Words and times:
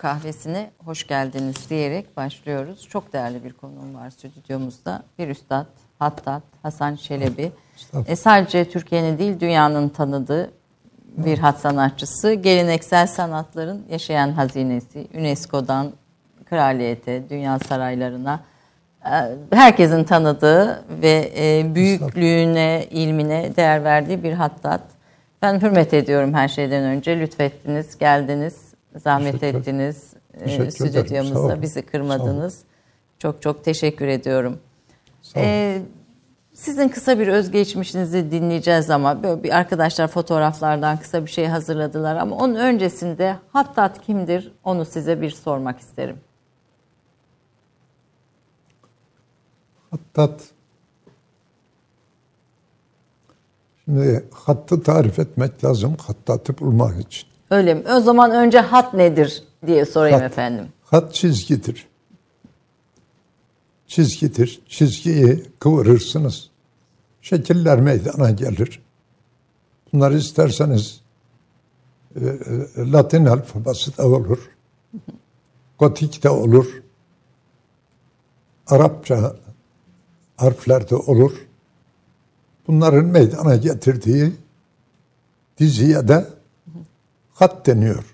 kahvesine 0.00 0.70
hoş 0.84 1.06
geldiniz 1.06 1.70
diyerek 1.70 2.16
başlıyoruz. 2.16 2.88
Çok 2.88 3.12
değerli 3.12 3.44
bir 3.44 3.52
konuğum 3.52 3.94
var 3.94 4.10
stüdyomuzda. 4.10 5.02
Bir 5.18 5.28
üstad, 5.28 5.66
Hattat, 5.98 6.42
Hasan 6.62 6.96
Çelebi. 6.96 7.52
E, 8.06 8.16
sadece 8.16 8.70
Türkiye'nin 8.70 9.18
değil 9.18 9.40
dünyanın 9.40 9.88
tanıdığı 9.88 10.50
bir 11.16 11.38
hat 11.38 11.60
sanatçısı. 11.60 12.32
Geleneksel 12.32 13.06
sanatların 13.06 13.84
yaşayan 13.90 14.32
hazinesi. 14.32 15.08
UNESCO'dan 15.14 15.92
kraliyete, 16.44 17.30
dünya 17.30 17.58
saraylarına 17.58 18.40
e, 19.04 19.36
herkesin 19.52 20.04
tanıdığı 20.04 20.84
ve 21.02 21.32
e, 21.36 21.74
büyüklüğüne, 21.74 22.86
ilmine 22.90 23.56
değer 23.56 23.84
verdiği 23.84 24.22
bir 24.22 24.32
hattat. 24.32 24.82
Ben 25.42 25.60
hürmet 25.60 25.94
ediyorum 25.94 26.34
her 26.34 26.48
şeyden 26.48 26.84
önce. 26.84 27.20
Lütfettiniz, 27.20 27.98
geldiniz, 27.98 28.69
zahmet 28.96 29.40
Teşekkür- 29.40 29.58
ettiniz. 29.58 30.12
e, 30.34 30.38
Teşekkür 30.44 30.70
Stüdyomuzda 30.70 31.62
bizi 31.62 31.82
kırmadınız. 31.82 32.58
Çok 33.18 33.42
çok 33.42 33.64
teşekkür 33.64 34.06
ediyorum. 34.06 34.58
Ee, 35.36 35.82
sizin 36.54 36.88
kısa 36.88 37.18
bir 37.18 37.28
özgeçmişinizi 37.28 38.30
dinleyeceğiz 38.30 38.90
ama 38.90 39.22
böyle 39.22 39.42
bir 39.42 39.56
arkadaşlar 39.56 40.08
fotoğraflardan 40.08 40.96
kısa 40.98 41.26
bir 41.26 41.30
şey 41.30 41.46
hazırladılar 41.46 42.16
ama 42.16 42.36
onun 42.36 42.54
öncesinde 42.54 43.36
Hattat 43.52 44.02
kimdir 44.02 44.52
onu 44.64 44.84
size 44.84 45.20
bir 45.20 45.30
sormak 45.30 45.80
isterim. 45.80 46.16
Hattat. 49.90 50.40
Şimdi 53.84 54.24
hattı 54.32 54.82
tarif 54.82 55.18
etmek 55.18 55.64
lazım 55.64 55.96
hattatı 56.06 56.58
bulmak 56.58 57.00
için. 57.00 57.29
Öyle 57.50 57.74
mi? 57.74 57.82
O 57.96 58.00
zaman 58.00 58.30
önce 58.30 58.60
hat 58.60 58.94
nedir 58.94 59.42
diye 59.66 59.84
sorayım 59.84 60.20
Hat. 60.20 60.32
efendim. 60.32 60.68
Hat 60.84 61.14
çizgidir. 61.14 61.86
Çizgidir. 63.86 64.62
Çizgiyi 64.68 65.44
kıvırırsınız. 65.58 66.50
Şekiller 67.22 67.80
meydana 67.80 68.30
gelir. 68.30 68.82
Bunları 69.92 70.16
isterseniz 70.16 71.00
e, 72.16 72.24
e, 72.24 72.92
Latin 72.92 73.24
alfabası 73.26 73.96
da 73.96 74.06
olur. 74.06 74.50
Gotik 75.78 76.22
de 76.22 76.30
olur. 76.30 76.82
Arapça 78.66 79.36
harfler 80.36 80.90
de 80.90 80.96
olur. 80.96 81.46
Bunların 82.66 83.04
meydana 83.04 83.56
getirdiği 83.56 84.32
diziye 85.58 86.08
de 86.08 86.26
hat 87.40 87.66
deniyor. 87.66 88.04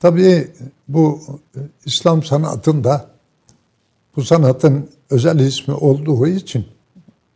Tabii 0.00 0.50
bu 0.88 1.20
e, 1.56 1.60
İslam 1.84 2.22
sanatında 2.22 3.06
bu 4.16 4.22
sanatın 4.24 4.90
özel 5.10 5.38
ismi 5.38 5.74
olduğu 5.74 6.26
için 6.26 6.66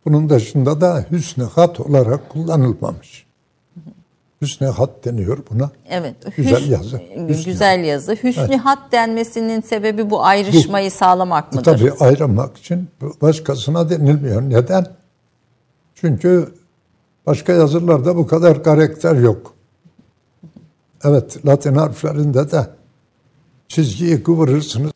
bunun 0.05 0.29
dışında 0.29 0.81
da 0.81 1.05
hüsnü 1.11 1.43
hat 1.43 1.79
olarak 1.79 2.29
kullanılmamış. 2.29 3.25
Hüsnü 4.41 4.67
hat 4.67 5.05
deniyor 5.05 5.37
buna. 5.51 5.71
Evet. 5.89 6.15
Güzel 6.37 6.69
yazı. 6.69 7.01
Hüsnü. 7.27 7.45
Güzel 7.45 7.83
yazı. 7.83 8.15
Hüsnü 8.23 8.57
hat 8.57 8.91
denmesinin 8.91 9.61
sebebi 9.61 10.09
bu 10.09 10.23
ayrışmayı 10.23 10.91
sağlamak 10.91 11.53
mıdır? 11.53 11.77
Tabii 11.77 11.91
ayrılmak 11.99 12.57
için 12.57 12.89
başkasına 13.21 13.89
denilmiyor. 13.89 14.41
Neden? 14.41 14.85
Çünkü 15.95 16.53
başka 17.25 17.53
yazılarda 17.53 18.15
bu 18.15 18.27
kadar 18.27 18.63
karakter 18.63 19.15
yok. 19.15 19.53
Evet, 21.03 21.45
Latin 21.45 21.75
harflerinde 21.75 22.51
de 22.51 22.69
çizgiyi 23.67 24.23
kıvırırsınız. 24.23 24.91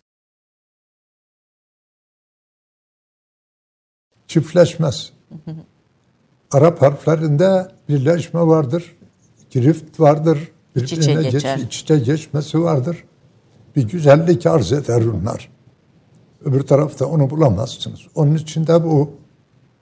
Çiftleşmez. 4.28 5.14
Arap 6.52 6.82
harflerinde 6.82 7.72
birleşme 7.90 8.42
vardır. 8.42 8.96
Girift 9.50 10.00
vardır. 10.00 10.52
İç 10.76 10.84
içe 10.94 11.02
birbirine 11.02 11.22
geç- 11.24 11.32
geçer. 11.32 11.58
iç 11.58 11.82
içe 11.82 12.00
geçmesi 12.00 12.64
vardır. 12.64 13.04
Bir 13.76 13.88
güzellik 13.88 14.46
arz 14.46 14.72
eder 14.72 15.04
bunlar. 15.14 15.52
Öbür 16.46 16.62
tarafta 16.62 17.06
onu 17.06 17.30
bulamazsınız. 17.30 18.00
Onun 18.16 18.36
için 18.36 18.68
de 18.68 18.84
bu 18.84 19.12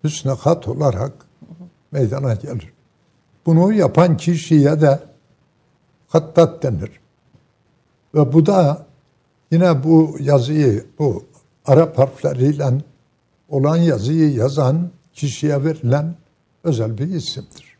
hüsnü 0.03 0.31
hat 0.31 0.67
olarak 0.67 1.13
meydana 1.91 2.33
gelir. 2.33 2.73
Bunu 3.45 3.73
yapan 3.73 4.17
kişiye 4.17 4.81
de 4.81 5.14
hattat 6.15 6.63
denir. 6.63 6.91
Ve 8.15 8.33
bu 8.33 8.45
da 8.45 8.85
yine 9.51 9.83
bu 9.83 10.15
yazıyı, 10.19 10.85
bu 10.99 11.23
Arap 11.65 11.97
harfleriyle 11.97 12.65
olan 13.49 13.77
yazıyı 13.77 14.33
yazan 14.33 14.89
kişiye 15.13 15.63
verilen 15.63 16.15
özel 16.63 16.97
bir 16.97 17.07
isimdir. 17.07 17.77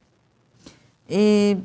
Ee, 1.12 1.58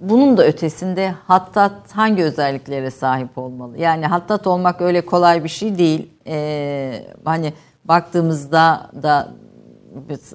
bunun 0.00 0.36
da 0.36 0.46
ötesinde 0.46 1.10
hattat 1.26 1.92
hangi 1.92 2.22
özelliklere 2.22 2.90
sahip 2.90 3.38
olmalı? 3.38 3.78
Yani 3.78 4.06
hattat 4.06 4.46
olmak 4.46 4.80
öyle 4.80 5.06
kolay 5.06 5.44
bir 5.44 5.48
şey 5.48 5.78
değil. 5.78 6.10
Ee, 6.26 7.06
hani 7.24 7.52
baktığımızda 7.84 8.90
da 9.02 9.32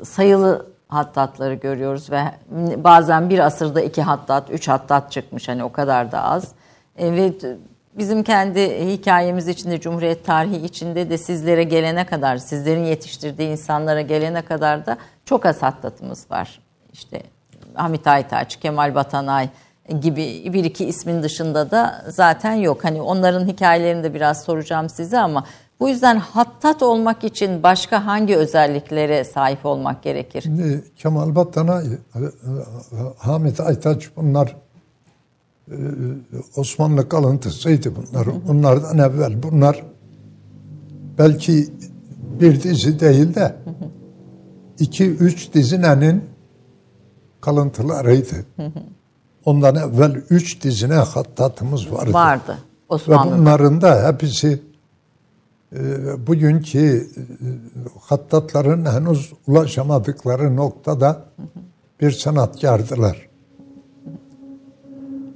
sayılı 0.03 0.71
hattatları 0.91 1.53
görüyoruz 1.53 2.11
ve 2.11 2.23
bazen 2.83 3.29
bir 3.29 3.39
asırda 3.39 3.81
iki 3.81 4.01
hattat, 4.01 4.49
üç 4.49 4.67
hattat 4.67 5.11
çıkmış. 5.11 5.47
Hani 5.47 5.63
o 5.63 5.71
kadar 5.71 6.11
da 6.11 6.23
az. 6.23 6.51
Ee, 6.97 7.11
ve 7.11 7.33
bizim 7.97 8.23
kendi 8.23 8.91
hikayemiz 8.93 9.47
içinde, 9.47 9.79
Cumhuriyet 9.79 10.25
tarihi 10.25 10.65
içinde 10.65 11.09
de 11.09 11.17
sizlere 11.17 11.63
gelene 11.63 12.05
kadar, 12.05 12.37
sizlerin 12.37 12.83
yetiştirdiği 12.83 13.49
insanlara 13.49 14.01
gelene 14.01 14.41
kadar 14.41 14.85
da 14.85 14.97
çok 15.25 15.45
az 15.45 15.61
hattatımız 15.61 16.31
var. 16.31 16.59
İşte 16.93 17.21
Hamit 17.73 18.07
Aytaç, 18.07 18.55
Kemal 18.55 18.95
Batanay 18.95 19.49
gibi 20.01 20.53
bir 20.53 20.63
iki 20.63 20.85
ismin 20.85 21.23
dışında 21.23 21.71
da 21.71 22.05
zaten 22.07 22.53
yok. 22.53 22.83
Hani 22.83 23.01
onların 23.01 23.47
hikayelerini 23.47 24.03
de 24.03 24.13
biraz 24.13 24.43
soracağım 24.43 24.89
size 24.89 25.19
ama 25.19 25.43
bu 25.81 25.89
yüzden 25.89 26.17
hattat 26.17 26.83
olmak 26.83 27.23
için 27.23 27.63
başka 27.63 28.05
hangi 28.05 28.35
özelliklere 28.35 29.23
sahip 29.23 29.65
olmak 29.65 30.03
gerekir? 30.03 30.41
Şimdi 30.41 30.83
Kemal 30.95 31.35
Batanay, 31.35 31.85
Hamit 33.17 33.59
Aytaç 33.59 34.09
bunlar 34.15 34.55
e, 35.71 35.75
Osmanlı 36.55 37.09
kalıntısıydı 37.09 37.93
bunlar. 37.95 38.27
Bunlardan 38.47 38.97
evvel 38.97 39.43
bunlar 39.43 39.83
belki 41.17 41.67
bir 42.39 42.61
dizi 42.63 42.99
değil 42.99 43.35
de 43.35 43.55
iki 44.79 45.11
üç 45.11 45.53
dizinenin 45.53 46.23
kalıntılarıydı. 47.41 48.45
Ondan 49.45 49.75
evvel 49.75 50.21
üç 50.29 50.63
dizine 50.63 50.93
hattatımız 50.93 51.91
vardı. 51.91 52.13
Vardı 52.13 52.57
Ve 52.57 52.95
Osmanlı'da. 52.95 53.37
bunların 53.37 53.81
da 53.81 54.07
hepsi 54.07 54.47
e, 54.47 54.70
bugünkü 56.27 56.79
e, 56.79 57.21
hattatların 58.01 58.85
henüz 58.85 59.33
ulaşamadıkları 59.47 60.55
noktada 60.55 61.25
bir 62.01 62.11
sanatkardılar. 62.11 63.29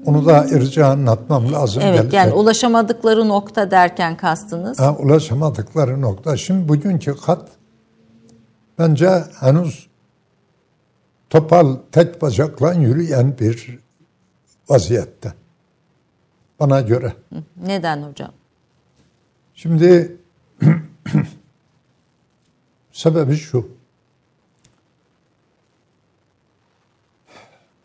Onu 0.06 0.26
da 0.26 0.40
ayrıca 0.40 0.88
anlatmam 0.88 1.54
lazım. 1.54 1.84
Evet 1.86 1.96
gelecek. 1.96 2.14
yani 2.14 2.34
ulaşamadıkları 2.34 3.28
nokta 3.28 3.72
derken 3.72 4.18
kastınız. 4.18 4.80
Ha, 4.80 4.96
ulaşamadıkları 5.00 6.02
nokta. 6.02 6.38
Şimdi 6.38 6.70
bugünkü 6.70 7.16
kat 7.16 7.50
bence 8.80 9.10
henüz 9.40 9.88
topal 11.30 11.78
tek 11.92 12.22
bacakla 12.22 12.74
yürüyen 12.74 13.38
bir 13.40 13.80
vaziyette. 14.70 15.34
Bana 16.60 16.82
göre. 16.82 17.14
Neden 17.66 18.04
hocam? 18.04 18.32
Şimdi 19.54 20.18
sebebi 23.06 23.36
şu. 23.36 23.68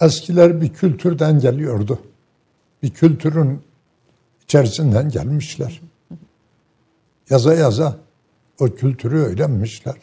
Eskiler 0.00 0.60
bir 0.60 0.72
kültürden 0.72 1.40
geliyordu. 1.40 1.98
Bir 2.82 2.90
kültürün 2.90 3.62
içerisinden 4.44 5.08
gelmişler. 5.08 5.80
Yaza 7.30 7.54
yaza 7.54 7.96
o 8.60 8.66
kültürü 8.66 9.18
öğrenmişler. 9.18 9.96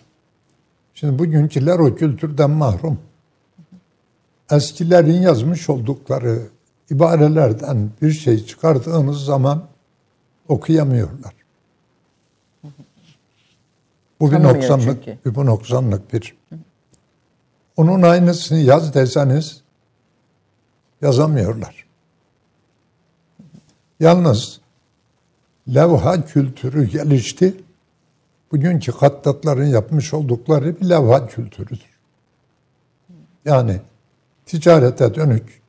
Şimdi 0.94 1.20
bugünküler 1.20 1.80
o 1.80 1.96
kültürden 1.96 2.50
mahrum. 2.50 3.00
Eskilerin 4.52 5.22
yazmış 5.22 5.70
oldukları 5.70 6.42
ibarelerden 6.90 7.90
bir 8.02 8.12
şey 8.12 8.46
çıkardığınız 8.46 9.26
zaman 9.26 9.68
okuyamıyorlar. 10.48 11.47
Bu 14.20 14.32
bir 14.32 14.44
noksanlık, 14.44 15.04
çünkü. 15.06 15.18
bir 15.26 15.36
bu 15.36 15.46
noksanlık 15.46 16.14
bir. 16.14 16.38
Onun 17.78 18.02
aynısını 18.02 18.58
yaz 18.58 18.94
deseniz 18.94 19.62
yazamıyorlar. 21.02 21.86
Yalnız 24.00 24.60
levha 25.76 26.26
kültürü 26.26 26.86
gelişti. 26.86 27.56
Bugünkü 28.52 28.92
kattatların 28.92 29.66
yapmış 29.66 30.14
oldukları 30.14 30.80
bir 30.80 30.90
levha 30.90 31.28
kültürüdür. 31.28 31.98
Yani 33.46 33.82
ticarete 34.46 35.16
dönük 35.16 35.62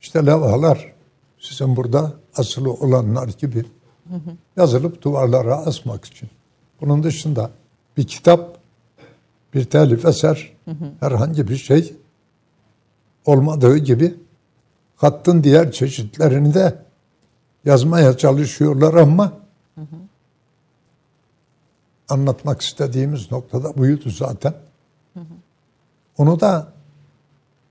işte 0.00 0.26
levhalar 0.26 0.92
sizin 1.38 1.76
burada 1.76 2.12
asılı 2.36 2.72
olanlar 2.72 3.28
gibi 3.28 3.64
yazılıp 4.56 5.02
duvarlara 5.02 5.56
asmak 5.56 6.04
için. 6.04 6.28
Bunun 6.80 7.02
dışında 7.02 7.50
bir 7.96 8.06
kitap, 8.06 8.58
bir 9.54 9.64
telif 9.64 10.04
eser, 10.04 10.52
herhangi 11.00 11.48
bir 11.48 11.56
şey 11.56 11.94
olmadığı 13.26 13.76
gibi 13.76 14.14
hattın 14.96 15.42
diğer 15.42 15.72
çeşitlerini 15.72 16.54
de 16.54 16.78
yazmaya 17.64 18.16
çalışıyorlar 18.16 18.94
ama 18.94 19.32
anlatmak 22.08 22.60
istediğimiz 22.60 23.32
noktada 23.32 23.76
buydu 23.76 24.10
zaten. 24.10 24.54
Onu 26.18 26.40
da 26.40 26.72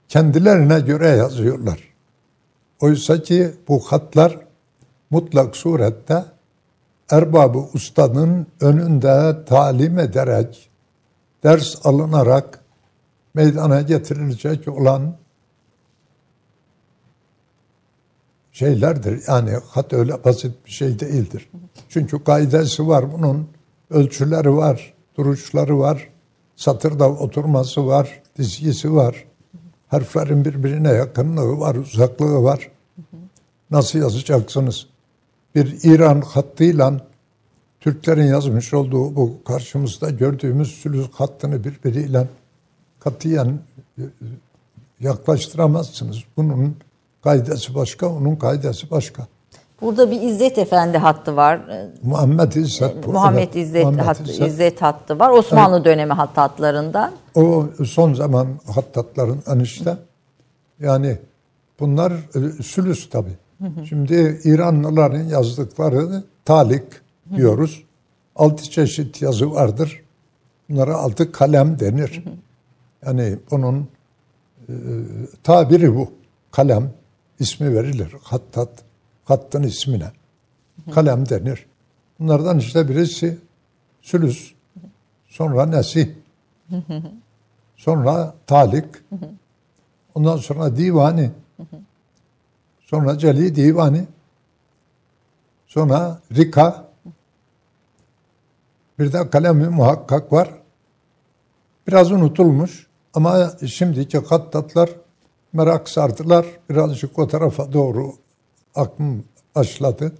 kendilerine 0.08 0.80
göre 0.80 1.08
yazıyorlar. 1.08 1.92
Oysa 2.82 3.22
ki 3.22 3.52
bu 3.68 3.80
hatlar 3.80 4.38
mutlak 5.10 5.56
surette 5.56 6.26
erbabı 7.12 7.60
ustanın 7.74 8.48
önünde 8.62 9.46
talim 9.46 10.00
ederek, 10.00 10.70
ders 11.44 11.86
alınarak 11.86 12.60
meydana 13.34 13.82
getirilecek 13.82 14.68
olan 14.68 15.16
şeylerdir. 18.52 19.24
Yani 19.28 19.52
hat 19.70 19.94
öyle 19.94 20.24
basit 20.24 20.66
bir 20.66 20.72
şey 20.72 21.00
değildir. 21.00 21.50
Çünkü 21.90 22.24
kaidesi 22.24 22.88
var 22.88 23.14
bunun, 23.14 23.50
ölçüleri 23.90 24.56
var, 24.58 24.94
duruşları 25.18 25.80
var, 25.80 26.10
satırda 26.56 27.10
oturması 27.10 27.88
var, 27.88 28.22
dizgisi 28.38 28.96
var. 28.96 29.26
Harflerin 29.88 30.46
birbirine 30.46 30.92
yakınlığı 30.92 31.60
var, 31.60 31.76
uzaklığı 31.76 32.44
var. 32.44 32.72
Nasıl 33.72 34.00
yazacaksınız? 34.00 34.88
Bir 35.56 35.78
İran 35.84 36.22
hattıyla 36.22 37.02
Türklerin 37.80 38.28
yazmış 38.28 38.74
olduğu 38.74 39.16
bu 39.16 39.44
karşımızda 39.46 40.10
gördüğümüz 40.10 40.72
sülüs 40.72 41.12
hattını 41.12 41.64
birbiriyle 41.64 42.28
katiyen 43.00 43.60
e, 43.98 44.04
yaklaştıramazsınız. 45.00 46.18
Bunun 46.38 46.76
kaidesi 47.24 47.76
başka, 47.76 48.08
onun 48.08 48.36
kaidesi 48.36 48.92
başka. 48.92 49.28
Burada 49.82 50.12
bir 50.12 50.22
İzzet 50.22 50.58
Efendi 50.58 50.98
hattı 50.98 51.36
var. 51.36 51.62
Muhammed 52.04 52.52
İzzet. 52.52 53.08
Bu, 53.08 53.12
Muhammed 53.12 53.40
evet, 53.40 53.56
İzzet, 53.56 53.84
Muhammed 53.84 54.04
hattı, 54.06 54.24
İzzet. 54.24 54.48
İzzet 54.48 54.82
hattı 54.82 55.20
var. 55.20 55.30
Osmanlı 55.30 55.86
dönemi 55.86 56.14
hat 56.14 56.38
hatlarından. 56.38 57.12
O 57.36 57.66
son 57.86 58.14
zaman 58.14 58.48
hattatların 58.76 59.44
enişte. 59.48 59.98
Yani 60.80 61.18
bunlar 61.80 62.12
e, 62.12 62.64
sülüs 62.64 63.10
tabi. 63.10 63.30
Şimdi 63.90 64.42
İranlıların 64.44 65.24
yazdıkları 65.24 66.24
talik 66.46 66.84
diyoruz. 67.36 67.84
Altı 68.36 68.64
çeşit 68.64 69.22
yazı 69.22 69.52
vardır. 69.52 70.02
Bunlara 70.70 70.96
altı 70.96 71.32
kalem 71.32 71.80
denir. 71.80 72.24
Yani 73.06 73.38
bunun 73.52 73.88
e, 74.70 74.74
tabiri 75.44 75.96
bu. 75.96 76.12
Kalem 76.52 76.94
ismi 77.40 77.76
verilir. 77.76 78.16
Hattat, 78.24 78.70
hattın 79.26 79.64
ismine. 79.64 80.12
Kalem 80.92 81.30
denir. 81.30 81.66
Bunlardan 82.20 82.60
işte 82.60 82.90
birisi 82.90 83.38
sülüs, 84.02 84.54
sonra 85.28 85.66
nesih, 85.66 86.08
sonra 87.76 88.34
talik, 88.48 88.86
ondan 90.16 90.38
sonra 90.38 90.78
divani, 90.78 91.32
sonra 92.92 93.18
celi 93.18 93.56
divani, 93.56 94.08
sonra 95.68 96.20
rika, 96.36 96.88
bir 99.00 99.14
de 99.14 99.30
kalemi 99.30 99.68
muhakkak 99.68 100.34
var. 100.34 100.50
Biraz 101.88 102.12
unutulmuş 102.12 102.88
ama 103.14 103.52
şimdiki 103.68 104.18
hattatlar 104.18 104.90
merak 105.54 105.90
sardılar. 105.90 106.46
Birazcık 106.70 107.20
o 107.20 107.28
tarafa 107.28 107.74
doğru 107.74 108.14
aklım 108.76 109.24
başladı. 109.56 110.12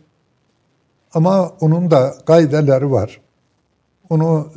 Ama 1.14 1.50
onun 1.50 1.92
da 1.92 2.14
kaideleri 2.26 2.92
var. 2.92 3.22
Onu 4.10 4.52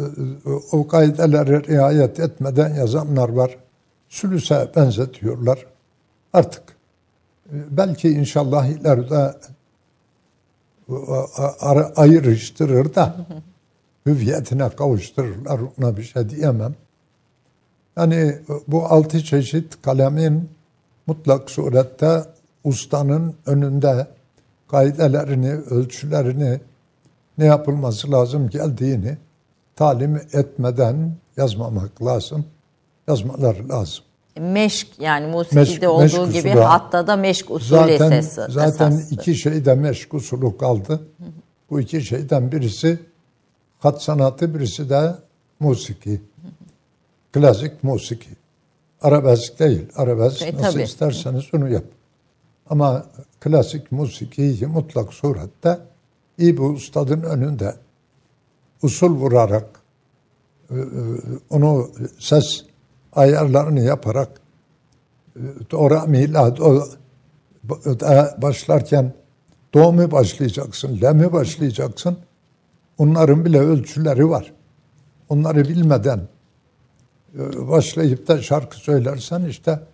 e, 0.46 0.50
o 0.72 0.88
kaidelere 0.88 1.62
riayet 1.62 2.20
etmeden 2.20 2.74
yazanlar 2.74 3.28
var. 3.28 3.58
Sülüse 4.08 4.72
benzetiyorlar. 4.76 5.66
Artık 6.32 6.73
belki 7.50 8.08
inşallah 8.08 8.66
ileride 8.66 9.34
e, 10.88 10.94
ayrıştırır 11.96 12.94
da 12.94 13.16
hüviyetine 14.06 14.68
kavuştururlar. 14.68 15.60
Ona 15.78 15.96
bir 15.96 16.02
şey 16.02 16.30
diyemem. 16.30 16.74
Yani 17.96 18.38
bu 18.68 18.84
altı 18.86 19.24
çeşit 19.24 19.82
kalemin 19.82 20.50
mutlak 21.06 21.50
surette 21.50 22.24
ustanın 22.64 23.34
önünde 23.46 24.06
kaidelerini, 24.68 25.52
ölçülerini, 25.52 26.60
ne 27.38 27.44
yapılması 27.44 28.12
lazım 28.12 28.50
geldiğini 28.50 29.18
talim 29.76 30.16
etmeden 30.16 31.16
yazmamak 31.36 32.04
lazım. 32.04 32.46
Yazmaları 33.08 33.68
lazım. 33.68 34.03
Meşk 34.40 34.88
yani 35.00 35.26
musikide 35.26 35.60
Meşk- 35.60 35.88
olduğu 35.88 36.26
meşk 36.26 36.32
gibi 36.32 36.48
usulü. 36.48 36.60
hatta 36.62 37.06
da 37.06 37.16
meşk 37.16 37.50
usulü 37.50 37.68
Zaten 37.78 38.10
esası. 38.12 38.52
zaten 38.52 38.90
esastır. 38.90 39.16
iki 39.16 39.34
şeyde 39.34 39.74
meşk 39.74 40.14
usulü 40.14 40.58
kaldı. 40.58 41.00
Bu 41.70 41.80
iki 41.80 42.02
şeyden 42.02 42.52
birisi 42.52 42.98
hat 43.78 44.02
sanatı, 44.02 44.54
birisi 44.54 44.90
de 44.90 45.14
musiki. 45.60 46.20
Klasik 47.32 47.84
musiki. 47.84 48.28
Arabesk 49.02 49.58
değil. 49.58 49.86
Arabesk 49.96 50.42
E, 50.42 50.54
nasıl 50.54 50.72
tabii. 50.72 50.82
isterseniz 50.82 51.44
onu 51.54 51.68
yap. 51.72 51.84
Ama 52.70 53.06
klasik 53.40 53.92
musikiyi 53.92 54.66
mutlak 54.66 55.12
surette 55.14 55.78
iyi 56.38 56.56
bir 56.56 56.62
ustadın 56.62 57.22
önünde 57.22 57.74
usul 58.82 59.10
vurarak 59.16 59.66
e, 60.70 60.74
e, 60.74 60.80
onu 61.50 61.90
ses 62.18 62.64
ayarlarını 63.16 63.80
yaparak 63.80 64.28
e, 65.36 65.40
doğru 65.70 66.00
milad 66.06 66.58
o 66.58 66.86
da 68.00 68.38
başlarken 68.42 69.12
do 69.74 69.92
mu 69.92 70.10
başlayacaksın, 70.10 71.00
le 71.02 71.12
mi 71.12 71.32
başlayacaksın? 71.32 72.18
Onların 72.98 73.44
bile 73.44 73.60
ölçüleri 73.60 74.30
var. 74.30 74.52
Onları 75.28 75.64
bilmeden 75.64 76.20
e, 77.38 77.68
başlayıp 77.68 78.28
da 78.28 78.42
şarkı 78.42 78.76
söylersen 78.76 79.44
işte 79.44 79.70
e, 79.70 79.93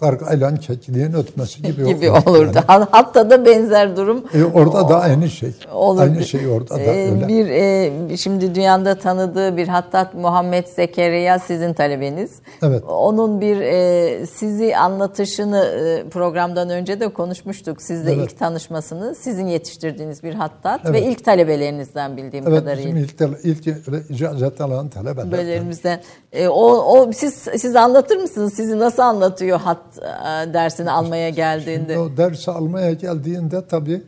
kargayla 0.00 0.54
kekliğin 0.54 1.12
ötmesi 1.12 1.62
gibi, 1.62 1.84
gibi 1.94 2.10
olur 2.10 2.26
olurdu. 2.26 2.58
yani. 2.68 2.86
Hatta 2.90 3.30
da 3.30 3.46
benzer 3.46 3.96
durum 3.96 4.24
E, 4.34 4.44
orada 4.44 4.88
da 4.88 5.00
aynı 5.00 5.28
şey. 5.30 5.50
olur. 5.72 6.00
Aynı 6.02 6.24
şey 6.24 6.48
orada 6.48 6.74
da 6.74 6.80
Ee, 6.80 7.10
öyle. 7.12 7.28
Bir 7.28 7.46
e, 7.48 8.16
şimdi 8.16 8.54
dünyada 8.54 8.94
tanıdığı 8.94 9.56
bir 9.56 9.68
hattat 9.68 10.14
Muhammed 10.14 10.66
Zekeriya 10.66 11.38
sizin 11.38 11.72
talebeniz. 11.72 12.30
Evet. 12.62 12.82
Onun 12.88 13.40
bir 13.40 13.60
e, 13.60 14.26
sizi 14.26 14.76
anlatışını 14.76 15.58
e, 15.64 16.08
programdan 16.08 16.70
önce 16.70 17.00
de 17.00 17.08
konuşmuştuk. 17.12 17.82
Sizle 17.82 18.12
Evet. 18.12 18.24
ilk 18.32 18.38
tanışmasını 18.38 19.14
sizin 19.14 19.46
yetiştirdiğiniz 19.46 20.22
bir 20.22 20.34
hattat 20.34 20.80
Evet. 20.84 20.94
ve 20.94 21.02
ilk 21.10 21.24
talebelerinizden 21.24 22.16
bildiğim 22.16 22.48
Evet 22.48 22.58
kadarıyla. 22.60 22.94
bizim 22.96 23.44
ilk, 23.44 23.66
ilk 23.68 24.10
icazet 24.10 24.60
alan 24.60 24.88
talebeler. 24.88 25.32
Bölümlerimizden. 25.32 26.00
E, 26.32 26.48
o, 26.48 26.64
o 26.98 27.12
siz 27.12 27.34
siz 27.34 27.76
anlatır 27.76 28.16
mısınız? 28.16 28.52
Sizi 28.54 28.78
nasıl 28.78 29.02
anlatıyor 29.36 29.60
hat 29.60 29.98
e, 29.98 30.54
dersini 30.54 30.90
almaya 30.90 31.30
geldiğinde? 31.30 31.98
O 31.98 32.16
dersi 32.16 32.50
almaya 32.50 32.92
geldiğinde 32.92 33.66
tabii 33.68 34.02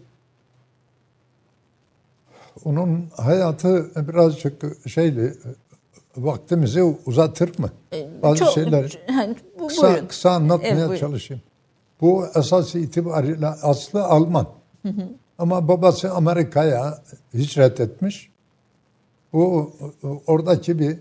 onun 2.64 3.08
hayatı 3.16 3.90
birazcık 4.08 4.62
şeyli 4.88 5.34
vaktimizi 6.16 6.82
uzatır 6.82 7.58
mı? 7.58 7.70
Bazı 8.22 8.34
E, 8.34 8.46
Çok- 8.46 8.54
şeyler 8.54 8.98
Yani 9.08 9.36
bu- 9.60 9.68
kısa, 9.68 9.88
buyurun. 9.88 10.06
kısa 10.06 10.30
anlatmaya 10.30 10.68
Evet, 10.68 10.78
buyurun. 10.80 10.96
çalışayım. 10.96 11.42
Bu 12.00 12.26
esas 12.34 12.74
itibariyle 12.74 13.46
aslı 13.46 14.04
Alman. 14.04 14.46
Ama 15.38 15.68
babası 15.68 16.10
Amerika'ya 16.12 17.02
hicret 17.34 17.80
etmiş. 17.80 18.30
Bu 19.32 19.72
oradaki 20.26 20.78
bir 20.78 20.98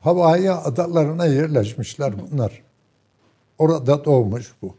Hawaii 0.00 0.50
adalarına 0.50 1.26
yerleşmişler 1.26 2.12
bunlar. 2.30 2.62
Orada 3.58 4.04
doğmuş 4.04 4.54
bu. 4.62 4.76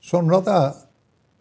Sonra 0.00 0.46
da 0.46 0.76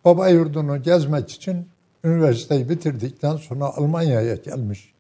baba 0.06 0.30
yurdunu 0.30 0.84
gezmek 0.84 1.30
için 1.32 1.68
üniversiteyi 2.04 2.70
bitirdikten 2.70 3.36
sonra 3.36 3.66
Almanya'ya 3.66 4.36
gelmiş. 4.36 4.94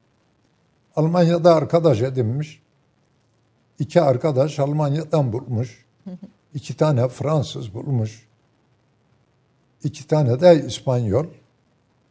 Almanya'da 0.95 1.55
arkadaş 1.55 2.01
edinmiş. 2.01 2.61
İki 3.79 4.01
arkadaş 4.01 4.59
Almanya'dan 4.59 5.33
bulmuş. 5.33 5.85
İki 6.53 6.77
tane 6.77 7.07
Fransız 7.07 7.73
bulmuş. 7.73 8.27
İki 9.83 10.07
tane 10.07 10.41
de 10.41 10.63
İspanyol. 10.67 11.25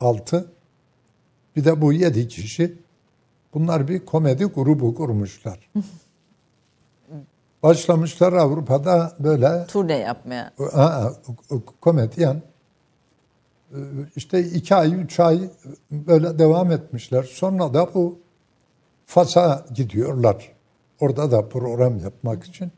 Altı. 0.01 0.53
Bir 1.57 1.65
de 1.65 1.81
bu 1.81 1.93
yedi 1.93 2.29
kişi. 2.29 2.79
Bunlar 3.55 3.89
bir 3.89 4.07
komedi 4.07 4.45
grubu 4.45 4.95
kurmuşlar. 4.95 5.71
Başlamışlar 7.63 8.33
Avrupa'da 8.33 9.13
böyle 9.19 9.67
Turne 9.67 9.97
yapmaya. 9.99 10.53
ha, 10.73 11.13
komedyen. 11.81 12.43
Ee, 13.75 13.77
İşte 14.17 14.41
iki 14.41 14.75
ay, 14.75 14.95
üç 14.95 15.21
ay 15.21 15.51
böyle 15.91 16.39
devam 16.39 16.73
etmişler. 16.73 17.23
Sonra 17.23 17.75
da 17.75 17.95
bu 17.95 18.19
Fas'a 19.07 19.67
gidiyorlar. 19.75 20.53
Orada 21.01 21.31
da 21.31 21.49
program 21.49 21.99
yapmak 21.99 22.45
için. 22.45 22.73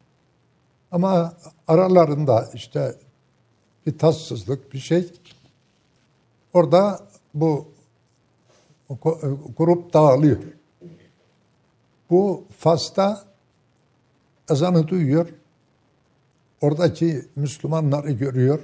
Ama 0.92 1.32
aralarında 1.68 2.50
işte 2.54 2.94
bir 3.86 3.98
tatsızlık 3.98 4.72
bir 4.72 4.78
şey. 4.78 5.12
Orada 6.54 7.00
bu 7.34 7.68
grup 9.56 9.92
dağılıyor. 9.94 10.38
Bu 12.10 12.44
Fas'ta 12.58 13.24
ezanı 14.52 14.88
duyuyor. 14.88 15.28
Oradaki 16.60 17.24
Müslümanları 17.36 18.12
görüyor. 18.12 18.60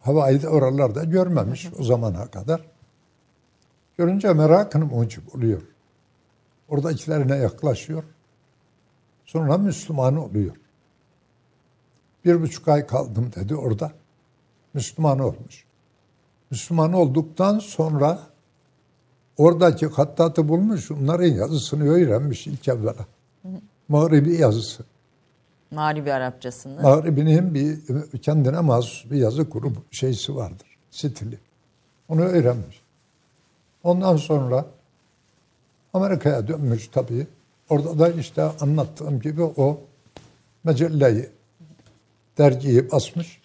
Havayı 0.00 0.42
da 0.42 0.48
oralarda 0.48 1.04
görmemiş 1.04 1.68
o 1.78 1.84
zamana 1.84 2.26
kadar. 2.26 2.64
Görünce 3.98 4.32
merakını 4.32 4.86
mucip 4.86 5.34
oluyor. 5.36 5.62
Oradakilerine 6.68 7.36
yaklaşıyor. 7.36 8.04
Sonra 9.24 9.58
Müslüman 9.58 10.16
oluyor. 10.16 10.56
Bir 12.24 12.42
buçuk 12.42 12.68
ay 12.68 12.86
kaldım 12.86 13.32
dedi 13.36 13.54
orada. 13.54 13.92
Müslüman 14.74 15.18
olmuş. 15.18 15.64
Müslüman 16.50 16.92
olduktan 16.92 17.58
sonra 17.58 18.20
oradaki 19.36 19.86
hattatı 19.86 20.48
bulmuş, 20.48 20.90
onların 20.90 21.26
yazısını 21.26 21.88
öğrenmiş 21.88 22.46
ilk 22.46 22.68
evvela. 22.68 23.06
Mağribi 23.88 24.34
yazısı. 24.34 24.84
Mağribi 25.70 26.12
Arapçasını. 26.12 26.82
Mağribi'nin 26.82 27.54
bir 27.54 27.78
kendine 28.20 28.60
mahsus 28.60 29.10
bir 29.10 29.16
yazı 29.16 29.42
grubu 29.42 29.78
şeysi 29.90 30.36
vardır. 30.36 30.78
Stili. 30.90 31.38
Onu 32.08 32.22
öğrenmiş. 32.22 32.82
Ondan 33.82 34.16
sonra 34.16 34.66
Amerika'ya 35.94 36.48
dönmüş 36.48 36.88
tabii. 36.88 37.26
Orada 37.70 37.98
da 37.98 38.08
işte 38.10 38.42
anlattığım 38.42 39.20
gibi 39.20 39.42
o 39.42 39.80
mecelleyi, 40.64 41.30
dergiyi 42.38 42.90
basmış. 42.90 43.40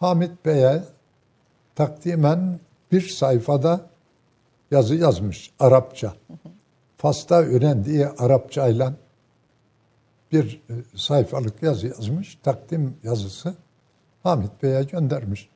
Hamit 0.00 0.44
Bey'e 0.44 0.84
takdimen 1.74 2.60
bir 2.92 3.08
sayfada 3.08 3.80
yazı 4.70 4.94
yazmış 4.94 5.50
Arapça. 5.60 6.14
Fas'ta 6.96 7.34
öğrendiği 7.34 8.06
Arapçayla 8.06 8.94
bir 10.32 10.62
e, 10.70 10.74
sayfalık 10.96 11.62
yazı 11.62 11.86
yazmış, 11.86 12.38
takdim 12.42 12.94
yazısı 13.02 13.54
Hamit 14.22 14.62
Bey'e 14.62 14.82
göndermiş. 14.82 15.48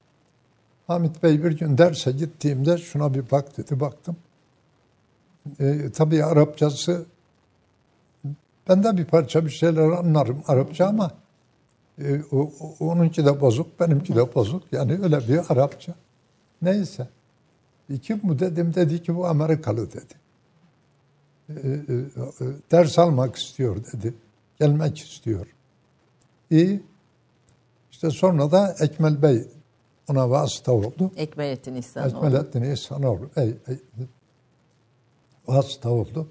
Hamit 0.86 1.22
Bey 1.22 1.44
bir 1.44 1.58
gün 1.58 1.78
derse 1.78 2.12
gittiğimde 2.12 2.78
şuna 2.78 3.14
bir 3.14 3.30
bak 3.30 3.56
dedi, 3.58 3.80
baktım. 3.80 4.16
E, 5.60 5.90
tabii 5.90 6.24
Arapçası, 6.24 7.06
ben 8.68 8.84
de 8.84 8.96
bir 8.96 9.04
parça 9.04 9.44
bir 9.44 9.50
şeyler 9.50 9.90
anlarım 9.90 10.42
Arapça 10.48 10.86
ama 10.86 11.10
e, 11.98 12.22
o, 12.32 12.52
o, 12.60 12.88
onunki 12.88 13.26
de 13.26 13.40
bozuk, 13.40 13.80
benimki 13.80 14.16
de 14.16 14.34
bozuk. 14.34 14.62
Yani 14.72 14.92
öyle 15.02 15.28
bir 15.28 15.40
Arapça. 15.52 15.94
Neyse. 16.62 17.08
İki 17.88 18.28
bu 18.28 18.38
dedim, 18.38 18.74
dedi 18.74 19.02
ki 19.02 19.16
bu 19.16 19.26
Amerikalı 19.26 19.92
dedi. 19.92 20.14
E, 21.48 21.52
e, 21.52 21.74
e, 21.74 22.46
ders 22.70 22.98
almak 22.98 23.36
istiyor 23.36 23.76
dedi 23.92 24.14
gelmek 24.58 24.98
istiyor. 24.98 25.46
İyi. 26.50 26.82
İşte 27.90 28.10
sonra 28.10 28.50
da 28.50 28.76
Ekmel 28.80 29.22
Bey 29.22 29.48
ona 30.08 30.30
vasıta 30.30 30.72
oldu. 30.72 31.10
Ekmelettin 31.16 31.74
İhsanoğlu. 31.74 32.16
Ekmelettin 32.16 32.62
İhsanoğlu 32.62 33.30
ey, 33.36 33.54
ey, 33.68 33.78
vasıta 35.46 35.90
oldu. 35.90 36.28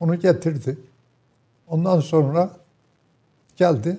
Onu 0.00 0.20
getirdi. 0.20 0.78
Ondan 1.68 2.00
sonra 2.00 2.56
geldi. 3.56 3.98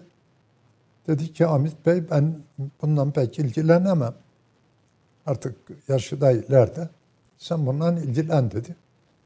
Dedi 1.08 1.34
ki 1.34 1.46
Hamit 1.46 1.86
Bey 1.86 2.10
ben 2.10 2.40
bundan 2.82 3.12
pek 3.12 3.40
ilgilenemem. 3.40 4.14
Artık 5.26 5.56
yaşı 5.88 6.22
da 6.22 6.32
ileride. 6.32 6.90
Sen 7.38 7.66
bundan 7.66 7.98
ilgilen 7.98 8.52
dedi. 8.52 8.76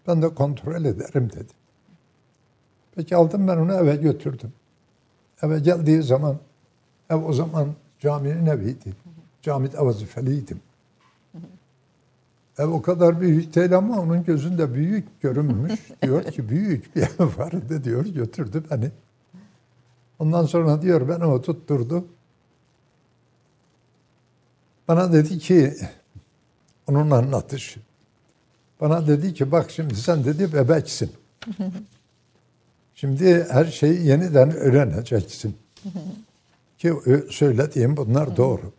Ben 0.08 0.22
de 0.22 0.36
kontrol 0.36 0.86
ederim 0.86 1.30
dedi. 1.30 1.54
Peki 2.98 3.16
aldım 3.16 3.48
ben 3.48 3.58
onu 3.58 3.74
eve 3.74 3.96
götürdüm. 3.96 4.54
Eve 5.42 5.60
geldiği 5.60 6.04
zaman, 6.04 6.38
ev 7.10 7.16
o 7.16 7.34
zaman 7.34 7.68
caminin 8.00 8.46
eviydi. 8.46 8.94
Camide 9.42 9.80
vazifeliydim. 9.80 10.62
Ev 12.58 12.68
o 12.68 12.82
kadar 12.82 13.22
büyük 13.22 13.56
değil 13.56 13.78
ama 13.78 14.00
onun 14.00 14.24
gözünde 14.24 14.74
büyük 14.74 15.22
görünmüş. 15.22 15.74
diyor 16.02 16.24
ki 16.24 16.50
büyük 16.50 16.96
bir 16.96 17.02
ev 17.02 17.38
vardı 17.38 17.84
diyor 17.84 18.06
götürdü 18.06 18.64
beni. 18.72 18.92
Ondan 20.20 20.46
sonra 20.46 20.82
diyor 20.82 21.10
ben 21.10 21.20
o 21.20 21.42
tutturdu. 21.42 22.06
Bana 24.88 25.14
dedi 25.14 25.40
ki 25.40 25.74
onun 26.88 27.12
anlatışı. 27.12 27.80
Bana 28.82 29.08
dedi 29.08 29.34
ki 29.34 29.52
bak 29.52 29.72
şimdi 29.72 29.96
sen 29.96 30.24
dedi 30.24 30.54
bebeksin. 30.54 31.12
Şimdi 33.00 33.48
her 33.50 33.66
şeyi 33.66 34.08
yeniden 34.08 34.52
öğreneceksin. 34.52 35.58
Ki 36.78 36.94
söylediğim 37.30 37.98
bunlar 37.98 38.38
doğru. 38.38 38.74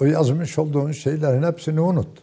O 0.00 0.04
yazmış 0.04 0.58
olduğun 0.58 0.92
şeylerin 0.92 1.42
hepsini 1.42 1.80
unut. 1.80 2.22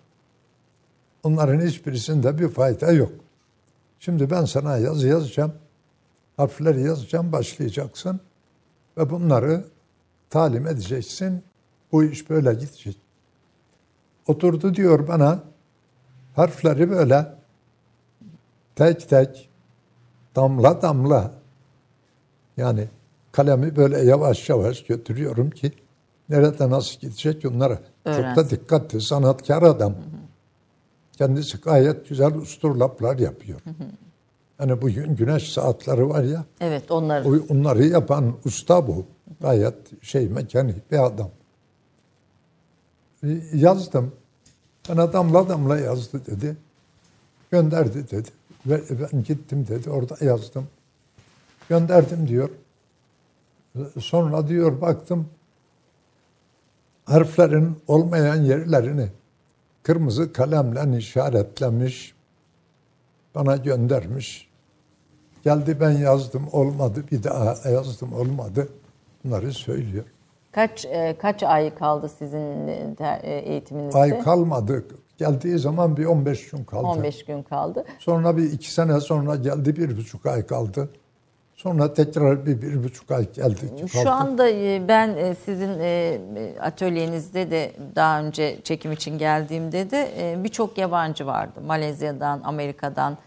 Onların 1.24 1.62
hiçbirisinde 1.62 2.40
bir 2.40 2.50
fayda 2.50 2.92
yok. 2.92 3.12
Şimdi 4.00 4.30
ben 4.30 4.46
sana 4.46 4.78
yazı 4.78 5.08
yazacağım. 5.08 5.54
Harfleri 6.38 6.82
yazacağım, 6.82 7.32
başlayacaksın. 7.32 8.20
Ve 8.98 9.10
bunları 9.10 9.66
talim 10.30 10.68
edeceksin. 10.68 11.44
Bu 11.92 12.04
iş 12.04 12.30
böyle 12.30 12.54
gidecek. 12.54 12.98
Oturdu 14.28 14.76
diyor 14.76 15.08
bana, 15.08 15.44
harfleri 16.36 16.90
böyle 16.90 17.28
tek 18.76 19.10
tek 19.10 19.50
damla 20.36 20.82
damla 20.82 21.32
yani 22.58 22.88
kalemi 23.32 23.76
böyle 23.76 24.00
yavaş 24.00 24.50
yavaş 24.50 24.84
götürüyorum 24.84 25.50
ki 25.50 25.72
nerede 26.30 26.70
nasıl 26.70 27.00
gidecek 27.00 27.46
onlara. 27.46 27.80
Öğrensin. 28.06 28.36
Çok 28.36 28.36
da 28.36 28.50
dikkatli, 28.50 29.02
sanatkar 29.02 29.64
adam. 29.64 29.92
Hı 29.92 29.98
hı. 29.98 30.24
Kendisi 31.18 31.58
gayet 31.58 32.10
güzel 32.10 32.36
usturlaplar 32.36 33.20
yapıyor. 33.20 33.60
Hı 33.64 33.70
hı. 33.70 33.88
Yani 34.60 34.82
bugün 34.82 35.16
güneş 35.16 35.54
saatleri 35.54 36.10
var 36.10 36.24
ya. 36.24 36.46
Evet 36.62 36.92
onlar. 36.92 37.26
Onları 37.50 37.86
yapan 37.86 38.34
usta 38.46 38.88
bu. 38.88 39.06
Gayet 39.42 40.04
şey 40.04 40.30
mekanik 40.30 40.92
bir 40.92 41.06
adam. 41.06 41.30
Yazdım. 43.54 44.12
Bana 44.90 45.14
damla 45.14 45.50
damla 45.50 45.78
yazdı 45.78 46.22
dedi. 46.26 46.58
Gönderdi 47.52 48.12
dedi. 48.12 48.30
Ve 48.66 48.82
ben 48.90 49.24
gittim 49.24 49.68
dedi. 49.68 49.90
Orada 49.90 50.26
yazdım. 50.26 50.68
Gönderdim 51.70 52.28
diyor. 52.28 52.50
Sonra 54.00 54.48
diyor 54.48 54.82
baktım 54.82 55.28
harflerin 57.06 57.78
olmayan 57.88 58.36
yerlerini 58.36 59.08
kırmızı 59.84 60.34
kalemle 60.34 60.98
işaretlemiş. 60.98 62.14
Bana 63.36 63.58
göndermiş. 63.58 64.50
Geldi 65.44 65.78
ben 65.80 65.92
yazdım 65.92 66.48
olmadı. 66.52 67.04
Bir 67.12 67.24
daha 67.24 67.70
yazdım 67.70 68.14
olmadı. 68.14 68.70
Bunları 69.24 69.54
söylüyor. 69.54 70.06
Kaç 70.52 70.86
e, 70.86 71.16
kaç 71.22 71.44
ay 71.44 71.76
kaldı 71.76 72.10
sizin 72.20 72.68
e, 72.68 73.18
eğitiminizde? 73.24 73.98
Ay 73.98 74.20
kalmadı. 74.20 74.86
Geldiği 75.24 75.60
zaman 75.60 75.98
bir 75.98 76.06
15 76.06 76.50
gün 76.50 76.64
kaldı. 76.64 76.88
15 76.88 77.26
gün 77.26 77.44
kaldı. 77.44 77.86
Sonra 78.00 78.38
bir 78.38 78.52
iki 78.52 78.74
sene 78.74 79.00
sonra 79.00 79.36
geldi 79.36 79.76
bir 79.76 79.98
buçuk 79.98 80.26
ay 80.26 80.46
kaldı. 80.46 80.90
Sonra 81.56 81.94
tekrar 81.94 82.46
bir, 82.46 82.62
bir 82.62 82.84
buçuk 82.84 83.12
ay 83.12 83.32
geldik. 83.32 83.88
Şu 83.88 84.04
kaldık. 84.04 84.12
anda 84.12 84.50
e, 84.50 84.82
ben 84.88 85.10
e, 85.10 85.36
sizin 85.46 85.80
e, 85.80 86.20
atölyenizde 86.62 87.52
de 87.52 87.72
daha 87.96 88.22
önce 88.22 88.58
çekim 88.64 88.92
için 88.92 89.18
geldiğimde 89.18 89.92
de 89.92 90.36
birçok 90.44 90.78
yabancı 90.78 91.26
vardı. 91.26 91.62
Malezya'dan, 91.66 92.42
Amerika'dan. 92.44 93.18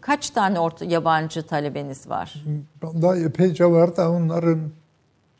Kaç 0.00 0.30
tane 0.30 0.60
orta 0.60 0.84
yabancı 0.84 1.46
talebeniz 1.46 2.08
var? 2.08 2.44
Daha 2.82 3.16
epeyce 3.16 3.64
var 3.64 3.96
da 3.96 4.10
onların 4.10 4.60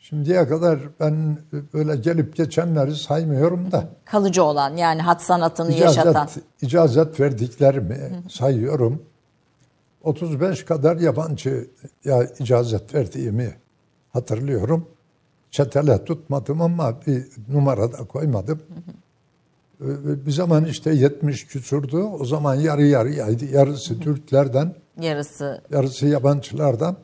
şimdiye 0.08 0.48
kadar 0.48 0.78
ben 1.00 1.38
böyle 1.74 1.96
gelip 1.96 2.36
geçenleri 2.36 2.96
saymıyorum 2.96 3.72
da. 3.72 3.88
Kalıcı 4.04 4.44
olan 4.44 4.76
yani 4.76 5.02
hat 5.02 5.22
sanatını 5.22 5.72
yaşatan. 5.72 6.10
İcazet, 6.26 6.44
icazet 6.62 7.20
verdiklerimi 7.20 8.22
sayıyorum. 8.30 9.02
35 10.02 10.64
kadar 10.64 10.96
yabancı 10.96 11.70
ya 12.04 12.24
icazet 12.38 12.94
verdiğimi 12.94 13.54
hatırlıyorum. 14.12 14.88
Çetele 15.50 16.04
tutmadım 16.04 16.60
ama 16.60 17.00
bir 17.06 17.26
numara 17.48 17.92
da 17.92 17.96
koymadım. 17.96 18.62
Ee, 19.80 20.26
Bir 20.26 20.32
zaman 20.32 20.64
işte 20.64 20.94
70 20.94 21.46
küsurdu. 21.46 22.04
O 22.20 22.24
zaman 22.24 22.54
yarı 22.54 22.82
yarıyaydı. 22.84 23.44
Yarısı 23.44 24.00
Türklerden, 24.00 24.74
Yarısı 25.00 25.62
yarısı 25.70 26.06
yabancılardan. 26.06 26.96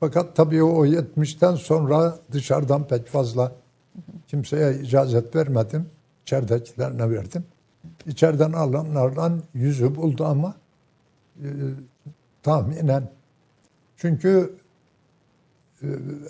Fakat 0.00 0.36
tabii 0.36 0.62
o 0.62 0.86
70'ten 0.86 1.54
sonra 1.54 2.18
dışarıdan 2.32 2.88
pek 2.88 3.06
fazla 3.06 3.52
kimseye 4.28 4.74
icazet 4.74 5.36
vermedim. 5.36 5.86
İçeridekilerine 6.22 7.10
verdim. 7.10 7.44
İçeriden 8.06 8.52
alanlardan 8.52 9.42
yüzü 9.54 9.96
buldu 9.96 10.24
ama 10.24 10.54
e, 11.38 11.48
tahminen. 12.42 13.10
Çünkü 13.96 14.54
e, 15.82 15.86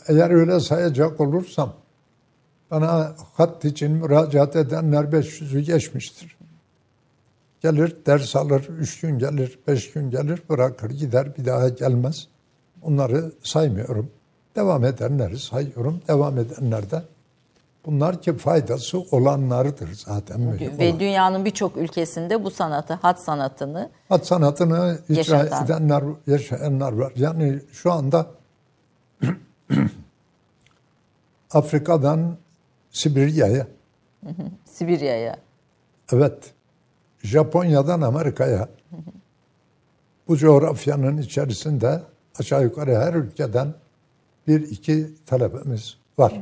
eğer 0.08 0.30
öyle 0.30 0.60
sayacak 0.60 1.20
olursam 1.20 1.74
bana 2.70 3.14
hat 3.34 3.64
için 3.64 3.92
müracaat 3.92 4.56
edenler 4.56 5.04
500'ü 5.04 5.60
geçmiştir. 5.60 6.36
Gelir, 7.60 7.96
ders 8.06 8.36
alır, 8.36 8.68
üç 8.78 9.00
gün 9.00 9.18
gelir, 9.18 9.58
beş 9.66 9.92
gün 9.92 10.10
gelir, 10.10 10.42
bırakır 10.48 10.90
gider, 10.90 11.36
bir 11.36 11.44
daha 11.44 11.68
gelmez. 11.68 12.28
Onları 12.84 13.32
saymıyorum. 13.42 14.10
Devam 14.56 14.84
edenleri 14.84 15.38
sayıyorum. 15.38 16.00
Devam 16.08 16.38
edenler 16.38 16.90
de 16.90 17.02
bunlar 17.86 18.22
ki 18.22 18.36
faydası 18.36 18.98
olanlardır 19.10 19.94
zaten. 19.94 20.40
mühim 20.40 20.78
ve 20.78 20.88
olan. 20.88 21.00
dünyanın 21.00 21.44
birçok 21.44 21.76
ülkesinde 21.76 22.44
bu 22.44 22.50
sanatı, 22.50 22.94
hat 22.94 23.20
sanatını 23.20 23.90
Hat 24.08 24.26
sanatını 24.26 24.98
icra 25.08 25.18
Yaşatan. 25.18 25.64
edenler, 25.64 26.04
yaşayanlar 26.26 26.92
var. 26.92 27.12
Yani 27.16 27.60
şu 27.72 27.92
anda 27.92 28.26
Afrika'dan 31.50 32.36
Sibirya'ya, 32.90 33.66
Sibirya'ya 34.64 35.36
evet, 36.12 36.52
Japonya'dan 37.22 38.00
Amerika'ya, 38.00 38.68
bu 40.28 40.36
coğrafyanın 40.36 41.18
içerisinde 41.18 42.02
aşağı 42.38 42.62
yukarı 42.62 42.96
her 42.96 43.14
ülkeden 43.14 43.74
bir 44.46 44.60
iki 44.60 45.10
talebemiz 45.26 45.96
var. 46.18 46.40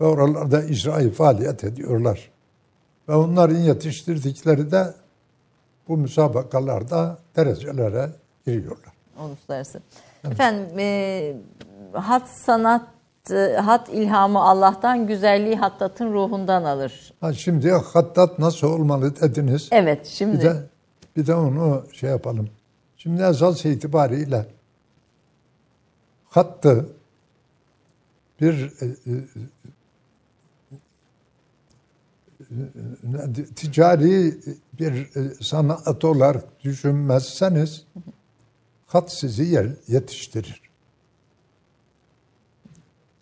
Ve 0.00 0.04
oralarda 0.04 0.62
icraî 0.62 1.10
faaliyet 1.10 1.64
ediyorlar. 1.64 2.30
Ve 3.08 3.14
onların 3.14 3.58
yetiştirdikleri 3.58 4.70
de 4.70 4.94
bu 5.88 5.96
müsabakalarda 5.96 7.18
derecelere 7.36 8.10
giriyorlar. 8.46 8.92
uluslararası. 9.20 9.80
Efendim 10.24 10.78
e, 10.78 11.36
hat 11.92 12.28
sanat, 12.28 12.86
e, 13.30 13.56
hat 13.56 13.88
ilhamı 13.88 14.42
Allah'tan, 14.42 15.06
güzelliği 15.06 15.56
hattatın 15.56 16.12
ruhundan 16.12 16.64
alır. 16.64 17.12
Ha 17.20 17.32
şimdi 17.32 17.70
hattat 17.70 18.38
nasıl 18.38 18.66
olmalı 18.66 19.20
dediniz. 19.20 19.68
Evet 19.72 20.06
şimdi 20.06 20.38
Bir 20.38 20.44
de 20.44 20.56
bir 21.16 21.26
de 21.26 21.34
onu 21.34 21.84
şey 21.92 22.10
yapalım. 22.10 22.48
Şimdi 22.96 23.22
esas 23.22 23.64
itibariyle 23.64 24.46
hattı 26.36 26.88
bir 28.40 28.72
e, 28.80 28.86
e, 28.86 29.12
e, 33.40 33.44
ticari 33.56 34.40
bir 34.72 35.08
sanat 35.40 36.04
olarak 36.04 36.64
düşünmezseniz 36.64 37.84
hat 38.86 39.12
sizi 39.12 39.74
yetiştirir. 39.88 40.62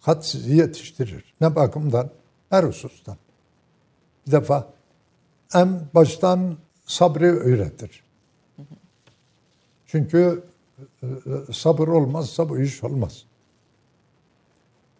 Hat 0.00 0.26
sizi 0.26 0.56
yetiştirir. 0.56 1.34
Ne 1.40 1.56
bakımdan? 1.56 2.10
Her 2.50 2.64
husustan. 2.64 3.16
Bir 4.26 4.32
defa 4.32 4.72
en 5.54 5.80
baştan 5.94 6.56
sabrı 6.86 7.26
öğretir. 7.26 8.04
Çünkü 9.86 10.44
sabır 11.52 11.88
olmazsa 11.88 12.48
bu 12.48 12.58
iş 12.58 12.84
olmaz. 12.84 13.24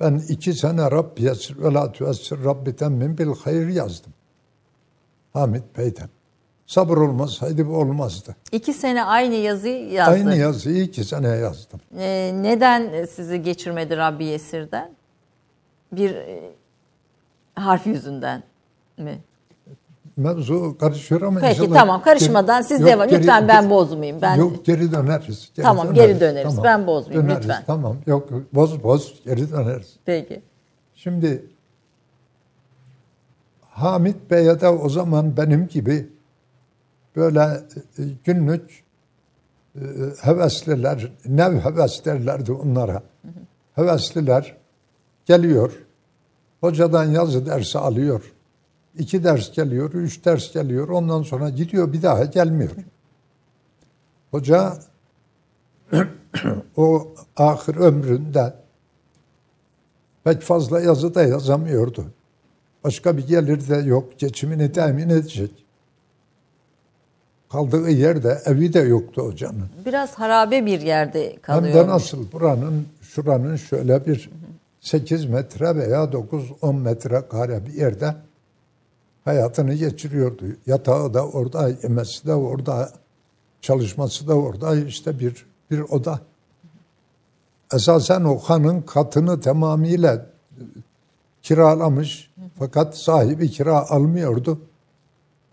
Ben 0.00 0.22
iki 0.28 0.52
sene 0.52 0.90
Rabbi 0.90 1.22
yesir 1.22 1.58
ve 1.58 1.72
la 1.74 1.92
tüessir 1.92 2.44
Rabbi 2.44 2.76
temmin 2.76 3.18
bil 3.18 3.28
hayır 3.44 3.68
yazdım. 3.68 4.12
Hamit 5.32 5.78
Bey'den. 5.78 6.08
Sabır 6.66 6.96
olmasaydı 6.96 7.68
bu 7.68 7.76
olmazdı. 7.76 8.36
iki 8.52 8.72
sene 8.72 9.04
aynı 9.04 9.34
yazıyı 9.34 9.90
yazdı. 9.90 10.12
Aynı 10.12 10.36
yazıyı 10.36 10.82
iki 10.82 11.04
sene 11.04 11.28
yazdım. 11.28 11.80
E, 11.98 12.32
neden 12.34 13.04
sizi 13.04 13.42
geçirmedi 13.42 13.96
Rabbi 13.96 14.24
Yesir'den? 14.24 14.90
Bir 15.92 16.14
e, 16.14 16.52
harf 17.54 17.86
yüzünden 17.86 18.42
mi? 18.98 19.20
Mevzu 20.16 20.78
karışıyor 20.78 21.22
ama 21.22 21.40
Peki 21.40 21.52
inşallah 21.62 21.78
tamam 21.78 22.02
karışmadan 22.02 22.60
geri- 22.60 22.68
siz 22.68 22.80
Yok, 22.80 22.88
devam. 22.90 23.08
geri- 23.08 23.20
Lütfen 23.20 23.48
ben 23.48 23.70
bozmayayım. 23.70 24.22
Ben 24.22 24.36
Yok 24.36 24.64
geri 24.64 24.92
döneriz. 24.92 25.50
Geri 25.56 25.64
Tamam, 25.64 25.94
geri 25.94 26.20
döneriz. 26.20 26.62
Ben 26.64 26.86
bozmayayım, 26.86 27.28
Döneriz, 27.28 27.44
lütfen. 27.48 27.62
Tamam 27.66 27.96
yok 28.06 28.28
boz 28.52 28.82
boz 28.84 29.14
geri 29.24 29.50
döneriz. 29.50 29.96
peki. 30.04 30.42
Şimdi 30.94 31.44
Hamit 33.70 34.30
Bey'e 34.30 34.60
de 34.60 34.68
o 34.68 34.88
zaman 34.88 35.36
benim 35.36 35.66
gibi 35.68 36.08
böyle 37.16 37.40
e, 37.98 38.02
günlük 38.24 38.84
e, 39.76 39.80
hevesliler, 40.20 41.12
nev 41.26 41.58
heves 41.60 42.04
derlerdi 42.04 42.52
onlara. 42.52 43.02
Hevesliler 43.74 44.56
geliyor, 45.26 45.72
hocadan 46.60 47.04
yazı 47.04 47.46
dersi 47.46 47.78
alıyor. 47.78 48.33
İki 48.98 49.24
ders 49.24 49.52
geliyor, 49.52 49.92
üç 49.92 50.24
ders 50.24 50.52
geliyor, 50.52 50.88
ondan 50.88 51.22
sonra 51.22 51.48
gidiyor 51.48 51.92
bir 51.92 52.02
daha 52.02 52.24
gelmiyor. 52.24 52.70
Hoca 54.30 54.78
o 56.76 57.08
ahir 57.36 57.76
ömründe 57.76 58.54
pek 60.24 60.42
fazla 60.42 60.80
yazı 60.80 61.14
da 61.14 61.22
yazamıyordu. 61.22 62.04
Başka 62.84 63.16
bir 63.16 63.26
gelir 63.26 63.68
de 63.68 63.76
yok, 63.76 64.18
geçimini 64.18 64.72
temin 64.72 65.08
edecek. 65.08 65.50
Kaldığı 67.52 67.90
yerde 67.90 68.42
evi 68.46 68.72
de 68.72 68.80
yoktu 68.80 69.22
hocanın. 69.22 69.70
Biraz 69.86 70.14
harabe 70.14 70.66
bir 70.66 70.80
yerde 70.80 71.30
Hem 71.32 71.40
kalıyor. 71.40 71.74
de 71.74 71.88
nasıl 71.88 72.32
buranın, 72.32 72.86
şuranın 73.02 73.56
şöyle 73.56 74.06
bir 74.06 74.30
8 74.80 75.24
metre 75.24 75.76
veya 75.76 76.04
9-10 76.04 76.76
metre 76.80 77.22
kare 77.30 77.66
bir 77.66 77.72
yerde 77.72 78.14
hayatını 79.24 79.74
geçiriyordu. 79.74 80.44
Yatağı 80.66 81.14
da 81.14 81.28
orada, 81.28 81.68
yemesi 81.82 82.26
de 82.26 82.34
orada, 82.34 82.92
çalışması 83.60 84.28
da 84.28 84.34
orada 84.34 84.76
işte 84.76 85.18
bir 85.18 85.46
bir 85.70 85.80
oda. 85.80 86.20
Esasen 87.74 88.24
o 88.24 88.38
hanın 88.38 88.80
katını 88.82 89.40
tamamıyla 89.40 90.26
kiralamış 91.42 92.30
fakat 92.58 92.98
sahibi 92.98 93.50
kira 93.50 93.90
almıyordu. 93.90 94.60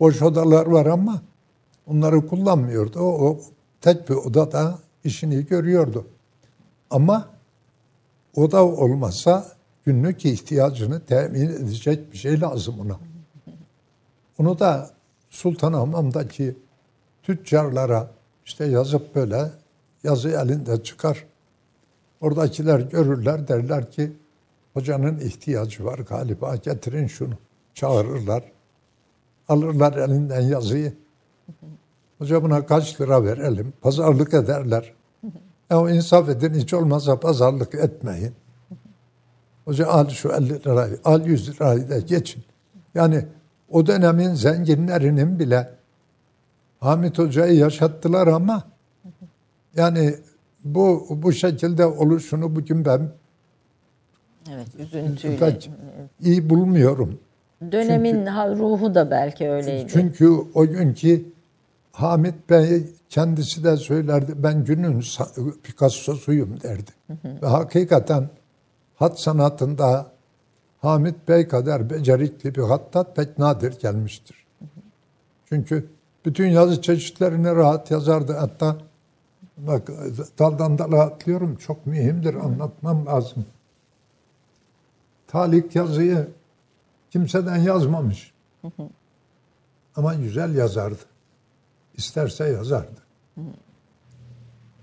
Boş 0.00 0.22
odalar 0.22 0.66
var 0.66 0.86
ama 0.86 1.22
onları 1.86 2.26
kullanmıyordu. 2.26 3.00
O, 3.00 3.28
o 3.28 3.40
tek 3.80 4.08
bir 4.08 4.14
odada 4.14 4.78
işini 5.04 5.46
görüyordu. 5.46 6.06
Ama 6.90 7.28
oda 8.36 8.66
olmazsa 8.66 9.46
günlük 9.84 10.24
ihtiyacını 10.24 11.00
temin 11.00 11.48
edecek 11.48 12.12
bir 12.12 12.18
şey 12.18 12.40
lazım 12.40 12.80
ona. 12.80 13.11
Onu 14.38 14.58
da 14.58 14.90
Sultanahmet'teki 15.30 16.56
tüccarlara 17.22 18.10
işte 18.44 18.64
yazıp 18.64 19.14
böyle 19.14 19.50
yazı 20.04 20.28
elinde 20.28 20.82
çıkar. 20.82 21.24
Oradakiler 22.20 22.80
görürler 22.80 23.48
derler 23.48 23.90
ki 23.90 24.12
hocanın 24.74 25.18
ihtiyacı 25.18 25.84
var 25.84 25.98
galiba 25.98 26.56
getirin 26.56 27.06
şunu. 27.06 27.34
Çağırırlar. 27.74 28.44
Alırlar 29.48 29.92
elinden 29.92 30.40
yazıyı. 30.40 30.92
Hoca 32.18 32.42
buna 32.42 32.66
kaç 32.66 33.00
lira 33.00 33.24
verelim? 33.24 33.72
Pazarlık 33.80 34.34
ederler. 34.34 34.92
Ya 35.70 35.80
o 35.80 35.88
insaf 35.88 36.28
edin 36.28 36.54
hiç 36.54 36.74
olmazsa 36.74 37.20
pazarlık 37.20 37.74
etmeyin. 37.74 38.34
Hoca 39.64 39.86
al 39.86 40.08
şu 40.08 40.28
50 40.28 40.48
lirayı, 40.48 40.98
al 41.04 41.26
100 41.26 41.48
lirayı 41.48 41.90
da 41.90 41.98
geçin. 41.98 42.44
Yani 42.94 43.26
o 43.72 43.86
dönemin 43.86 44.34
zenginlerinin 44.34 45.38
bile 45.38 45.70
Hamit 46.80 47.18
Hoca'yı 47.18 47.54
yaşattılar 47.58 48.26
ama 48.26 48.62
yani 49.76 50.14
bu 50.64 51.06
bu 51.10 51.32
şekilde 51.32 51.86
oluşunu 51.86 52.56
bugün 52.56 52.84
ben 52.84 53.08
Evet, 54.54 54.66
üzüntüyle. 54.78 55.36
pek 55.36 55.70
iyi 56.20 56.50
bulmuyorum. 56.50 57.18
Dönemin 57.72 58.26
ha- 58.26 58.50
ruhu 58.54 58.94
da 58.94 59.10
belki 59.10 59.48
öyleydi. 59.50 59.88
Çünkü 59.92 60.28
o 60.54 60.66
günkü 60.66 61.24
Hamit 61.92 62.50
Bey 62.50 62.82
kendisi 63.08 63.64
de 63.64 63.76
söylerdi 63.76 64.32
ben 64.36 64.64
günün 64.64 65.02
Picasso'suyum 65.62 66.60
derdi. 66.62 66.90
Ve 67.42 67.46
hakikaten 67.46 68.28
hat 68.96 69.20
sanatında 69.20 70.06
Hamit 70.82 71.28
Bey 71.28 71.48
kadar 71.48 71.90
becerikli 71.90 72.54
bir 72.54 72.62
hattat 72.62 73.16
pek 73.16 73.38
nadir 73.38 73.78
gelmiştir. 73.80 74.46
Çünkü 75.48 75.88
bütün 76.24 76.46
yazı 76.46 76.82
çeşitlerini 76.82 77.56
rahat 77.56 77.90
yazardı. 77.90 78.32
Hatta 78.32 78.76
bak 79.56 79.88
daldan 80.38 80.78
dala 80.78 81.02
atlıyorum 81.02 81.56
çok 81.56 81.86
mühimdir 81.86 82.34
anlatmam 82.34 83.06
lazım. 83.06 83.44
Talik 85.26 85.76
yazıyı 85.76 86.28
kimseden 87.10 87.56
yazmamış. 87.56 88.32
Ama 89.96 90.14
güzel 90.14 90.54
yazardı. 90.54 91.02
İsterse 91.94 92.48
yazardı. 92.48 93.00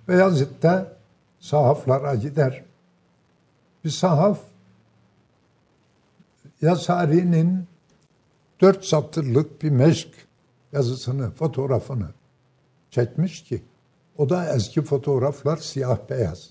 Beyazıt'ta 0.07 0.93
sahaflara 1.39 2.15
gider. 2.15 2.63
Bir 3.85 3.89
sahaf 3.89 4.39
Yasari'nin 6.61 7.67
dört 8.61 8.85
satırlık 8.85 9.61
bir 9.61 9.69
meşk 9.69 10.09
yazısını, 10.71 11.31
fotoğrafını 11.31 12.07
çekmiş 12.91 13.43
ki 13.43 13.63
o 14.17 14.29
da 14.29 14.55
eski 14.55 14.81
fotoğraflar 14.81 15.57
siyah 15.57 15.97
beyaz. 16.09 16.49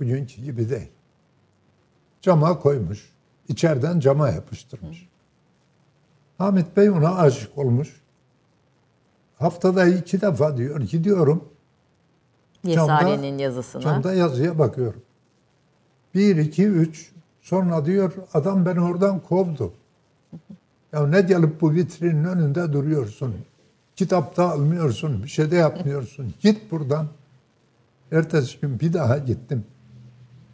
Bugünkü 0.00 0.42
gibi 0.42 0.70
değil. 0.70 0.90
Cama 2.22 2.58
koymuş. 2.58 3.12
İçeriden 3.48 4.00
cama 4.00 4.28
yapıştırmış. 4.28 5.08
Hamit 6.38 6.76
Bey 6.76 6.90
ona 6.90 7.16
aşık 7.16 7.58
olmuş. 7.58 8.00
Haftada 9.38 9.86
iki 9.86 10.20
defa 10.20 10.56
diyor 10.56 10.80
gidiyorum. 10.80 11.48
Yesari'nin 12.64 13.38
yazısına. 13.38 13.82
Camda 13.82 14.14
yazıya 14.14 14.58
bakıyorum. 14.58 15.02
Bir, 16.14 16.36
iki, 16.36 16.66
üç. 16.66 17.13
Sonra 17.44 17.86
diyor 17.86 18.12
adam 18.34 18.66
beni 18.66 18.80
oradan 18.80 19.20
kovdu. 19.20 19.72
Ya 20.92 21.06
ne 21.06 21.20
gelip 21.20 21.60
bu 21.60 21.72
vitrinin 21.72 22.24
önünde 22.24 22.72
duruyorsun? 22.72 23.34
Kitap 23.96 24.36
da 24.36 24.50
almıyorsun, 24.52 25.22
bir 25.22 25.28
şey 25.28 25.50
de 25.50 25.56
yapmıyorsun. 25.56 26.34
Git 26.40 26.70
buradan. 26.70 27.06
Ertesi 28.12 28.60
gün 28.60 28.80
bir 28.80 28.92
daha 28.92 29.18
gittim. 29.18 29.64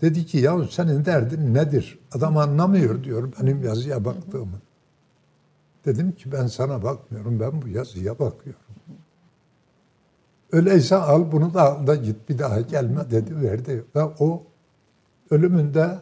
Dedi 0.03 0.27
ki 0.27 0.39
ya 0.39 0.65
senin 0.71 1.05
derdin 1.05 1.55
nedir? 1.55 1.99
Adam 2.13 2.37
anlamıyor 2.37 3.05
diyor 3.05 3.29
benim 3.41 3.65
yazıya 3.65 4.05
baktığımı. 4.05 4.61
Dedim 5.85 6.13
ki 6.13 6.33
ben 6.33 6.47
sana 6.47 6.83
bakmıyorum, 6.83 7.41
ben 7.41 7.63
bu 7.63 7.69
yazıya 7.69 8.19
bakıyorum. 8.19 8.63
Öyleyse 10.53 10.97
al 10.97 11.33
bunu 11.33 11.55
da 11.55 11.63
al 11.63 11.87
da 11.87 11.95
git 11.95 12.29
bir 12.29 12.39
daha 12.39 12.61
gelme 12.61 13.11
dedi 13.11 13.43
verdi. 13.43 13.85
Ve 13.97 14.03
o 14.03 14.43
ölümünde 15.31 15.99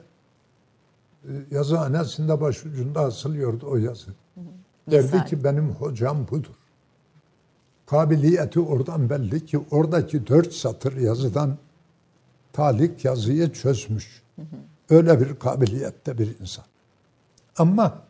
yazıhanesinde 1.51 2.41
başucunda 2.41 3.01
asılıyordu 3.01 3.67
o 3.71 3.77
yazı. 3.77 4.11
Derdi 4.91 5.05
Yesari. 5.05 5.29
ki 5.29 5.45
benim 5.45 5.71
hocam 5.71 6.29
budur. 6.31 6.55
Kabiliyeti 7.87 8.61
oradan 8.61 9.11
belli 9.11 9.47
ki 9.47 9.61
oradaki 9.71 10.27
dört 10.27 10.53
satır 10.53 10.97
yazıdan 10.97 11.59
talik 12.53 13.05
yazıyı 13.05 13.53
çözmüş. 13.53 14.23
Öyle 14.91 15.21
bir 15.21 15.37
kabiliyette 15.39 16.19
bir 16.19 16.39
insan. 16.41 16.65
Ama 17.59 18.03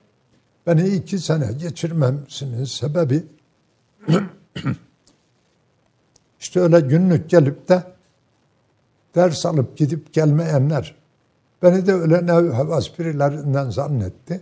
beni 0.67 0.89
iki 0.89 1.19
sene 1.19 1.53
geçirmemsinin 1.53 2.65
sebebi 2.65 3.27
işte 6.41 6.61
öyle 6.61 6.81
günlük 6.81 7.31
gelip 7.31 7.69
de 7.69 7.83
ders 9.15 9.47
alıp 9.47 9.77
gidip 9.77 10.13
gelmeyenler 10.13 10.95
beni 11.63 11.87
de 11.87 11.93
öyle 11.93 12.27
nev 12.27 12.51
havas 12.51 12.99
birilerinden 12.99 13.71
zannetti. 13.71 14.41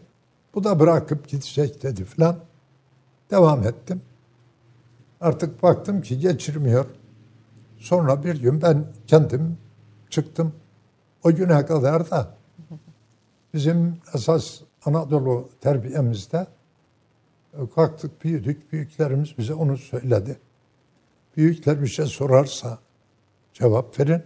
Bu 0.54 0.64
da 0.64 0.80
bırakıp 0.80 1.28
gidecek 1.28 1.82
dedi 1.82 2.04
filan. 2.04 2.36
Devam 3.30 3.62
ettim. 3.62 4.02
Artık 5.20 5.62
baktım 5.62 6.00
ki 6.00 6.18
geçirmiyor. 6.18 6.86
Sonra 7.78 8.24
bir 8.24 8.40
gün 8.40 8.62
ben 8.62 8.84
kendim 9.06 9.58
çıktım. 10.10 10.52
O 11.24 11.32
güne 11.32 11.66
kadar 11.66 12.10
da 12.10 12.34
bizim 13.54 13.98
esas 14.14 14.60
Anadolu 14.84 15.48
terbiyemizde 15.60 16.46
e, 17.54 17.58
kalktık 17.74 18.24
büyüdük. 18.24 18.72
Büyüklerimiz 18.72 19.38
bize 19.38 19.54
onu 19.54 19.76
söyledi. 19.76 20.38
Büyükler 21.36 21.82
bir 21.82 21.86
şey 21.86 22.06
sorarsa 22.06 22.78
cevap 23.52 24.00
verin. 24.00 24.22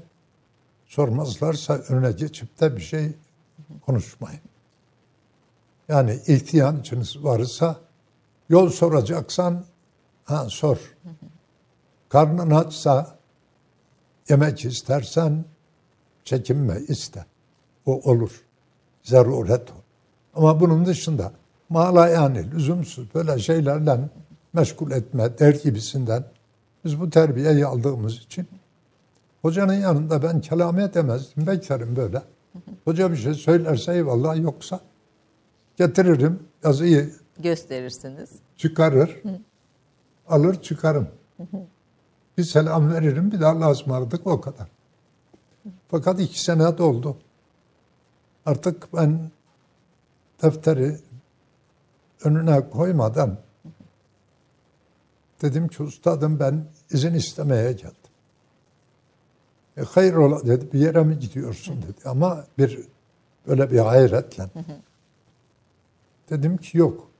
Sormazlarsa 0.90 1.74
önüne 1.74 2.12
geçip 2.12 2.61
de 2.61 2.76
bir 2.76 2.81
şey 2.81 3.12
konuşmayın. 3.87 4.40
Yani 5.88 6.18
ihtiyacınız 6.26 7.24
varsa 7.24 7.81
yol 8.48 8.68
soracaksan 8.68 9.64
ha 10.24 10.48
sor. 10.48 10.96
Karnın 12.09 12.50
açsa 12.50 13.16
yemek 14.29 14.64
istersen 14.64 15.44
çekinme 16.24 16.81
iste. 16.88 17.24
O 17.87 18.11
olur. 18.11 18.44
Zaruret 19.03 19.70
o. 19.70 19.74
Ama 20.35 20.61
bunun 20.61 20.87
dışında 20.87 21.33
mala 21.68 22.09
yani 22.09 22.50
lüzumsuz 22.50 23.14
böyle 23.14 23.38
şeylerle 23.38 23.98
meşgul 24.53 24.90
etme 24.90 25.38
der 25.38 25.55
gibisinden 25.55 26.24
biz 26.85 27.00
bu 27.00 27.11
terbiyeyi 27.11 27.66
aldığımız 27.66 28.16
için 28.16 28.48
hocanın 29.42 29.74
yanında 29.74 30.22
ben 30.22 30.40
kelam 30.40 30.79
edemezdim. 30.79 31.46
Beklerim 31.46 31.96
böyle. 31.96 32.22
Hoca 32.85 33.12
bir 33.12 33.16
şey 33.16 33.35
söylerse 33.35 33.92
eyvallah 33.94 34.37
yoksa 34.37 34.81
getiririm 35.76 36.42
yazıyı 36.64 37.14
Gösterirsiniz. 37.38 38.31
çıkarır 38.57 39.22
alır 40.29 40.62
çıkarım. 40.62 41.09
Bir 42.38 42.44
selam 42.44 42.92
veririm 42.92 43.33
bir 43.33 43.40
daha 43.40 43.53
Allah'a 43.53 43.70
ısmarladık 43.70 44.26
o 44.26 44.40
kadar. 44.40 44.68
Fakat 45.88 46.20
iki 46.20 46.40
sene 46.40 46.79
doldu. 46.79 47.16
Artık 48.46 48.94
ben 48.94 49.31
defteri 50.42 50.96
önüne 52.24 52.70
koymadan 52.70 53.38
dedim 55.42 55.68
ki 55.68 55.83
ustadım 55.83 56.40
ben 56.40 56.64
izin 56.90 57.14
istemeye 57.14 57.72
geldim. 57.72 57.99
E, 59.80 59.82
hayır 59.84 60.14
ola 60.14 60.46
dedi 60.46 60.72
bir 60.72 60.78
yere 60.78 61.02
mi 61.02 61.18
gidiyorsun 61.18 61.82
dedi 61.82 62.00
ama 62.04 62.44
bir 62.58 62.80
böyle 63.46 63.70
bir 63.70 63.78
hayretle. 63.78 64.46
Dedim 66.30 66.56
ki 66.56 66.78
yok. 66.78 67.10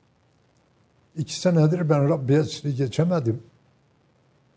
İki 1.17 1.41
senedir 1.41 1.91
ben 1.91 2.09
Rabbiyesini 2.09 2.75
geçemedim. 2.75 3.43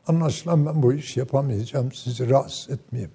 Anlaşılan 0.08 0.66
ben 0.66 0.84
bu 0.84 0.94
iş 0.94 1.18
yapamayacağım. 1.18 1.92
Sizi 1.92 2.30
rahatsız 2.30 2.70
etmeyeyim. 2.70 3.12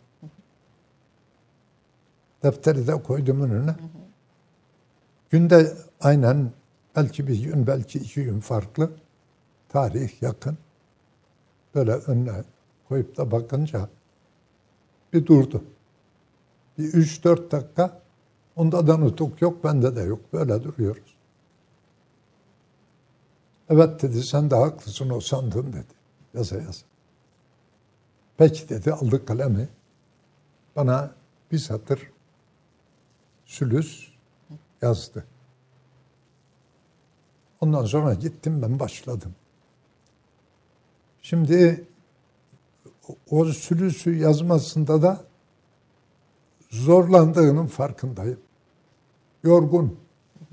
Defteri 2.42 2.86
de 2.86 3.02
koydum 3.02 3.42
önüne. 3.42 3.74
Günde 5.30 5.76
aynen 6.00 6.52
belki 6.96 7.26
bir 7.26 7.42
gün, 7.44 7.66
belki 7.66 7.98
iki 7.98 8.24
gün 8.24 8.40
farklı. 8.40 8.90
Tarih 9.68 10.22
yakın. 10.22 10.58
Böyle 11.74 11.92
önüne 11.92 12.44
koyup 12.88 13.16
da 13.16 13.30
bakınca 13.30 13.88
bir 15.12 15.26
durdu. 15.26 15.64
Bir 16.78 16.84
üç 16.84 17.24
dört 17.24 17.52
dakika 17.52 18.02
onda 18.56 18.86
da 18.86 18.96
nutuk 18.96 19.42
yok, 19.42 19.64
bende 19.64 19.96
de 19.96 20.00
yok. 20.00 20.32
Böyle 20.32 20.64
duruyoruz. 20.64 21.16
Evet 23.68 24.02
dedi 24.02 24.22
sen 24.22 24.50
de 24.50 24.56
haklısın 24.56 25.10
o 25.10 25.20
sandın 25.20 25.72
dedi. 25.72 25.98
Yaza 26.34 26.56
yaza. 26.56 26.86
Peki 28.36 28.68
dedi 28.68 28.92
aldı 28.92 29.24
kalemi. 29.24 29.68
Bana 30.76 31.14
bir 31.52 31.58
satır 31.58 32.10
sülüs 33.44 34.08
yazdı. 34.82 35.24
Ondan 37.60 37.84
sonra 37.84 38.14
gittim 38.14 38.62
ben 38.62 38.80
başladım. 38.80 39.34
Şimdi 41.22 41.86
o- 43.08 43.38
o 43.38 43.44
sülüsü 43.44 44.14
yazmasında 44.14 45.02
da 45.02 45.20
zorlandığının 46.70 47.66
farkındayım. 47.66 48.40
Yorgun. 49.42 49.98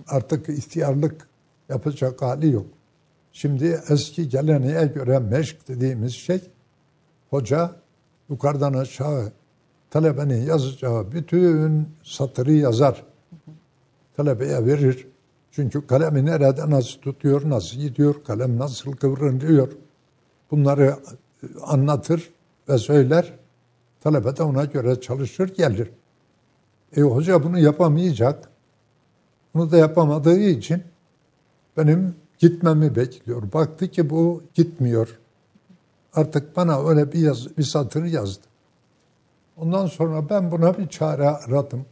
Artık 0.08 0.50
ihtiyarlık 0.50 1.28
yapacak 1.70 2.22
hali 2.22 2.52
yok. 2.52 2.66
Şimdi 3.32 3.82
eski 3.90 4.30
geleneğe 4.30 4.86
göre 4.86 5.20
meşk 5.20 5.68
dediğimiz 5.68 6.14
şey 6.14 6.42
hoca 7.30 7.76
yukarıdan 8.30 8.74
aşağı 8.74 9.32
talebenin 9.90 10.46
yazacağı 10.46 11.12
bütün 11.12 11.90
satırı 12.04 12.52
yazar. 12.52 13.04
Talebeye 14.18 14.66
verir. 14.66 15.08
Çünkü 15.52 15.88
kalemi 15.88 16.26
nerede 16.26 16.70
nasıl 16.70 17.02
tutuyor, 17.02 17.50
nasıl 17.50 17.78
gidiyor, 17.78 18.24
kalem 18.24 18.58
nasıl 18.58 18.92
kıvrılıyor. 18.92 19.72
Bunları 20.52 20.96
anlatır 21.62 22.30
ve 22.70 22.78
söyler. 22.78 23.34
Talebe 24.02 24.38
de 24.38 24.44
ona 24.44 24.66
göre 24.66 25.02
çalışır, 25.02 25.56
gelir. 25.56 25.92
E 26.98 27.02
hoca 27.02 27.44
bunu 27.44 27.60
yapamayacak. 27.60 28.50
Bunu 29.54 29.72
da 29.72 29.78
yapamadığı 29.78 30.40
için 30.40 30.84
benim 31.78 32.16
gitmemi 32.40 32.96
bekliyor. 32.96 33.54
Baktı 33.54 33.88
ki 33.88 34.10
bu 34.10 34.44
gitmiyor. 34.54 35.20
Artık 36.14 36.56
bana 36.56 36.88
öyle 36.88 37.12
bir, 37.12 37.20
yaz, 37.20 37.58
bir 37.58 37.64
satır 37.64 38.04
yazdı. 38.04 38.44
Ondan 39.58 39.88
sonra 39.88 40.30
ben 40.30 40.52
buna 40.52 40.78
bir 40.78 40.88
çare 40.88 41.30
aradım. 41.30 41.86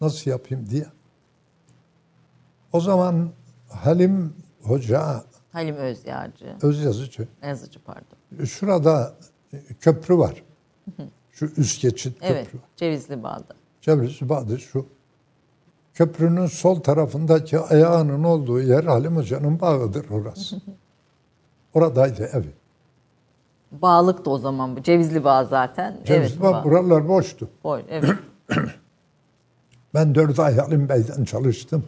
Nasıl 0.00 0.30
yapayım 0.30 0.70
diye. 0.70 0.86
O 2.72 2.80
zaman 2.80 3.30
Halim 3.68 4.32
Hoca, 4.62 5.24
Halim 5.52 5.76
Özyağcı, 5.76 6.56
öz 6.62 6.80
yazıcı, 6.80 7.28
yazıcı 7.42 7.80
pardon. 7.84 8.44
şurada 8.44 9.14
köprü 9.80 10.18
var. 10.18 10.42
Şu 11.32 11.46
üst 11.56 11.82
geçit 11.82 12.18
Evet, 12.22 12.44
köprü 12.44 12.58
var. 12.58 12.68
Cevizli 12.76 13.22
Bağ'da. 13.22 13.54
Cebrisi 13.80 14.28
Bağ'da 14.28 14.58
şu. 14.58 14.86
Köprünün 15.94 16.46
sol 16.46 16.80
tarafındaki 16.80 17.58
ayağının 17.58 18.24
olduğu 18.24 18.60
yer 18.60 18.84
Halim 18.84 19.16
Hoca'nın 19.16 19.60
bağıdır 19.60 20.10
orası. 20.10 20.60
Oradaydı 21.74 22.30
evi. 22.32 22.52
Bağlık 23.72 24.24
da 24.24 24.30
o 24.30 24.38
zaman 24.38 24.76
bu. 24.76 24.82
Cevizli 24.82 25.24
Bağ 25.24 25.44
zaten. 25.44 26.00
Cevizli 26.04 26.32
evet, 26.32 26.42
Bağ, 26.42 26.52
Bağ. 26.52 26.64
buralar 26.64 27.08
boştu. 27.08 27.48
Boy, 27.64 27.82
evet. 27.88 28.10
Ben 29.94 30.14
dört 30.14 30.38
ay 30.38 30.56
Halim 30.56 30.88
Bey'den 30.88 31.24
çalıştım. 31.24 31.84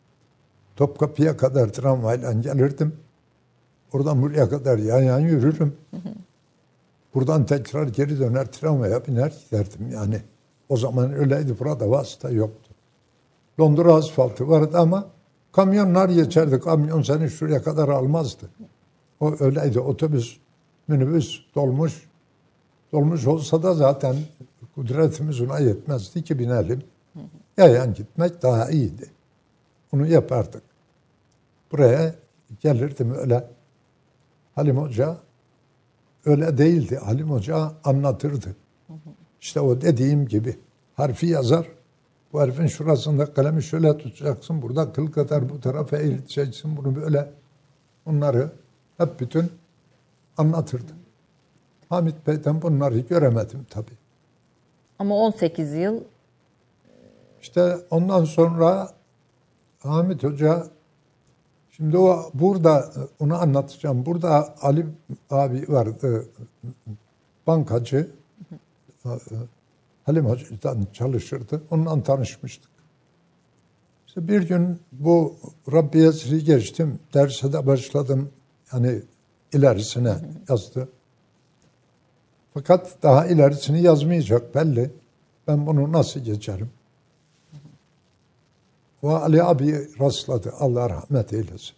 Topkapı'ya 0.76 1.36
kadar 1.36 1.68
tramvayla 1.68 2.32
gelirdim. 2.32 2.96
Oradan 3.92 4.22
buraya 4.22 4.48
kadar 4.48 4.78
yan 4.78 5.02
yan 5.02 5.20
yürürüm. 5.20 5.76
Buradan 7.14 7.46
tekrar 7.46 7.88
geri 7.88 8.18
döner 8.18 8.52
tramvaya 8.52 9.06
biner 9.06 9.32
giderdim 9.44 9.90
yani. 9.92 10.22
O 10.68 10.76
zaman 10.76 11.12
öyleydi 11.12 11.58
burada 11.58 11.90
vasıta 11.90 12.30
yoktu. 12.30 12.74
Londra 13.60 13.94
asfaltı 13.94 14.48
vardı 14.48 14.78
ama 14.78 15.06
kamyonlar 15.52 16.08
geçerdi. 16.08 16.60
Kamyon 16.60 17.02
seni 17.02 17.30
şuraya 17.30 17.62
kadar 17.62 17.88
almazdı. 17.88 18.50
O 19.20 19.34
öyleydi. 19.40 19.80
Otobüs, 19.80 20.36
minibüs, 20.88 21.40
dolmuş. 21.54 22.08
Dolmuş 22.92 23.26
olsa 23.26 23.62
da 23.62 23.74
zaten 23.74 24.16
kudretimiz 24.74 25.40
ona 25.40 25.58
yetmezdi 25.58 26.24
ki 26.24 26.38
binelim. 26.38 26.82
Yayan 27.56 27.94
gitmek 27.94 28.42
daha 28.42 28.70
iyiydi. 28.70 29.10
Bunu 29.92 30.06
yapardık. 30.06 30.62
Buraya 31.72 32.14
gelirdim 32.60 33.14
öyle. 33.14 33.44
Halim 34.54 34.76
Hoca 34.78 35.16
öyle 36.28 36.58
değildi. 36.58 36.96
Halim 36.96 37.30
Hoca 37.30 37.72
anlatırdı. 37.84 38.56
İşte 39.40 39.60
o 39.60 39.80
dediğim 39.80 40.28
gibi 40.28 40.56
harfi 40.94 41.26
yazar. 41.26 41.66
Bu 42.32 42.40
harfin 42.40 42.66
şurasında 42.66 43.32
kalemi 43.32 43.62
şöyle 43.62 43.98
tutacaksın. 43.98 44.62
Burada 44.62 44.92
kıl 44.92 45.12
kadar 45.12 45.48
bu 45.48 45.60
tarafa 45.60 45.96
eğiteceksin. 45.96 46.76
Bunu 46.76 46.96
böyle 46.96 47.30
bunları 48.06 48.52
hep 48.98 49.20
bütün 49.20 49.52
anlatırdı. 50.36 50.92
Hamit 51.88 52.26
Bey'den 52.26 52.62
bunları 52.62 52.98
göremedim 52.98 53.66
tabii. 53.70 53.98
Ama 54.98 55.14
18 55.16 55.74
yıl 55.74 56.00
İşte 57.40 57.76
ondan 57.90 58.24
sonra 58.24 58.90
Hamit 59.78 60.24
Hoca 60.24 60.66
şimdi 61.78 61.98
o 61.98 62.30
burada 62.34 62.92
onu 63.20 63.34
anlatacağım. 63.42 64.06
Burada 64.06 64.54
Ali 64.60 64.86
abi 65.30 65.64
vardı 65.68 66.28
bankacı. 67.46 68.10
Halim 70.04 70.26
Hoca'dan 70.26 70.86
çalışırdı. 70.92 71.62
Onunla 71.70 72.02
tanışmıştık. 72.02 72.70
İşte 74.06 74.28
bir 74.28 74.48
gün 74.48 74.80
bu 74.92 75.36
Rabbi 75.72 76.44
geçtim. 76.44 76.98
Derse 77.14 77.52
de 77.52 77.66
başladım. 77.66 78.30
Yani 78.72 79.02
ilerisine 79.52 80.14
yazdı. 80.48 80.88
Fakat 82.54 83.02
daha 83.02 83.26
ilerisini 83.26 83.82
yazmayacak 83.82 84.54
belli. 84.54 84.90
Ben 85.46 85.66
bunu 85.66 85.92
nasıl 85.92 86.20
geçerim? 86.20 86.70
Ve 89.02 89.08
Ali 89.08 89.42
abi 89.42 89.88
rastladı. 90.00 90.52
Allah 90.58 90.90
rahmet 90.90 91.32
eylesin. 91.32 91.76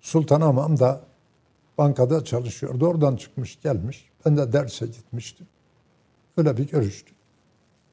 Sultan 0.00 0.40
Hamam 0.40 0.78
da 0.78 1.00
bankada 1.78 2.24
çalışıyordu. 2.24 2.86
Oradan 2.86 3.16
çıkmış 3.16 3.60
gelmiş. 3.60 4.10
Ben 4.26 4.36
de 4.36 4.52
derse 4.52 4.86
gitmiştim. 4.86 5.46
Öyle 6.36 6.56
bir 6.56 6.68
görüştük. 6.68 7.16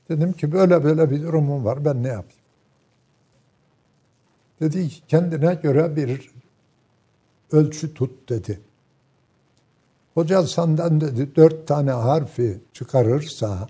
Dedim 0.09 0.33
ki 0.33 0.51
böyle 0.51 0.83
böyle 0.83 1.11
bir 1.11 1.23
durumum 1.23 1.65
var. 1.65 1.85
Ben 1.85 2.03
ne 2.03 2.07
yapayım? 2.07 2.41
Dedi 4.59 4.89
ki 4.89 5.01
kendine 5.07 5.53
göre 5.53 5.95
bir 5.95 6.31
ölçü 7.51 7.93
tut 7.93 8.29
dedi. 8.29 8.61
Hoca 10.13 10.43
senden 10.43 11.01
dedi 11.01 11.35
dört 11.35 11.67
tane 11.67 11.91
harfi 11.91 12.61
çıkarırsa 12.73 13.67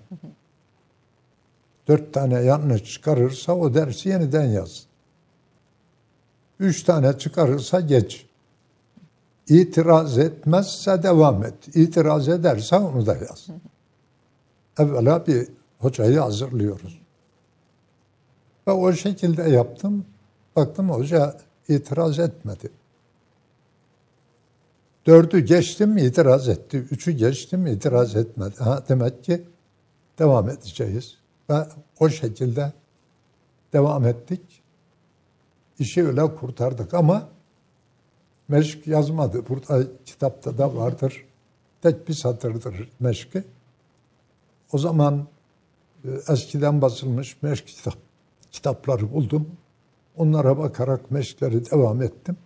dört 1.88 2.12
tane 2.12 2.42
yanlış 2.42 2.84
çıkarırsa 2.92 3.56
o 3.56 3.74
dersi 3.74 4.08
yeniden 4.08 4.44
yaz. 4.44 4.86
Üç 6.60 6.82
tane 6.82 7.18
çıkarırsa 7.18 7.80
geç. 7.80 8.26
İtiraz 9.48 10.18
etmezse 10.18 11.02
devam 11.02 11.44
et. 11.44 11.76
İtiraz 11.76 12.28
ederse 12.28 12.76
onu 12.76 13.06
da 13.06 13.14
yaz. 13.14 13.46
Evvela 14.78 15.26
bir 15.26 15.48
hocayı 15.78 16.18
hazırlıyoruz. 16.18 17.00
Ve 18.66 18.72
o 18.72 18.92
şekilde 18.92 19.42
yaptım. 19.42 20.04
Baktım 20.56 20.90
hoca 20.90 21.36
itiraz 21.68 22.18
etmedi. 22.18 22.70
Dördü 25.06 25.40
geçtim 25.40 25.96
itiraz 25.96 26.48
etti. 26.48 26.76
Üçü 26.76 27.12
geçtim 27.12 27.66
itiraz 27.66 28.16
etmedi. 28.16 28.56
Ha, 28.58 28.84
demek 28.88 29.24
ki 29.24 29.44
devam 30.18 30.50
edeceğiz. 30.50 31.21
Ve 31.52 31.66
o 32.00 32.08
şekilde 32.08 32.72
devam 33.72 34.06
ettik. 34.06 34.40
İşi 35.78 36.06
öyle 36.06 36.34
kurtardık 36.34 36.94
ama 36.94 37.28
meşk 38.48 38.86
yazmadı. 38.86 39.48
Burada 39.48 39.86
kitapta 40.04 40.58
da 40.58 40.76
vardır. 40.76 41.24
Tek 41.82 42.08
bir 42.08 42.14
satırdır 42.14 42.90
meşki. 43.00 43.44
O 44.72 44.78
zaman 44.78 45.26
e, 46.04 46.08
eskiden 46.28 46.82
basılmış 46.82 47.42
meşk 47.42 47.66
kitap, 47.66 47.94
kitapları 48.52 49.12
buldum. 49.12 49.46
Onlara 50.16 50.58
bakarak 50.58 51.10
meşkleri 51.10 51.70
devam 51.70 52.02
ettim. 52.02 52.36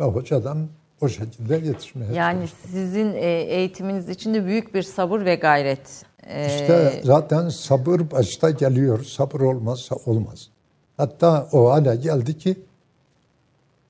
Ve 0.00 0.04
hocadan 0.04 0.68
o 1.00 1.08
şekilde 1.08 1.56
yetişmeye 1.56 2.12
yani 2.12 2.38
çalıştım. 2.38 2.70
sizin 2.72 3.12
e, 3.12 3.26
eğitiminiz 3.26 4.08
içinde 4.08 4.44
büyük 4.46 4.74
bir 4.74 4.82
sabır 4.82 5.24
ve 5.24 5.34
gayret. 5.34 6.07
İşte 6.22 7.00
zaten 7.04 7.48
sabır 7.48 8.10
başta 8.10 8.50
geliyor. 8.50 9.04
Sabır 9.04 9.40
olmazsa 9.40 9.96
olmaz. 10.06 10.50
Hatta 10.96 11.48
o 11.52 11.70
hale 11.70 11.96
geldi 11.96 12.38
ki 12.38 12.62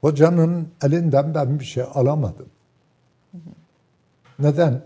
hocanın 0.00 0.68
elinden 0.82 1.34
ben 1.34 1.60
bir 1.60 1.64
şey 1.64 1.84
alamadım. 1.94 2.48
Neden? 4.38 4.82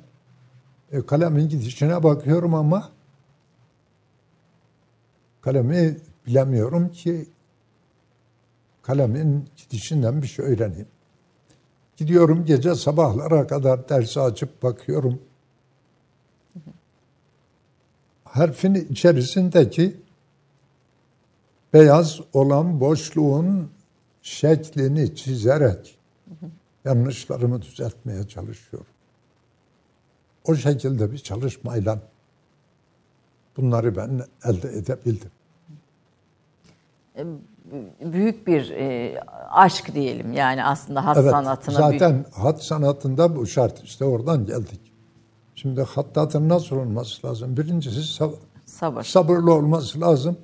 E, 0.92 1.06
kalemin 1.06 1.48
gidişine 1.48 2.02
bakıyorum 2.02 2.54
ama 2.54 2.88
kalemi 5.40 5.96
bilemiyorum 6.26 6.88
ki 6.88 7.28
kalemin 8.82 9.48
gidişinden 9.56 10.22
bir 10.22 10.26
şey 10.26 10.44
öğreneyim. 10.44 10.88
Gidiyorum 11.96 12.44
gece 12.44 12.74
sabahlara 12.74 13.46
kadar 13.46 13.88
dersi 13.88 14.20
açıp 14.20 14.62
bakıyorum. 14.62 15.20
Harfin 18.32 18.74
içerisindeki 18.74 20.00
beyaz 21.72 22.20
olan 22.32 22.80
boşluğun 22.80 23.70
şeklini 24.22 25.16
çizerek 25.16 25.98
yanlışlarımı 26.84 27.62
düzeltmeye 27.62 28.28
çalışıyorum. 28.28 28.92
O 30.44 30.54
şekilde 30.54 31.12
bir 31.12 31.18
çalışmayla 31.18 31.98
Bunları 33.56 33.96
ben 33.96 34.20
elde 34.44 34.68
edebildim. 34.68 35.30
Büyük 38.00 38.46
bir 38.46 38.70
e, 38.70 39.20
aşk 39.50 39.94
diyelim 39.94 40.32
yani 40.32 40.64
aslında 40.64 41.06
hat 41.06 41.16
Evet, 41.16 41.30
sanatına. 41.30 41.74
zaten 41.74 42.12
büyük... 42.12 42.34
hat 42.34 42.64
sanatında 42.64 43.36
bu 43.36 43.46
şart. 43.46 43.84
İşte 43.84 44.04
oradan 44.04 44.46
geldik. 44.46 44.91
Şimdi 45.54 45.82
hattatın 45.82 46.48
nasıl 46.48 46.76
olması 46.76 47.26
lazım? 47.26 47.56
Birincisi 47.56 48.00
sab- 48.22 48.36
Sabır. 48.66 49.02
sabırlı 49.02 49.54
olması 49.54 50.00
lazım. 50.00 50.36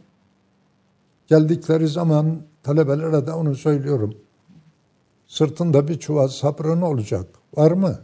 Geldikleri 1.27 1.89
zaman 1.89 2.43
talebelere 2.63 3.27
de 3.27 3.33
onu 3.33 3.55
söylüyorum. 3.55 4.15
Sırtında 5.27 5.89
bir 5.89 5.99
çuval 5.99 6.29
sabrın 6.29 6.83
olacak. 6.83 7.27
Var 7.57 7.71
mı? 7.73 7.99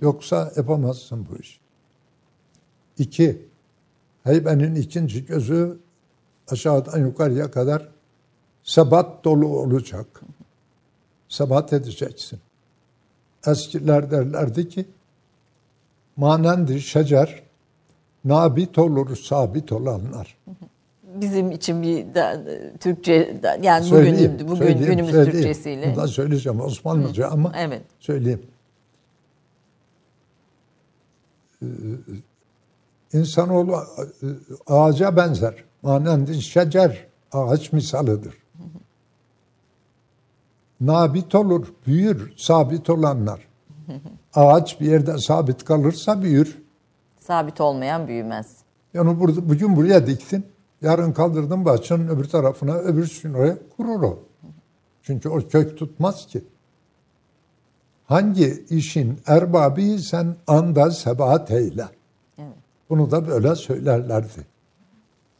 Yoksa 0.00 0.52
yapamazsın 0.56 1.26
bu 1.30 1.36
iş. 1.36 1.60
İki, 2.98 3.48
heybenin 4.24 4.74
ikinci 4.74 5.26
gözü 5.26 5.78
aşağıdan 6.48 6.98
yukarıya 6.98 7.50
kadar 7.50 7.88
sebat 8.62 9.24
dolu 9.24 9.46
olacak. 9.46 10.20
Sebat 11.28 11.72
edeceksin. 11.72 12.38
Eskiler 13.46 14.10
derlerdi 14.10 14.68
ki, 14.68 14.88
manendi 16.16 16.80
şecer, 16.80 17.42
nabit 18.24 18.78
olur 18.78 19.16
sabit 19.16 19.72
olanlar. 19.72 20.36
Bizim 21.02 21.50
için 21.50 21.82
bir 21.82 22.14
da, 22.14 22.42
Türkçe 22.80 23.42
da, 23.42 23.58
yani 23.62 23.84
Söyleyeyim, 23.84 24.32
bugün 24.34 24.48
bugün 24.48 24.58
söyleyeyim, 24.58 24.86
günümüz 24.86 25.10
söyleyeyim. 25.10 25.32
Türkçesiyle. 25.32 25.86
Bunu 25.86 25.96
da 25.96 26.08
söyleyeceğim 26.08 26.60
Osmanlıca 26.60 27.28
ama 27.28 27.52
Evet. 27.56 27.82
söyleyeyim. 28.00 28.42
Ee, 31.62 31.66
İnsanoğlu 33.12 33.72
e, 33.72 34.26
ağaca 34.66 35.16
benzer. 35.16 35.54
Manendi 35.82 36.42
şecer 36.42 37.06
ağaç 37.32 37.72
misalıdır. 37.72 38.34
Nabit 40.80 41.34
olur, 41.34 41.66
büyür 41.86 42.32
sabit 42.36 42.90
olanlar. 42.90 43.48
Ağaç 44.36 44.80
bir 44.80 44.86
yerde 44.86 45.18
sabit 45.18 45.64
kalırsa 45.64 46.22
büyür. 46.22 46.62
Sabit 47.18 47.60
olmayan 47.60 48.08
büyümez. 48.08 48.56
Yani 48.94 49.20
burada, 49.20 49.48
bugün 49.48 49.76
buraya 49.76 50.06
diktin, 50.06 50.46
yarın 50.82 51.12
kaldırdın 51.12 51.64
bahçenin 51.64 52.08
öbür 52.08 52.24
tarafına, 52.24 52.74
öbür 52.74 53.22
oraya 53.34 53.56
kurur 53.76 54.02
o. 54.02 54.18
Çünkü 55.02 55.28
o 55.28 55.48
kök 55.48 55.78
tutmaz 55.78 56.26
ki. 56.26 56.44
Hangi 58.04 58.64
işin 58.70 59.20
erbabıysan 59.26 60.36
anda 60.46 60.90
sebat 60.90 61.50
eyle. 61.50 61.86
Evet. 62.38 62.52
Bunu 62.90 63.10
da 63.10 63.28
böyle 63.28 63.54
söylerlerdi. 63.54 64.46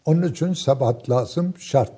Onun 0.04 0.22
için 0.22 0.52
sebat 0.52 1.10
lazım, 1.10 1.54
şart. 1.58 1.92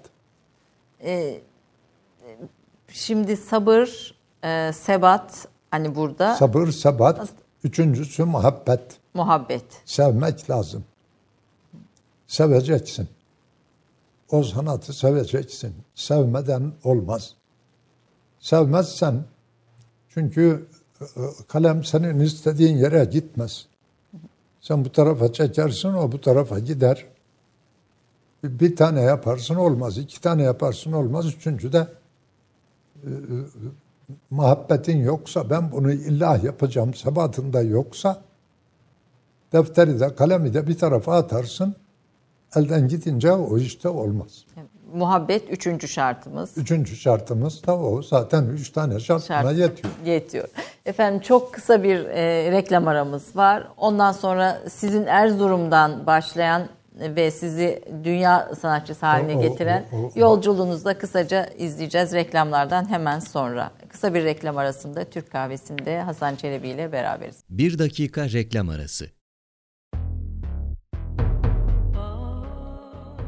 Şimdi 2.88 3.36
sabır, 3.36 4.14
e, 4.44 4.72
sebat 4.72 5.48
hani 5.70 5.94
burada 5.94 6.36
Sabır, 6.36 6.70
sebat. 6.70 7.28
Üçüncüsü 7.64 8.24
muhabbet. 8.24 8.80
muhabbet. 9.14 9.64
Sevmek 9.84 10.50
lazım. 10.50 10.84
Seveceksin. 12.26 13.08
O 14.30 14.42
sanatı 14.42 14.92
seveceksin. 14.92 15.74
Sevmeden 15.94 16.72
olmaz. 16.84 17.34
Sevmezsen 18.40 19.24
çünkü 20.08 20.66
e, 21.00 21.04
kalem 21.48 21.84
senin 21.84 22.20
istediğin 22.20 22.76
yere 22.76 23.04
gitmez. 23.04 23.66
Sen 24.60 24.84
bu 24.84 24.92
tarafa 24.92 25.32
çekersin, 25.32 25.88
o 25.88 26.12
bu 26.12 26.20
tarafa 26.20 26.58
gider. 26.58 27.06
Bir, 28.44 28.76
tane 28.76 29.00
yaparsın 29.00 29.54
olmaz, 29.54 29.98
iki 29.98 30.20
tane 30.20 30.42
yaparsın 30.42 30.92
olmaz, 30.92 31.26
üçüncü 31.26 31.72
de 31.72 31.88
e, 33.04 33.08
e, 33.08 33.14
muhabbetin 34.30 34.98
yoksa, 34.98 35.50
ben 35.50 35.72
bunu 35.72 35.92
illa 35.92 36.36
yapacağım 36.42 36.94
sebatında 36.94 37.62
yoksa, 37.62 38.20
defteri 39.52 40.00
de 40.00 40.14
kalemi 40.14 40.54
de 40.54 40.66
bir 40.66 40.78
tarafa 40.78 41.16
atarsın, 41.16 41.74
elden 42.56 42.88
gidince 42.88 43.32
o 43.32 43.58
işte 43.58 43.88
olmaz. 43.88 44.44
Muhabbet 44.94 45.50
üçüncü 45.50 45.88
şartımız. 45.88 46.58
Üçüncü 46.58 46.96
şartımız 46.96 47.66
da 47.66 47.78
o. 47.78 48.02
Zaten 48.02 48.44
üç 48.44 48.70
tane 48.70 49.00
şart 49.00 49.24
Şart. 49.24 49.44
buna 49.44 49.52
yetiyor. 49.52 49.94
Yetiyor. 50.04 50.48
Efendim 50.86 51.20
çok 51.20 51.54
kısa 51.54 51.82
bir 51.82 52.04
e, 52.04 52.52
reklam 52.52 52.88
aramız 52.88 53.36
var. 53.36 53.68
Ondan 53.76 54.12
sonra 54.12 54.58
sizin 54.70 55.06
Erzurum'dan 55.06 56.06
başlayan 56.06 56.68
ve 57.00 57.30
sizi 57.30 57.82
dünya 58.04 58.50
sanatçısı 58.60 59.06
haline 59.06 59.34
O, 59.34 59.38
o, 59.38 59.42
getiren 59.42 59.84
o, 59.92 59.96
o, 59.96 60.00
o. 60.00 60.10
yolculuğunuzu 60.16 60.84
da 60.84 60.98
kısaca 60.98 61.46
izleyeceğiz 61.46 62.12
reklamlardan 62.12 62.90
hemen 62.90 63.18
sonra. 63.18 63.70
Kısa 63.88 64.14
bir 64.14 64.24
reklam 64.24 64.56
arasında 64.56 65.10
Türk 65.10 65.30
Kahvesi'nde 65.30 66.00
Hasan 66.00 66.36
Çelebi 66.36 66.68
ile 66.68 66.92
beraberiz. 66.92 67.36
Bir 67.50 67.78
dakika 67.78 68.30
reklam 68.30 68.68
arası. 68.68 69.17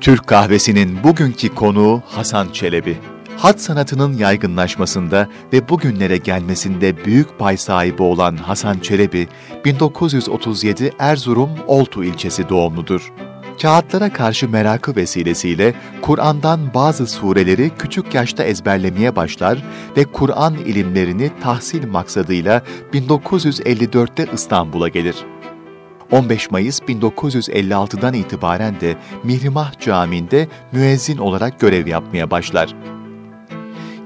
Türk 0.00 0.26
kahvesinin 0.26 1.04
bugünkü 1.04 1.54
konuğu 1.54 2.02
Hasan 2.06 2.48
Çelebi. 2.52 2.98
Hat 3.36 3.60
sanatının 3.60 4.16
yaygınlaşmasında 4.16 5.28
ve 5.52 5.68
bugünlere 5.68 6.16
gelmesinde 6.16 7.04
büyük 7.04 7.38
pay 7.38 7.56
sahibi 7.56 8.02
olan 8.02 8.36
Hasan 8.36 8.78
Çelebi, 8.78 9.28
1937 9.64 10.92
Erzurum 10.98 11.50
Oltu 11.66 12.04
ilçesi 12.04 12.48
doğumludur. 12.48 13.12
Kağıtlara 13.62 14.12
karşı 14.12 14.48
merakı 14.48 14.96
vesilesiyle 14.96 15.74
Kur'an'dan 16.02 16.60
bazı 16.74 17.06
sureleri 17.06 17.70
küçük 17.78 18.14
yaşta 18.14 18.44
ezberlemeye 18.44 19.16
başlar 19.16 19.64
ve 19.96 20.04
Kur'an 20.04 20.54
ilimlerini 20.54 21.30
tahsil 21.42 21.88
maksadıyla 21.88 22.62
1954'te 22.92 24.26
İstanbul'a 24.34 24.88
gelir. 24.88 25.16
15 26.10 26.50
Mayıs 26.50 26.80
1956'dan 26.80 28.14
itibaren 28.14 28.80
de 28.80 28.96
Mihrimah 29.24 29.80
Camii'nde 29.80 30.48
müezzin 30.72 31.18
olarak 31.18 31.60
görev 31.60 31.86
yapmaya 31.86 32.30
başlar. 32.30 32.74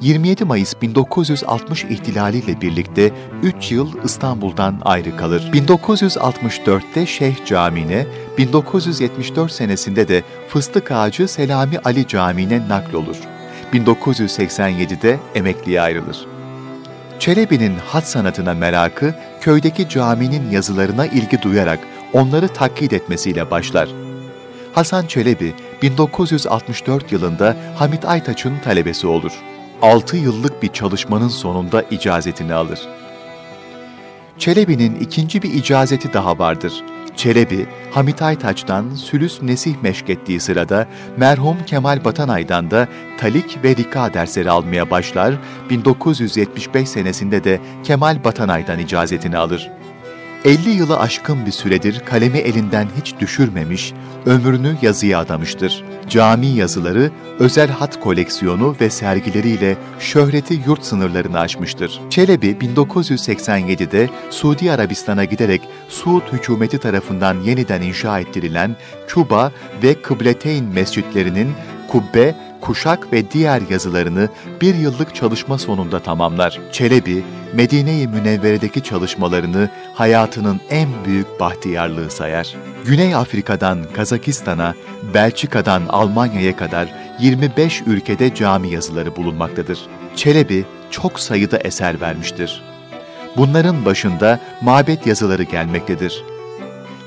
27 0.01 0.45
Mayıs 0.45 0.74
1960 0.83 1.85
ihtilaliyle 1.85 2.61
birlikte 2.61 3.12
3 3.43 3.72
yıl 3.72 4.05
İstanbul'dan 4.05 4.81
ayrı 4.85 5.16
kalır. 5.16 5.51
1964'te 5.53 7.07
Şeyh 7.07 7.45
Camii'ne, 7.47 8.07
1974 8.39 9.53
senesinde 9.53 10.09
de 10.09 10.22
Fıstık 10.49 10.91
Ağacı 10.91 11.28
Selami 11.28 11.78
Ali 11.78 12.07
Camii'ne 12.07 12.68
naklolur. 12.68 13.16
1987'de 13.72 15.18
emekliye 15.35 15.81
ayrılır. 15.81 16.26
Çelebi'nin 17.18 17.74
hat 17.87 18.09
sanatına 18.09 18.55
merakı, 18.55 19.14
köydeki 19.41 19.89
caminin 19.89 20.51
yazılarına 20.51 21.07
ilgi 21.07 21.43
duyarak 21.43 21.78
onları 22.15 22.49
taklit 22.49 22.93
etmesiyle 22.93 23.51
başlar. 23.51 23.89
Hasan 24.75 25.07
Çelebi, 25.07 25.55
1964 25.83 27.12
yılında 27.12 27.57
Hamit 27.77 28.05
Aytaç'ın 28.05 28.59
talebesi 28.65 29.07
olur. 29.07 29.33
6 29.83 30.17
yıllık 30.17 30.62
bir 30.62 30.69
çalışmanın 30.69 31.29
sonunda 31.29 31.83
icazetini 31.83 32.55
alır. 32.55 32.81
Çelebi'nin 34.39 35.01
ikinci 35.01 35.43
bir 35.43 35.55
icazeti 35.55 36.12
daha 36.12 36.39
vardır. 36.39 36.73
Çelebi, 37.17 37.67
Hamit 37.91 38.23
Aytaç'tan 38.23 38.91
Sülüs 38.91 39.43
Nesih 39.43 39.75
meşkettiği 39.83 40.41
sırada 40.41 40.87
merhum 41.17 41.57
Kemal 41.67 42.05
Batanay'dan 42.05 42.71
da 42.71 42.89
Talik 43.19 43.65
ve 43.65 43.77
Rika 43.77 44.15
dersleri 44.15 44.51
almaya 44.51 44.91
başlar, 44.91 45.35
1975 45.71 46.89
senesinde 46.89 47.45
de 47.45 47.61
Kemal 47.85 48.25
Batanay'dan 48.25 48.79
icazetini 48.79 49.37
alır. 49.37 49.71
50 50.45 50.70
yılı 50.70 50.99
aşkın 50.99 51.47
bir 51.47 51.51
süredir 51.51 52.01
kalemi 52.01 52.38
elinden 52.38 52.88
hiç 53.01 53.14
düşürmemiş, 53.20 53.92
ömrünü 54.26 54.76
yazıya 54.82 55.18
adamıştır. 55.18 55.84
Cami 56.09 56.47
yazıları, 56.47 57.11
özel 57.38 57.68
hat 57.68 58.01
koleksiyonu 58.01 58.76
ve 58.80 58.90
sergileriyle 58.90 59.76
şöhreti 59.99 60.61
yurt 60.66 60.84
sınırlarını 60.84 61.38
aşmıştır. 61.38 62.01
Çelebi 62.11 62.47
1987'de 62.47 64.09
Suudi 64.30 64.72
Arabistan'a 64.72 65.24
giderek 65.24 65.62
Suud 65.88 66.32
hükümeti 66.32 66.78
tarafından 66.78 67.40
yeniden 67.40 67.82
inşa 67.82 68.20
ettirilen 68.20 68.76
Küba 69.09 69.53
ve 69.82 70.03
Kıbleteyn 70.03 70.64
mescitlerinin 70.64 71.53
kubbe, 71.88 72.34
kuşak 72.65 73.12
ve 73.12 73.31
diğer 73.31 73.62
yazılarını 73.71 74.29
bir 74.61 74.75
yıllık 74.75 75.15
çalışma 75.15 75.59
sonunda 75.59 76.01
tamamlar. 76.01 76.61
Çelebi, 76.73 77.25
Medine-i 77.55 78.09
Münevvere'deki 78.09 78.83
çalışmalarını 78.83 79.71
hayatının 79.95 80.61
en 80.71 80.89
büyük 81.05 81.41
bahtiyarlığı 81.41 82.11
sayar. 82.11 82.55
Güney 82.85 83.15
Afrika'dan 83.15 83.79
Kazakistan'a, 83.97 84.75
Belçika'dan 85.15 85.83
Almanya'ya 85.89 86.57
kadar 86.57 86.95
25 87.21 87.83
ülkede 87.87 88.35
cami 88.35 88.71
yazıları 88.71 89.17
bulunmaktadır. 89.17 89.79
Çelebi 90.17 90.65
çok 90.91 91.21
sayıda 91.21 91.59
eser 91.59 92.01
vermiştir. 92.01 92.62
Bunların 93.37 93.85
başında 93.85 94.41
mabet 94.62 95.07
yazıları 95.07 95.43
gelmektedir. 95.43 96.25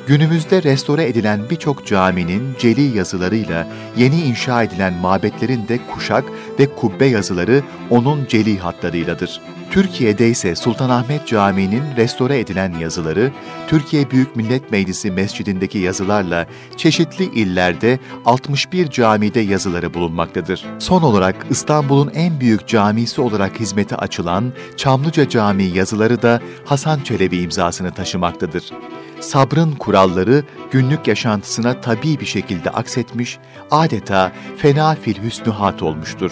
Günümüzde 0.08 0.64
restore 0.64 1.08
edilen 1.08 1.50
birçok 1.50 1.86
caminin 1.86 2.56
celi 2.60 2.98
yazılarıyla 2.98 3.68
yeni 3.98 4.22
inşa 4.22 4.64
edilen 4.64 4.94
mabetlerin 4.94 5.68
de 5.68 5.80
kuşak 5.94 6.26
ve 6.60 6.76
kubbe 6.76 7.06
yazıları 7.06 7.64
onun 7.90 8.26
celi 8.26 8.58
hatlarıyladır. 8.58 9.42
Türkiye'de 9.72 10.30
ise 10.30 10.56
Sultanahmet 10.56 11.28
Camii'nin 11.28 11.84
restore 11.98 12.40
edilen 12.40 12.74
yazıları, 12.80 13.32
Türkiye 13.68 14.12
Büyük 14.12 14.36
Millet 14.36 14.72
Meclisi 14.72 15.12
Mescidindeki 15.12 15.78
yazılarla 15.78 16.46
çeşitli 16.78 17.26
illerde 17.26 18.00
61 18.26 18.90
camide 18.90 19.40
yazıları 19.40 19.94
bulunmaktadır. 19.94 20.66
Son 20.80 21.02
olarak 21.02 21.36
İstanbul'un 21.50 22.12
en 22.14 22.40
büyük 22.40 22.68
camisi 22.68 23.22
olarak 23.22 23.60
hizmete 23.60 23.96
açılan 23.96 24.54
Çamlıca 24.78 25.30
Camii 25.30 25.78
yazıları 25.78 26.22
da 26.22 26.42
Hasan 26.66 27.00
Çelebi 27.00 27.38
imzasını 27.38 27.92
taşımaktadır 27.92 28.72
sabrın 29.20 29.72
kuralları 29.72 30.44
günlük 30.72 31.08
yaşantısına 31.08 31.82
tabii 31.82 32.20
bir 32.20 32.26
şekilde 32.26 32.70
aksetmiş, 32.70 33.38
adeta 33.72 34.32
fena 34.58 34.96
fil 34.96 35.24
hüsnühat 35.24 35.82
olmuştur. 35.84 36.32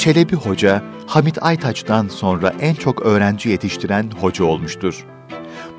Çelebi 0.00 0.36
Hoca, 0.36 0.82
Hamit 1.06 1.42
Aytaç'tan 1.42 2.08
sonra 2.08 2.52
en 2.60 2.74
çok 2.74 3.02
öğrenci 3.02 3.48
yetiştiren 3.48 4.10
hoca 4.20 4.44
olmuştur. 4.44 5.06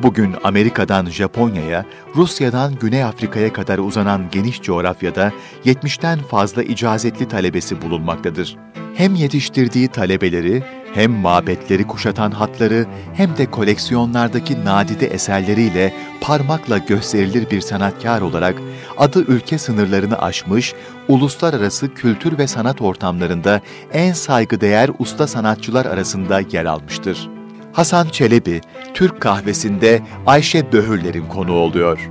Bugün 0.03 0.35
Amerika'dan 0.43 1.05
Japonya'ya, 1.05 1.85
Rusya'dan 2.15 2.75
Güney 2.75 3.03
Afrika'ya 3.03 3.53
kadar 3.53 3.77
uzanan 3.79 4.25
geniş 4.31 4.61
coğrafyada 4.61 5.31
70'ten 5.65 6.19
fazla 6.19 6.63
icazetli 6.63 7.27
talebesi 7.27 7.81
bulunmaktadır. 7.81 8.57
Hem 8.95 9.15
yetiştirdiği 9.15 9.87
talebeleri, 9.87 10.63
hem 10.93 11.11
mabetleri 11.11 11.87
kuşatan 11.87 12.31
hatları, 12.31 12.85
hem 13.13 13.37
de 13.37 13.51
koleksiyonlardaki 13.51 14.65
nadide 14.65 15.07
eserleriyle 15.07 15.93
parmakla 16.21 16.77
gösterilir 16.77 17.51
bir 17.51 17.61
sanatkar 17.61 18.21
olarak 18.21 18.55
adı 18.97 19.19
ülke 19.19 19.57
sınırlarını 19.57 20.21
aşmış, 20.21 20.73
uluslararası 21.07 21.93
kültür 21.93 22.37
ve 22.37 22.47
sanat 22.47 22.81
ortamlarında 22.81 23.61
en 23.93 24.13
saygıdeğer 24.13 24.89
usta 24.99 25.27
sanatçılar 25.27 25.85
arasında 25.85 26.39
yer 26.39 26.65
almıştır. 26.65 27.29
Hasan 27.73 28.07
Çelebi, 28.07 28.61
Türk 28.93 29.21
kahvesinde 29.21 30.01
Ayşe 30.25 30.71
Böhürler'in 30.71 31.25
konuğu 31.25 31.59
oluyor. 31.59 32.09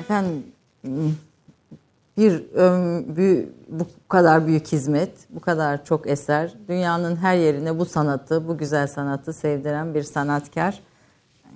Efendim 0.00 0.44
bir 2.20 2.54
ömrü, 2.54 3.52
bu 3.68 3.86
kadar 4.08 4.46
büyük 4.46 4.66
hizmet, 4.66 5.10
bu 5.30 5.40
kadar 5.40 5.84
çok 5.84 6.10
eser, 6.10 6.54
dünyanın 6.68 7.16
her 7.16 7.36
yerine 7.36 7.78
bu 7.78 7.84
sanatı, 7.84 8.48
bu 8.48 8.58
güzel 8.58 8.86
sanatı 8.86 9.32
sevdiren 9.32 9.94
bir 9.94 10.02
sanatkar. 10.02 10.80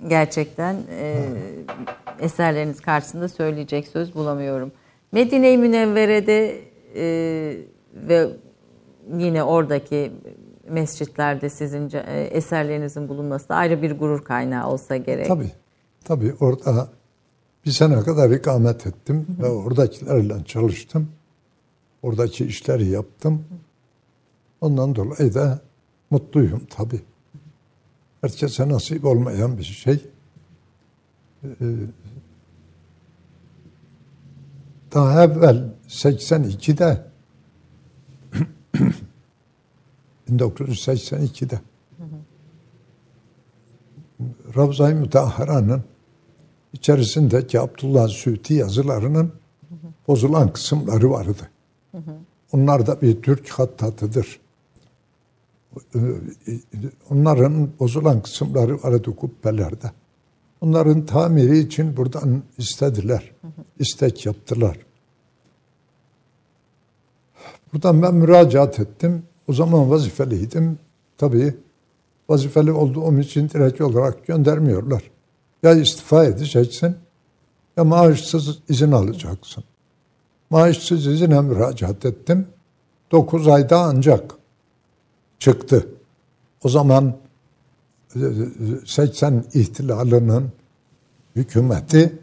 Gerçekten 0.08 0.76
e, 0.90 1.24
eserleriniz 2.20 2.80
karşısında 2.80 3.28
söyleyecek 3.28 3.88
söz 3.88 4.14
bulamıyorum. 4.14 4.72
Medine-i 5.12 5.58
Münevvere'de 5.58 6.60
e, 6.96 7.04
ve 7.94 8.28
yine 9.18 9.42
oradaki 9.42 10.12
mescitlerde 10.68 11.48
sizin 11.48 11.90
e, 11.94 12.20
eserlerinizin 12.20 13.08
bulunması 13.08 13.48
da 13.48 13.54
ayrı 13.54 13.82
bir 13.82 13.98
gurur 13.98 14.24
kaynağı 14.24 14.70
olsa 14.70 14.96
gerek. 14.96 15.26
Tabii. 15.26 15.50
Tabii 16.04 16.34
orada 16.40 16.88
bir 17.66 17.70
sene 17.70 18.00
kadar 18.00 18.30
ikamet 18.30 18.86
ettim 18.86 19.26
ve 19.42 19.48
oradakilerle 19.48 20.44
çalıştım. 20.44 21.08
Oradaki 22.02 22.46
işleri 22.46 22.88
yaptım. 22.88 23.44
Ondan 24.60 24.94
dolayı 24.94 25.34
da 25.34 25.60
mutluyum 26.10 26.66
tabii. 26.70 27.00
Herkese 28.20 28.68
nasip 28.68 29.04
olmayan 29.04 29.58
bir 29.58 29.64
şey. 29.64 30.04
Ee, 31.44 31.48
daha 34.94 35.24
evvel 35.24 35.70
82'de 35.88 37.06
1982'de 40.30 41.60
Ravza-i 44.56 44.94
Müteahhara'nın 44.94 45.84
içerisindeki 46.74 47.60
Abdullah 47.60 48.08
Süti 48.08 48.54
yazılarının 48.54 49.32
bozulan 50.08 50.52
kısımları 50.52 51.10
vardı. 51.10 51.50
Onlar 52.52 52.86
da 52.86 53.02
bir 53.02 53.22
Türk 53.22 53.48
hattatıdır. 53.48 54.40
Onların 57.10 57.70
bozulan 57.80 58.22
kısımları 58.22 58.82
vardı 58.82 59.16
kubbelerde. 59.16 59.90
Onların 60.60 61.06
tamiri 61.06 61.58
için 61.58 61.96
buradan 61.96 62.42
istediler. 62.58 63.32
istek 63.78 64.26
yaptılar. 64.26 64.78
Buradan 67.72 68.02
ben 68.02 68.14
müracaat 68.14 68.80
ettim. 68.80 69.22
O 69.48 69.52
zaman 69.52 69.90
vazifeliydim. 69.90 70.78
Tabii 71.18 71.54
vazifeli 72.28 72.72
olduğum 72.72 73.18
için 73.18 73.48
direkt 73.48 73.80
olarak 73.80 74.26
göndermiyorlar. 74.26 75.02
Ya 75.64 75.74
istifa 75.74 76.24
edeceksin 76.24 76.96
ya 77.76 77.84
maaşsız 77.84 78.58
izin 78.68 78.92
alacaksın. 78.92 79.64
Maaşsız 80.50 81.06
izine 81.06 81.40
müracaat 81.40 82.04
ettim. 82.04 82.48
Dokuz 83.12 83.48
ayda 83.48 83.78
ancak 83.80 84.34
çıktı. 85.38 85.88
O 86.64 86.68
zaman 86.68 87.16
80 88.86 89.32
e, 89.34 89.60
ihtilalının 89.60 90.52
hükümeti 91.36 92.18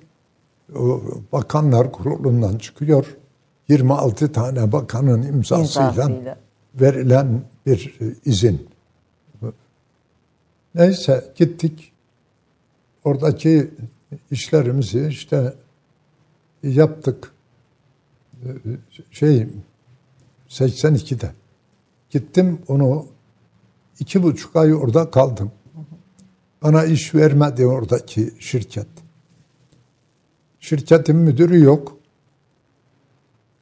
bakanlar 1.32 1.92
kurulundan 1.92 2.58
çıkıyor. 2.58 3.18
26 3.68 4.32
tane 4.32 4.72
bakanın 4.72 5.22
imzasıyla, 5.22 5.90
imzasıyla. 5.90 6.38
verilen 6.76 7.42
bir 7.66 7.98
e, 8.02 8.06
izin. 8.26 8.68
Neyse 10.76 11.34
gittik. 11.36 11.91
Oradaki 13.04 13.72
işlerimizi 14.32 15.08
işte 15.08 15.54
yaptık. 16.64 17.32
Şey 19.12 19.48
82'de. 20.50 21.32
Gittim 22.10 22.60
onu 22.68 23.08
iki 24.00 24.24
buçuk 24.24 24.56
ay 24.56 24.74
orada 24.74 25.12
kaldım. 25.12 25.52
Bana 26.64 26.86
iş 26.86 27.16
vermedi 27.16 27.66
oradaki 27.66 28.34
şirket. 28.40 28.88
Şirketin 30.60 31.16
müdürü 31.16 31.60
yok. 31.60 31.98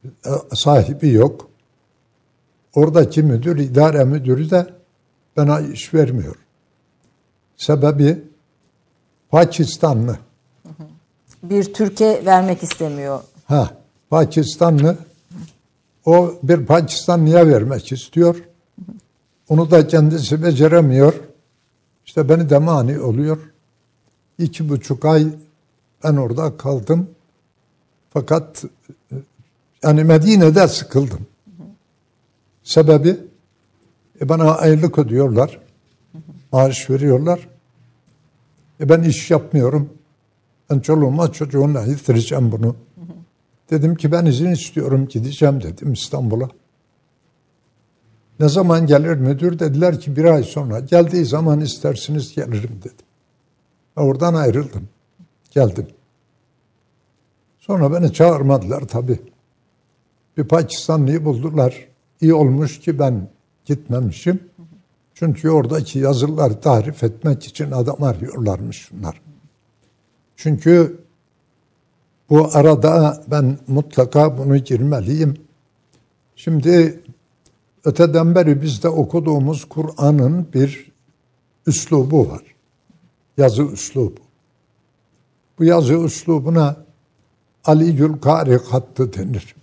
E, 0.04 0.30
sahibi 0.54 1.10
yok. 1.10 1.50
Oradaki 2.74 3.22
müdür, 3.22 3.58
idare 3.58 4.04
müdürü 4.04 4.50
de 4.50 4.74
bana 5.36 5.60
iş 5.60 5.94
vermiyor. 5.94 6.36
Sebebi 7.56 8.29
Pakistanlı. 9.30 10.18
Bir 11.42 11.74
Türkiye 11.74 12.26
vermek 12.26 12.62
istemiyor. 12.62 13.20
Ha, 13.46 13.70
Pakistanlı. 14.10 14.96
O 16.04 16.34
bir 16.42 16.66
Pakistanlıya 16.66 17.46
vermek 17.46 17.92
istiyor. 17.92 18.36
Onu 19.48 19.70
da 19.70 19.86
kendisi 19.86 20.42
beceremiyor. 20.42 21.14
İşte 22.06 22.28
beni 22.28 22.50
de 22.50 22.58
mani 22.58 23.00
oluyor. 23.00 23.38
İki 24.38 24.68
buçuk 24.68 25.04
ay 25.04 25.26
ben 26.04 26.16
orada 26.16 26.56
kaldım. 26.56 27.10
Fakat 28.10 28.64
yani 29.82 30.04
Medine'de 30.04 30.68
sıkıldım. 30.68 31.26
Sebebi 32.62 33.16
e 34.20 34.28
bana 34.28 34.54
aylık 34.54 34.98
ödüyorlar. 34.98 35.60
Maaş 36.52 36.90
veriyorlar. 36.90 37.48
E 38.80 38.88
ben 38.88 39.02
iş 39.02 39.30
yapmıyorum. 39.30 39.88
Ben 40.70 40.80
çoluğuma 40.80 41.32
çocuğuna 41.32 41.82
yitireceğim 41.82 42.52
bunu. 42.52 42.76
Dedim 43.70 43.94
ki 43.94 44.12
ben 44.12 44.26
izin 44.26 44.50
istiyorum 44.50 45.08
gideceğim 45.08 45.62
dedim 45.62 45.92
İstanbul'a. 45.92 46.48
Ne 48.40 48.48
zaman 48.48 48.86
gelir 48.86 49.14
müdür 49.14 49.58
dediler 49.58 50.00
ki 50.00 50.16
bir 50.16 50.24
ay 50.24 50.42
sonra. 50.42 50.80
Geldiği 50.80 51.24
zaman 51.24 51.60
isterseniz 51.60 52.34
gelirim 52.34 52.78
dedim. 52.78 53.06
Oradan 53.96 54.34
ayrıldım. 54.34 54.88
Geldim. 55.50 55.86
Sonra 57.58 57.92
beni 57.92 58.12
çağırmadılar 58.12 58.80
tabi. 58.80 59.20
Bir 60.36 60.44
Pakistanlıyı 60.44 61.24
buldular. 61.24 61.88
İyi 62.20 62.34
olmuş 62.34 62.80
ki 62.80 62.98
ben 62.98 63.28
gitmemişim. 63.64 64.49
Çünkü 65.20 65.50
oradaki 65.50 65.98
yazıları 65.98 66.60
tarif 66.60 67.04
etmek 67.04 67.44
için 67.44 67.70
adam 67.70 68.02
arıyorlarmış 68.02 68.76
şunlar. 68.76 69.20
Çünkü 70.36 71.00
bu 72.30 72.48
arada 72.52 73.24
ben 73.30 73.58
mutlaka 73.66 74.38
bunu 74.38 74.56
girmeliyim. 74.56 75.36
Şimdi 76.36 77.02
öteden 77.84 78.34
beri 78.34 78.62
bizde 78.62 78.88
okuduğumuz 78.88 79.64
Kur'an'ın 79.64 80.46
bir 80.54 80.92
üslubu 81.66 82.30
var. 82.30 82.42
Yazı 83.36 83.62
üslubu. 83.62 84.20
Bu 85.58 85.64
yazı 85.64 85.94
üslubuna 85.94 86.76
Ali 87.64 87.96
Gülkari 87.96 88.56
hattı 88.56 89.12
denir. 89.12 89.54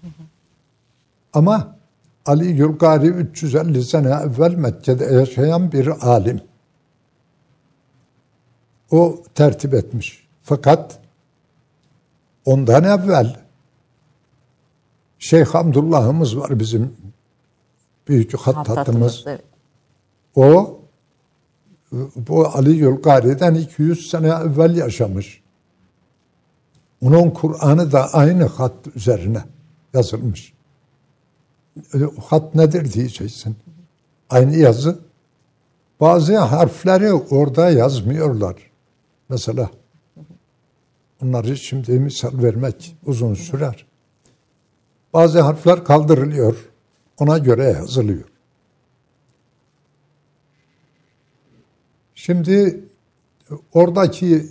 Ama 1.34 1.77
Ali 2.28 2.56
Gülkari 2.56 3.08
350 3.08 3.84
sene 3.84 4.08
evvel 4.08 4.56
Mekke'de 4.56 5.06
yaşayan 5.06 5.72
bir 5.72 5.88
alim. 6.08 6.42
O 8.92 9.24
tertip 9.36 9.74
etmiş. 9.74 10.28
Fakat 10.44 11.00
ondan 12.46 12.84
evvel 12.84 13.48
Şeyh 15.20 15.46
Hamdullah'ımız 15.46 16.38
var 16.38 16.60
bizim 16.60 16.94
büyük 18.08 18.38
hattatımız. 18.38 19.24
Evet. 19.28 19.42
O 20.36 20.80
bu 22.16 22.48
Ali 22.48 22.72
Yulgari'den 22.72 23.56
200 23.56 24.10
sene 24.10 24.28
evvel 24.28 24.76
yaşamış. 24.76 25.42
Onun 27.02 27.30
Kur'an'ı 27.30 27.92
da 27.92 28.14
aynı 28.14 28.46
hat 28.46 28.74
üzerine 28.96 29.44
yazılmış. 29.94 30.57
Hat 32.26 32.56
nedir 32.56 32.94
diyeceksin. 32.94 33.56
Aynı 34.30 34.56
yazı. 34.56 35.00
Bazı 36.00 36.38
harfleri 36.38 37.14
orada 37.14 37.70
yazmıyorlar. 37.70 38.56
Mesela 39.30 39.70
onları 41.24 41.58
şimdi 41.58 42.00
misal 42.00 42.44
vermek 42.44 42.96
uzun 43.06 43.34
sürer. 43.34 43.86
Bazı 45.14 45.42
harfler 45.42 45.84
kaldırılıyor. 45.84 46.56
Ona 47.20 47.38
göre 47.38 47.64
yazılıyor. 47.64 48.24
Şimdi 52.16 52.84
oradaki 53.74 54.46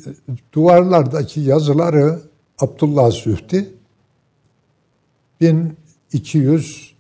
duvarlardaki 0.53 1.41
yazıları 1.41 2.21
Abdullah 2.59 3.11
Sühti 3.11 3.75
1200 5.41 6.96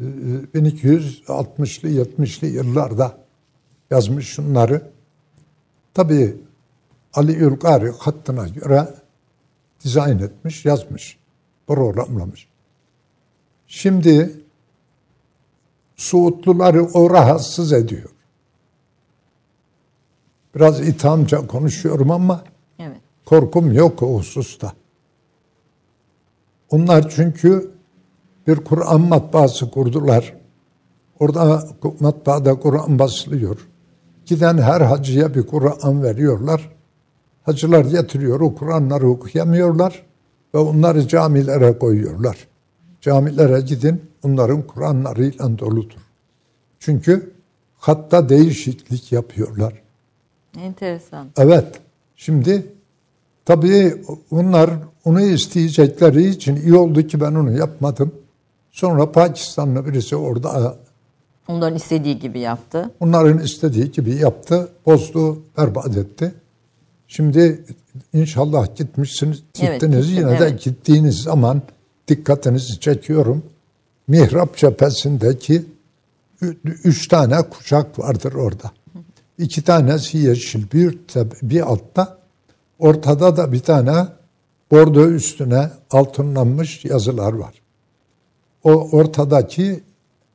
1260'lı 0.00 1.88
70'li 1.88 2.46
yıllarda 2.46 3.18
yazmış 3.90 4.28
şunları. 4.28 4.82
Tabi 5.94 6.36
Ali 7.14 7.32
Ülkari 7.32 7.90
hattına 7.90 8.48
göre 8.48 8.94
dizayn 9.84 10.18
etmiş, 10.18 10.64
yazmış, 10.64 11.18
programlamış. 11.66 12.48
Şimdi 13.66 14.42
Suudluları 15.98 16.84
o 16.84 17.10
rahatsız 17.10 17.72
ediyor. 17.72 18.10
Biraz 20.54 20.88
ithamca 20.88 21.46
konuşuyorum 21.46 22.10
ama 22.10 22.44
Evet. 22.78 23.00
korkum 23.24 23.72
yok 23.72 24.02
o 24.02 24.18
hususta. 24.18 24.72
Onlar 26.70 27.10
çünkü 27.10 27.70
bir 28.48 28.56
Kur'an 28.56 29.00
matbaası 29.00 29.70
kurdular. 29.70 30.34
Orada 31.20 31.68
matbaada 32.00 32.54
Kur'an 32.54 32.98
basılıyor. 32.98 33.68
Giden 34.26 34.58
her 34.58 34.80
hacıya 34.80 35.34
bir 35.34 35.46
Kur'an 35.46 36.02
veriyorlar. 36.02 36.70
Hacılar 37.42 37.84
getiriyor, 37.84 38.40
o 38.40 38.54
Kur'anları 38.54 39.08
okuyamıyorlar 39.08 40.02
ve 40.54 40.58
onları 40.58 41.08
camilere 41.08 41.78
koyuyorlar. 41.78 42.48
Camilere 43.00 43.60
gidin, 43.60 44.02
onların 44.22 44.62
Kur'anlarıyla 44.62 45.58
doludur. 45.58 45.98
Çünkü 46.78 47.32
hatta 47.78 48.28
değişiklik 48.28 49.12
yapıyorlar. 49.12 49.82
Enteresan. 50.58 51.28
Evet. 51.36 51.80
Şimdi 52.16 52.66
tabii 53.44 54.02
onlar 54.30 54.70
onu 55.04 55.20
isteyecekleri 55.20 56.28
için 56.28 56.56
iyi 56.56 56.74
oldu 56.74 57.02
ki 57.02 57.20
ben 57.20 57.34
onu 57.34 57.58
yapmadım. 57.58 58.12
Sonra 58.72 59.12
Pakistanlı 59.12 59.86
birisi 59.86 60.16
orada 60.16 60.76
Onların 61.48 61.76
istediği 61.76 62.18
gibi 62.18 62.38
yaptı. 62.40 62.90
onların 63.00 63.38
istediği 63.38 63.92
gibi 63.92 64.14
yaptı, 64.14 64.68
bozdu, 64.86 65.42
berbat 65.58 65.96
etti. 65.96 66.34
Şimdi 67.08 67.64
inşallah 68.12 68.76
gitmişsiniz, 68.76 69.42
Evet, 69.60 69.80
gittiniz. 69.80 70.08
gittim, 70.08 70.28
Yine 70.28 70.40
de 70.40 70.44
evet. 70.44 70.62
gittiğiniz 70.64 71.22
zaman 71.22 71.62
dikkatinizi 72.08 72.80
çekiyorum. 72.80 73.42
Mihrap 74.08 74.56
cephesindeki 74.56 75.64
üç 76.84 77.08
tane 77.08 77.42
kuşak 77.42 77.98
vardır 77.98 78.32
orada. 78.32 78.70
İki 79.38 79.62
tanesi 79.62 80.18
yeşil, 80.18 80.70
bir, 80.72 80.98
bir 81.42 81.60
altta, 81.72 82.18
ortada 82.78 83.36
da 83.36 83.52
bir 83.52 83.60
tane 83.60 84.06
bordo 84.70 85.06
üstüne 85.10 85.70
altınlanmış 85.90 86.84
yazılar 86.84 87.32
var. 87.32 87.54
O 88.64 88.90
ortadaki 88.90 89.84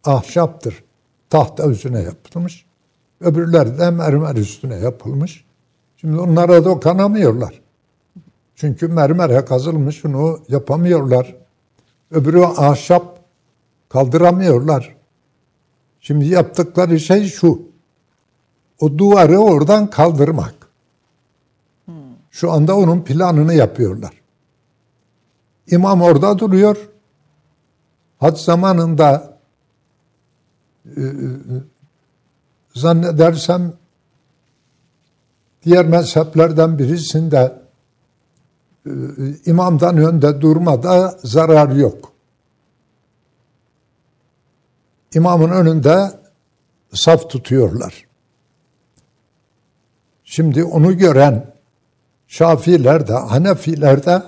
ahşaptır. 0.04 0.84
Tahta 1.30 1.70
üstüne 1.70 2.02
yapılmış. 2.02 2.66
Öbürleri 3.22 3.80
de 3.80 3.90
mermer 3.90 4.36
üstüne 4.36 4.76
yapılmış. 4.76 5.46
Şimdi 5.98 6.20
onlara 6.20 6.66
dokunamıyorlar. 6.66 7.62
Çünkü 8.56 8.88
mermere 8.88 9.46
kazılmış 9.46 10.06
onu 10.06 10.40
yapamıyorlar. 10.50 11.36
Öbürü 12.12 12.42
ahşap 12.42 13.20
kaldıramıyorlar. 13.90 14.96
Şimdi 16.00 16.26
yaptıkları 16.26 17.00
şey 17.00 17.24
şu. 17.28 17.62
O 18.80 18.98
duvarı 18.98 19.38
oradan 19.38 19.90
kaldırmak. 19.90 20.56
Şu 22.32 22.52
anda 22.52 22.78
onun 22.78 23.02
planını 23.02 23.54
yapıyorlar. 23.54 24.14
İmam 25.68 26.02
orada 26.02 26.40
duruyor. 26.40 26.90
Hac 28.24 28.38
zamanında 28.38 29.38
e, 30.86 31.02
e, 31.02 31.08
zannedersem 32.76 33.74
diğer 35.64 35.86
mezheplerden 35.86 36.80
birisinde 36.80 37.62
e, 38.86 38.92
imamdan 39.46 39.98
önde 39.98 40.42
durmada 40.42 41.20
zarar 41.24 41.70
yok. 41.70 42.12
İmamın 45.14 45.50
önünde 45.50 46.20
saf 46.94 47.30
tutuyorlar. 47.30 48.06
Şimdi 50.24 50.64
onu 50.64 50.98
gören 50.98 51.54
Şafiler 52.28 53.08
de, 53.08 53.14
Hanefiler 53.14 54.06
de 54.06 54.24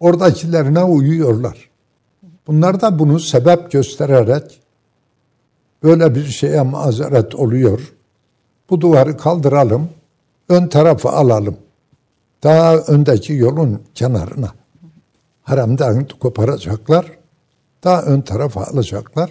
oradakilerine 0.00 0.82
uyuyorlar. 0.82 1.69
Bunlar 2.50 2.80
da 2.80 2.98
bunu 2.98 3.20
sebep 3.20 3.70
göstererek 3.70 4.60
böyle 5.82 6.14
bir 6.14 6.24
şeye 6.24 6.62
mazeret 6.62 7.34
oluyor. 7.34 7.92
Bu 8.70 8.80
duvarı 8.80 9.16
kaldıralım, 9.16 9.88
ön 10.48 10.66
tarafı 10.66 11.08
alalım. 11.08 11.56
Daha 12.42 12.76
öndeki 12.76 13.32
yolun 13.32 13.82
kenarına. 13.94 14.52
Haremden 15.42 16.08
koparacaklar, 16.20 17.06
daha 17.84 18.02
ön 18.02 18.20
tarafa 18.20 18.64
alacaklar. 18.64 19.30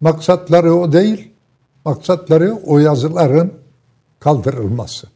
Maksatları 0.00 0.74
o 0.74 0.92
değil, 0.92 1.30
Maksatları 1.84 2.54
o 2.66 2.78
yazıların 2.78 3.52
kaldırılması. 4.20 5.06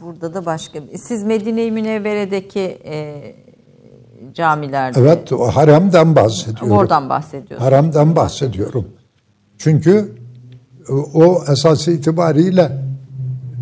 Burada 0.00 0.34
da 0.34 0.46
başka. 0.46 0.78
Siz 0.96 1.22
Medine-i 1.22 1.70
Münevvere'deki 1.70 2.78
e, 2.84 3.45
camilerde 4.36 5.00
Evet 5.00 5.32
o 5.32 5.46
haremden 5.46 6.16
bahsediyorum. 6.16 6.70
oradan 6.70 7.08
bahsediyorsunuz. 7.08 7.62
Haramdan 7.62 8.16
bahsediyorum. 8.16 8.88
Çünkü 9.58 10.14
e, 10.88 10.92
o 10.92 11.44
esas 11.52 11.88
itibariyle 11.88 12.72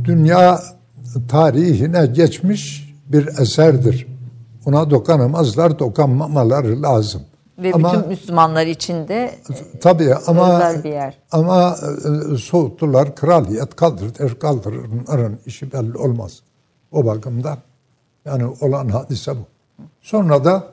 dünya 0.05 0.61
tarihine 1.29 2.07
geçmiş 2.07 2.95
bir 3.07 3.27
eserdir. 3.27 4.07
Ona 4.67 4.91
dokunamazlar, 4.91 5.79
dokunmamaları 5.79 6.83
lazım. 6.83 7.23
Ve 7.59 7.73
ama 7.73 7.93
bütün 7.93 8.09
Müslümanlar 8.09 8.67
için 8.67 9.09
de 9.09 9.35
tabii 9.81 10.15
ama 10.27 10.57
özel 10.57 10.85
bir 10.85 10.91
yer. 10.91 11.19
ama 11.33 11.77
e, 12.33 12.37
soğuttular, 12.37 13.15
kraliyet 13.15 13.77
kaldırır, 13.77 14.35
kaldırırın 14.35 15.39
işi 15.47 15.73
belli 15.73 15.99
olmaz. 15.99 16.43
O 16.93 17.07
bakımdan 17.07 17.59
yani 18.25 18.45
olan 18.61 18.89
hadise 18.89 19.33
bu. 19.37 19.54
Sonra 20.03 20.45
da 20.45 20.73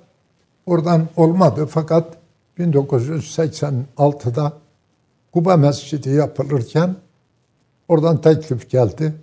oradan 0.66 1.08
olmadı 1.16 1.66
fakat 1.66 2.18
1986'da 2.60 4.54
Kuba 5.34 5.58
Mescidi 5.58 6.10
yapılırken 6.10 6.96
oradan 7.88 8.22
teklif 8.22 8.70
geldi. 8.70 9.14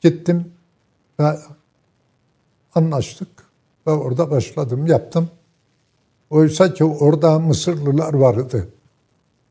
Gittim 0.00 0.52
ve 1.20 1.38
anlaştık 2.74 3.28
ve 3.86 3.90
orada 3.90 4.30
başladım, 4.30 4.86
yaptım. 4.86 5.30
Oysa 6.30 6.74
ki 6.74 6.84
orada 6.84 7.38
Mısırlılar 7.38 8.14
vardı. 8.14 8.68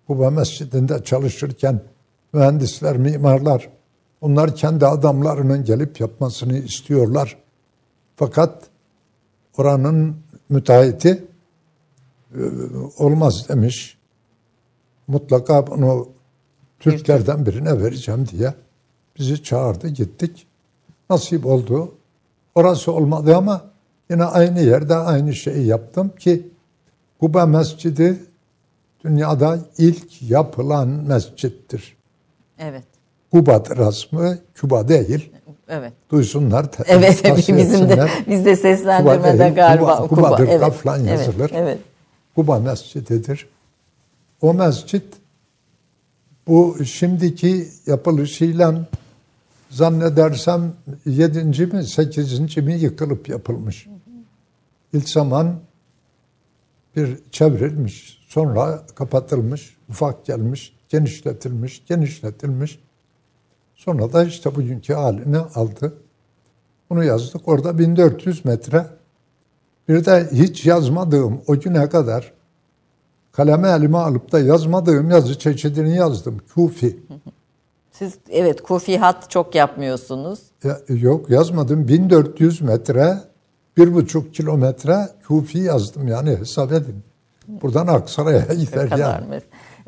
Kuba 0.08 0.30
Mescidi'nde 0.30 1.04
çalışırken 1.04 1.82
mühendisler, 2.34 2.98
mimarlar 2.98 3.70
onlar 4.22 4.56
kendi 4.56 4.86
adamlarının 4.86 5.64
gelip 5.64 6.00
yapmasını 6.00 6.58
istiyorlar. 6.58 7.38
Fakat 8.16 8.64
oranın 9.58 10.16
müteahhiti 10.50 11.26
e, 12.36 12.42
olmaz 12.98 13.50
demiş. 13.50 13.98
Mutlaka 15.08 15.68
bunu 15.68 16.10
Türklerden 16.80 17.46
birine 17.46 17.84
vereceğim 17.84 18.28
diye 18.28 18.54
bizi 19.20 19.44
çağırdı 19.44 19.88
gittik. 19.88 20.48
Nasip 21.10 21.46
oldu. 21.46 21.94
Orası 22.56 22.92
olmadı 22.92 23.36
ama 23.36 23.62
yine 24.10 24.24
aynı 24.24 24.62
yerde 24.62 24.96
aynı 24.96 25.36
şeyi 25.36 25.66
yaptım 25.66 26.12
ki 26.20 26.48
Kuba 27.20 27.46
Mescidi 27.46 28.20
dünyada 29.04 29.60
ilk 29.78 30.22
yapılan 30.22 30.88
mescittir. 30.88 31.98
Evet. 32.60 32.84
Kuba'dır 33.32 33.78
asmı, 33.78 34.38
Küba 34.56 34.88
değil. 34.88 35.32
Evet. 35.70 35.94
Duysunlar. 36.12 36.66
Evet, 36.88 37.24
bizim 37.38 37.90
de 37.90 38.08
bizde 38.30 38.44
Kuba 38.44 38.56
seslendirmede 38.56 39.40
değil, 39.40 39.56
galiba 39.56 39.86
Kuba- 39.86 40.08
Kuba. 40.08 40.22
Kuba'dır, 40.22 40.48
evet. 40.48 40.74
evet. 40.86 41.28
yazılır. 41.28 41.52
Evet. 41.54 41.78
Kuba 42.36 42.60
Mescididir. 42.60 43.48
O 44.42 44.54
mescit 44.54 45.04
bu 46.48 46.78
şimdiki 46.86 47.68
yapılışıyla 47.86 48.88
zannedersem 49.70 50.74
yedinci 51.06 51.66
mi 51.66 51.84
sekizinci 51.84 52.62
mi 52.62 52.74
yıkılıp 52.74 53.30
yapılmış. 53.30 53.88
İlk 54.94 55.10
zaman 55.10 55.60
bir 56.96 57.18
çevrilmiş, 57.32 58.26
sonra 58.28 58.84
kapatılmış, 58.96 59.78
ufak 59.90 60.26
gelmiş, 60.26 60.74
genişletilmiş, 60.90 61.84
genişletilmiş. 61.88 62.80
Sonra 63.78 64.14
da 64.14 64.24
işte 64.24 64.56
bugünkü 64.56 64.94
halini 64.94 65.38
aldı. 65.38 65.94
Bunu 66.90 67.04
yazdık. 67.04 67.48
Orada 67.48 67.80
1400 67.80 68.46
metre. 68.46 68.86
Bir 69.90 70.06
de 70.06 70.30
hiç 70.32 70.66
yazmadığım 70.66 71.42
o 71.48 71.60
güne 71.60 71.90
kadar 71.90 72.34
kaleme 73.32 73.70
elime 73.70 73.98
alıp 73.98 74.32
da 74.32 74.40
yazmadığım 74.40 75.10
yazı 75.10 75.40
çeşidini 75.40 75.96
yazdım. 75.96 76.38
Kufi. 76.54 77.00
Siz 77.92 78.18
evet 78.30 78.62
kufi 78.62 78.98
hat 78.98 79.30
çok 79.30 79.56
yapmıyorsunuz. 79.56 80.40
Ya, 80.64 80.80
yok 80.88 81.30
yazmadım. 81.30 81.88
1400 81.88 82.62
metre, 82.62 83.18
bir 83.78 83.94
buçuk 83.94 84.34
kilometre 84.34 85.10
Kufi 85.28 85.60
yazdım 85.60 86.08
yani 86.08 86.38
hesap 86.38 86.72
edin. 86.72 87.04
Buradan 87.48 87.88
Aksaray'a 87.88 88.54
gider 88.54 88.98
yani. 88.98 89.42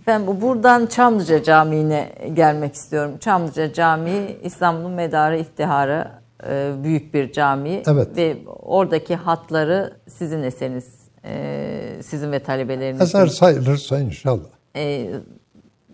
Efendim 0.09 0.27
bu- 0.27 0.41
buradan 0.41 0.85
Çamlıca 0.85 1.43
Camii'ne 1.43 2.09
gelmek 2.33 2.73
istiyorum. 2.75 3.11
Çamlıca 3.19 3.73
Camii 3.73 4.37
İstanbul'un 4.43 4.91
medarı 4.91 5.37
iftiharı 5.39 6.07
e, 6.49 6.71
büyük 6.83 7.13
bir 7.13 7.31
cami 7.31 7.83
Evet. 7.87 8.17
ve 8.17 8.37
oradaki 8.61 9.15
hatları 9.15 9.93
sizin 10.07 10.43
eseriniz. 10.43 10.99
e, 11.25 12.03
sizin 12.03 12.31
ve 12.31 12.39
talebelerinizin. 12.39 13.03
Eser 13.03 13.27
sayılırsa 13.27 13.99
inşallah. 13.99 14.43
e, 14.75 15.09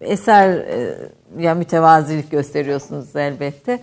eser 0.01 0.49
e, 0.49 0.97
ya 1.39 1.55
mütevazilik 1.55 2.31
gösteriyorsunuz 2.31 3.15
elbette. 3.15 3.79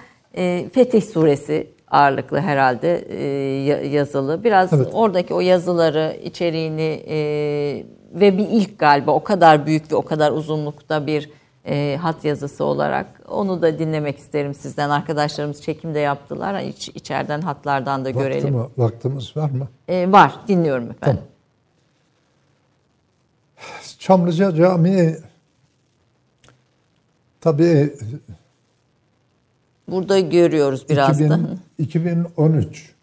Fetih 0.72 1.02
suresi 1.02 1.70
ağırlıklı 1.92 2.38
herhalde 2.40 2.98
e, 2.98 3.24
ya- 3.64 3.82
yazılı. 3.82 4.44
Biraz 4.44 4.72
Evet. 4.72 4.88
oradaki 4.92 5.34
o 5.34 5.40
yazıları, 5.40 6.16
içeriğini 6.24 7.02
e, 7.08 7.16
ve 8.14 8.38
bir 8.38 8.48
ilk 8.48 8.78
galiba 8.78 9.10
o 9.10 9.24
kadar 9.24 9.66
büyük 9.66 9.92
ve 9.92 9.96
o 9.96 10.02
kadar 10.02 10.32
uzunlukta 10.32 11.06
bir 11.06 11.30
e, 11.66 11.98
hat 12.02 12.24
yazısı 12.24 12.64
olarak 12.64 13.06
onu 13.28 13.62
da 13.62 13.78
dinlemek 13.78 14.18
isterim 14.18 14.54
sizden. 14.54 14.90
Arkadaşlarımız 14.90 15.62
çekimde 15.62 15.98
yaptılar. 15.98 16.60
İç, 16.60 16.88
içeriden 16.88 17.40
hatlardan 17.40 18.04
da 18.04 18.10
görelim. 18.10 18.54
Vaktimi, 18.54 18.84
vaktimiz 18.86 19.36
var 19.36 19.50
mı? 19.50 19.68
E, 19.88 20.12
var, 20.12 20.32
dinliyorum 20.48 20.90
efendim. 20.90 21.22
Çamlıca 23.98 24.54
Camii 24.54 25.16
tabii 27.40 27.94
Burada 29.88 30.20
görüyoruz 30.20 30.86
biraz 30.88 31.20
2000 31.20 31.30
da. 31.30 31.40
2013 31.78 32.94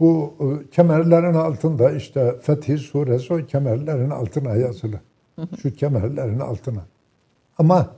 bu 0.00 0.34
e, 0.40 0.70
kemerlerin 0.70 1.34
altında 1.34 1.90
işte 1.90 2.34
Fetih 2.42 2.78
Suresi 2.78 3.34
o 3.34 3.46
kemerlerin 3.46 4.10
altına 4.10 4.56
yazılı. 4.56 5.00
Şu 5.62 5.74
kemerlerin 5.74 6.40
altına. 6.40 6.84
Ama 7.58 7.88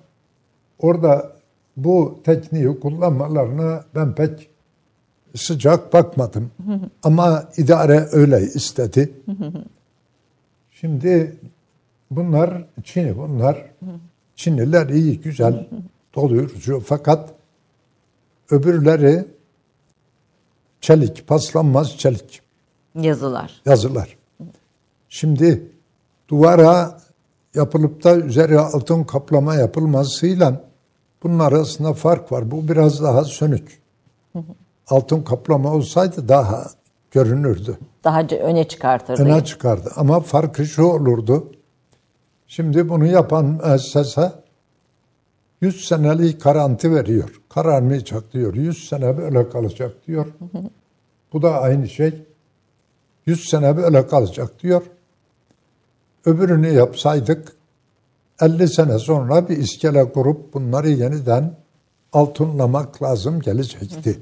orada 0.78 1.32
bu 1.76 2.20
tekniği 2.24 2.80
kullanmalarına 2.80 3.84
ben 3.94 4.14
pek 4.14 4.49
sıcak 5.34 5.92
bakmadım. 5.92 6.51
Ama 7.03 7.49
idare 7.57 8.09
öyle 8.12 8.40
istedi. 8.42 9.12
Şimdi 10.70 11.36
bunlar 12.11 12.64
Çin'i 12.84 13.18
bunlar. 13.18 13.64
Çinliler 14.36 14.88
iyi 14.88 15.20
güzel 15.20 15.66
doyurucu 16.14 16.80
fakat 16.80 17.38
öbürleri 18.51 19.26
çelik, 20.80 21.26
paslanmaz 21.26 21.96
çelik 21.96 22.42
Yazılar. 22.94 23.62
yazılar. 23.66 24.16
Şimdi 25.09 25.72
duvara 26.28 27.01
yapılıp 27.55 28.05
da 28.05 28.16
üzeri 28.16 28.59
altın 28.59 29.05
kaplama 29.05 29.55
yapılmasıyla 29.55 30.64
bunun 31.22 31.38
arasında 31.38 31.92
fark 31.92 32.32
var. 32.32 32.51
Bu 32.51 32.68
biraz 32.68 33.03
daha 33.03 33.24
sönük. 33.24 33.82
Altın 34.88 35.22
kaplama 35.22 35.74
olsaydı 35.74 36.28
daha 36.28 36.66
görünürdü. 37.11 37.78
Daha 38.05 38.20
öne 38.20 38.68
çıkartırdı. 38.68 39.22
Öne 39.22 39.44
çıkardı. 39.44 39.92
Ama 39.96 40.20
farkı 40.20 40.66
şu 40.66 40.82
olurdu. 40.82 41.53
Şimdi 42.46 42.88
bunu 42.88 43.07
yapan 43.07 43.44
müessese 43.44 44.32
100 45.61 45.84
senelik 45.84 46.42
garanti 46.42 46.94
veriyor. 46.94 47.40
Kararmayacak 47.48 48.32
diyor. 48.32 48.54
100 48.54 48.88
sene 48.88 49.18
böyle 49.18 49.48
kalacak 49.48 49.92
diyor. 50.06 50.26
Bu 51.32 51.42
da 51.42 51.61
aynı 51.61 51.88
şey. 51.88 52.22
100 53.26 53.48
sene 53.48 53.76
böyle 53.76 54.06
kalacak 54.06 54.62
diyor. 54.62 54.82
Öbürünü 56.24 56.68
yapsaydık 56.68 57.52
50 58.40 58.68
sene 58.68 58.98
sonra 58.98 59.48
bir 59.48 59.56
iskele 59.56 60.12
kurup 60.12 60.54
bunları 60.54 60.88
yeniden 60.88 61.54
altınlamak 62.12 63.02
lazım 63.02 63.40
gelecekti. 63.40 64.18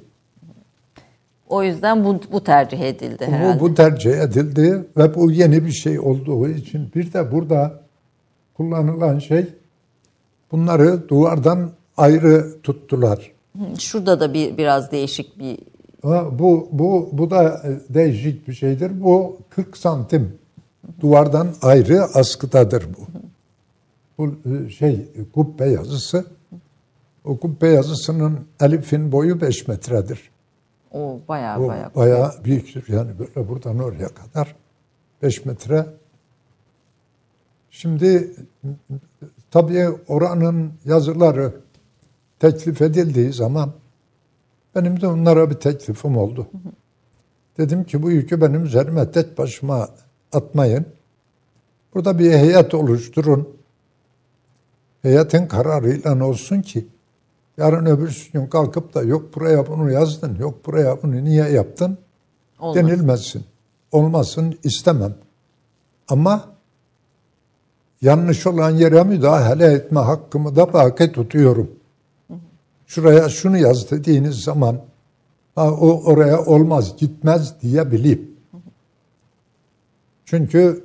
O 1.48 1.62
yüzden 1.62 2.04
bu, 2.04 2.20
bu 2.32 2.44
tercih 2.44 2.80
edildi 2.80 3.26
herhalde. 3.26 3.60
Bu, 3.60 3.64
bu 3.64 3.74
tercih 3.74 4.18
edildi 4.18 4.84
ve 4.96 5.14
bu 5.14 5.30
yeni 5.30 5.64
bir 5.64 5.72
şey 5.72 6.00
olduğu 6.00 6.48
için 6.48 6.90
bir 6.94 7.12
de 7.12 7.32
burada 7.32 7.80
kullanılan 8.54 9.18
şey 9.18 9.46
bunları 10.56 11.08
duvardan 11.08 11.70
ayrı 11.96 12.62
tuttular. 12.62 13.32
Şurada 13.78 14.20
da 14.20 14.34
bir 14.34 14.58
biraz 14.58 14.92
değişik 14.92 15.38
bir 15.38 15.58
bu 16.38 16.68
bu 16.72 17.08
bu 17.12 17.30
da 17.30 17.62
e, 17.64 17.94
değişik 17.94 18.48
bir 18.48 18.52
şeydir. 18.52 19.02
Bu 19.02 19.38
40 19.50 19.76
santim 19.76 20.38
duvardan 21.00 21.48
ayrı 21.62 22.02
askıdadır 22.02 22.86
bu. 22.98 23.06
bu 24.18 24.34
e, 24.50 24.70
şey 24.70 25.08
kubbe 25.34 25.66
yazısı. 25.70 26.24
O 27.24 27.36
kubbe 27.36 27.68
yazısının 27.68 28.38
elifin 28.60 29.12
boyu 29.12 29.40
5 29.40 29.68
metredir. 29.68 30.30
O 30.92 31.20
bayağı 31.28 31.60
O 31.60 31.68
bayağı. 31.68 31.94
bayağı 31.94 32.32
büyüktür. 32.44 32.84
Yani 32.88 33.10
böyle 33.18 33.48
buradan 33.48 33.78
oraya 33.78 34.08
kadar 34.08 34.56
5 35.22 35.44
metre. 35.44 35.86
Şimdi 37.70 38.34
tabii 39.50 39.88
oranın 40.08 40.72
yazıları 40.84 41.52
teklif 42.38 42.82
edildiği 42.82 43.32
zaman 43.32 43.72
benim 44.74 45.00
de 45.00 45.06
onlara 45.06 45.50
bir 45.50 45.54
teklifim 45.54 46.16
oldu. 46.16 46.46
Dedim 47.58 47.84
ki 47.84 48.02
bu 48.02 48.10
yükü 48.10 48.40
benim 48.40 48.64
üzerime 48.64 49.10
tek 49.10 49.38
başıma 49.38 49.88
atmayın. 50.32 50.86
Burada 51.94 52.18
bir 52.18 52.30
heyet 52.32 52.74
oluşturun. 52.74 53.48
Heyetin 55.02 55.46
kararıyla 55.46 56.24
olsun 56.24 56.62
ki 56.62 56.86
yarın 57.56 57.86
öbür 57.86 58.30
gün 58.32 58.46
kalkıp 58.46 58.94
da 58.94 59.02
yok 59.02 59.34
buraya 59.34 59.66
bunu 59.66 59.92
yazdın, 59.92 60.34
yok 60.34 60.66
buraya 60.66 61.02
bunu 61.02 61.24
niye 61.24 61.48
yaptın 61.48 61.98
Olmaz. 62.58 62.76
denilmesin. 62.76 63.44
Olmasın 63.92 64.58
istemem. 64.64 65.14
Ama 66.08 66.55
yanlış 68.06 68.46
olan 68.46 68.70
yere 68.70 69.02
müdahale 69.04 69.72
etme 69.72 70.00
hakkımı 70.00 70.56
da 70.56 70.72
baki 70.72 71.12
tutuyorum. 71.12 71.70
Şuraya 72.86 73.28
şunu 73.28 73.58
yaz 73.58 73.90
dediğiniz 73.90 74.42
zaman 74.42 74.80
o 75.56 76.02
oraya 76.04 76.44
olmaz 76.44 76.96
gitmez 76.96 77.62
diyebileyim. 77.62 78.30
Çünkü 80.24 80.84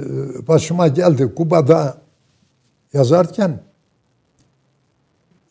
e, 0.00 0.04
başıma 0.48 0.88
geldi 0.88 1.34
Kuba'da 1.34 1.98
yazarken 2.92 3.60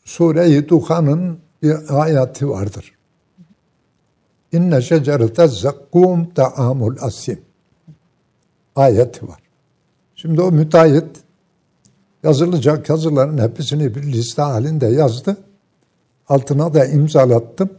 Sure-i 0.05 0.70
Duhan'ın 0.70 1.39
bir 1.63 2.01
ayeti 2.01 2.49
vardır. 2.49 2.93
İnne 4.51 4.82
şecerete 4.82 5.47
zakkum 5.47 6.34
ta'amul 6.34 6.95
asim. 7.01 7.41
Ayeti 8.76 9.28
var. 9.28 9.46
Şimdi 10.18 10.41
o 10.41 10.51
müteahhit 10.51 11.24
yazılacak 12.24 12.89
yazıların 12.89 13.38
hepsini 13.38 13.95
bir 13.95 14.03
liste 14.03 14.41
halinde 14.41 14.88
yazdı. 14.88 15.38
Altına 16.30 16.74
da 16.74 16.86
imzalattım. 16.86 17.70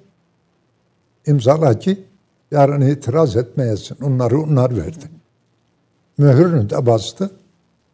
İmzala 1.26 1.78
ki 1.78 2.04
yarın 2.50 2.80
itiraz 2.80 3.36
etmeyesin. 3.36 3.96
Onları 4.02 4.40
onlar 4.40 4.76
verdi. 4.76 5.10
Mühürünü 6.18 6.70
de 6.70 6.86
bastı 6.86 7.30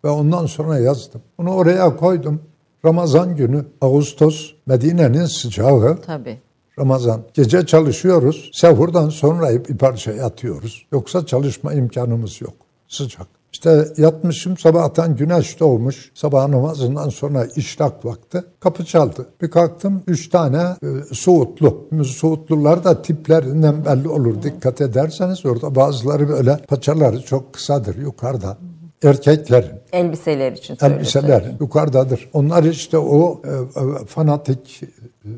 ve 0.04 0.08
ondan 0.08 0.46
sonra 0.46 0.78
yazdım. 0.78 1.22
Bunu 1.38 1.54
oraya 1.54 1.96
koydum. 1.96 2.42
Ramazan 2.84 3.36
günü 3.36 3.64
Ağustos 3.80 4.52
Medine'nin 4.66 5.26
sıcağı 5.26 6.00
Tabii. 6.02 6.40
Ramazan. 6.78 7.22
Gece 7.34 7.66
çalışıyoruz. 7.66 8.50
Sehurdan 8.52 9.08
sonra 9.08 9.64
bir 9.68 9.78
parça 9.78 10.12
yatıyoruz. 10.12 10.86
Yoksa 10.92 11.26
çalışma 11.26 11.72
imkanımız 11.72 12.40
yok. 12.40 12.54
Sıcak. 12.88 13.43
İşte 13.64 14.02
yatmışım 14.02 14.58
sabahtan 14.58 15.16
güneş 15.16 15.60
doğmuş. 15.60 16.10
Sabah 16.14 16.48
namazından 16.48 17.08
sonra 17.08 17.46
işrak 17.56 18.04
vakti. 18.04 18.42
Kapı 18.60 18.84
çaldı. 18.84 19.26
Bir 19.42 19.50
kalktım 19.50 20.02
üç 20.06 20.28
tane 20.28 20.58
e, 20.58 21.14
Suudlu. 21.14 21.88
Suudlular 22.04 22.84
da 22.84 23.02
tiplerinden 23.02 23.84
belli 23.84 24.08
olur. 24.08 24.42
Dikkat 24.42 24.80
ederseniz 24.80 25.46
orada 25.46 25.74
bazıları 25.74 26.28
böyle 26.28 26.56
paçaları 26.56 27.22
çok 27.22 27.52
kısadır 27.52 27.96
yukarıda. 27.96 28.58
Erkeklerin 29.02 29.80
Elbiseler 29.92 30.52
için 30.52 30.76
elbiseler 30.80 31.54
yukarıdadır. 31.60 32.30
Onlar 32.32 32.64
işte 32.64 32.98
o 32.98 33.42
e, 33.44 33.50
e, 33.50 34.06
fanatik 34.06 34.82
e, 34.82 35.28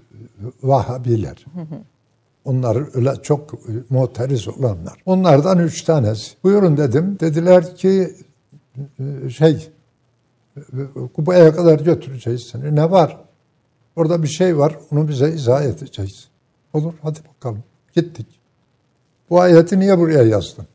Vahabiler. 0.63 1.45
Onlar 2.47 2.97
öyle 2.97 3.23
çok 3.23 3.55
e, 3.55 3.73
muhteriz 3.91 4.49
olanlar. 4.49 5.03
Onlardan 5.07 5.59
üç 5.59 5.83
tanesi. 5.83 6.37
Buyurun 6.45 6.77
dedim. 6.77 7.17
Dediler 7.21 7.77
ki 7.77 8.15
e, 8.99 9.31
şey 9.31 9.71
e, 10.57 10.61
Kuba'ya 11.17 11.57
kadar 11.57 11.81
götüreceğiz 11.81 12.43
seni. 12.43 12.77
Ne 12.77 12.91
var? 12.91 13.21
Orada 13.97 14.23
bir 14.23 14.29
şey 14.29 14.59
var. 14.59 14.79
Onu 14.91 15.09
bize 15.09 15.33
izah 15.33 15.63
edeceğiz. 15.63 16.29
Olur 16.73 16.95
hadi 17.03 17.19
bakalım. 17.35 17.65
Gittik. 17.95 18.27
Bu 19.31 19.41
ayeti 19.41 19.79
niye 19.79 19.99
buraya 19.99 20.23
yazdın? 20.23 20.67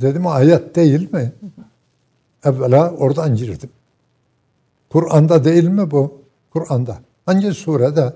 Dedim 0.00 0.26
ayet 0.26 0.76
değil 0.76 1.12
mi? 1.12 1.32
Evvela 2.44 2.90
oradan 2.90 3.36
girdim. 3.36 3.70
Kur'an'da 4.90 5.44
değil 5.44 5.68
mi 5.68 5.90
bu? 5.90 6.20
Kur'an'da. 6.50 6.98
Hangi 7.26 7.54
surede? 7.54 8.12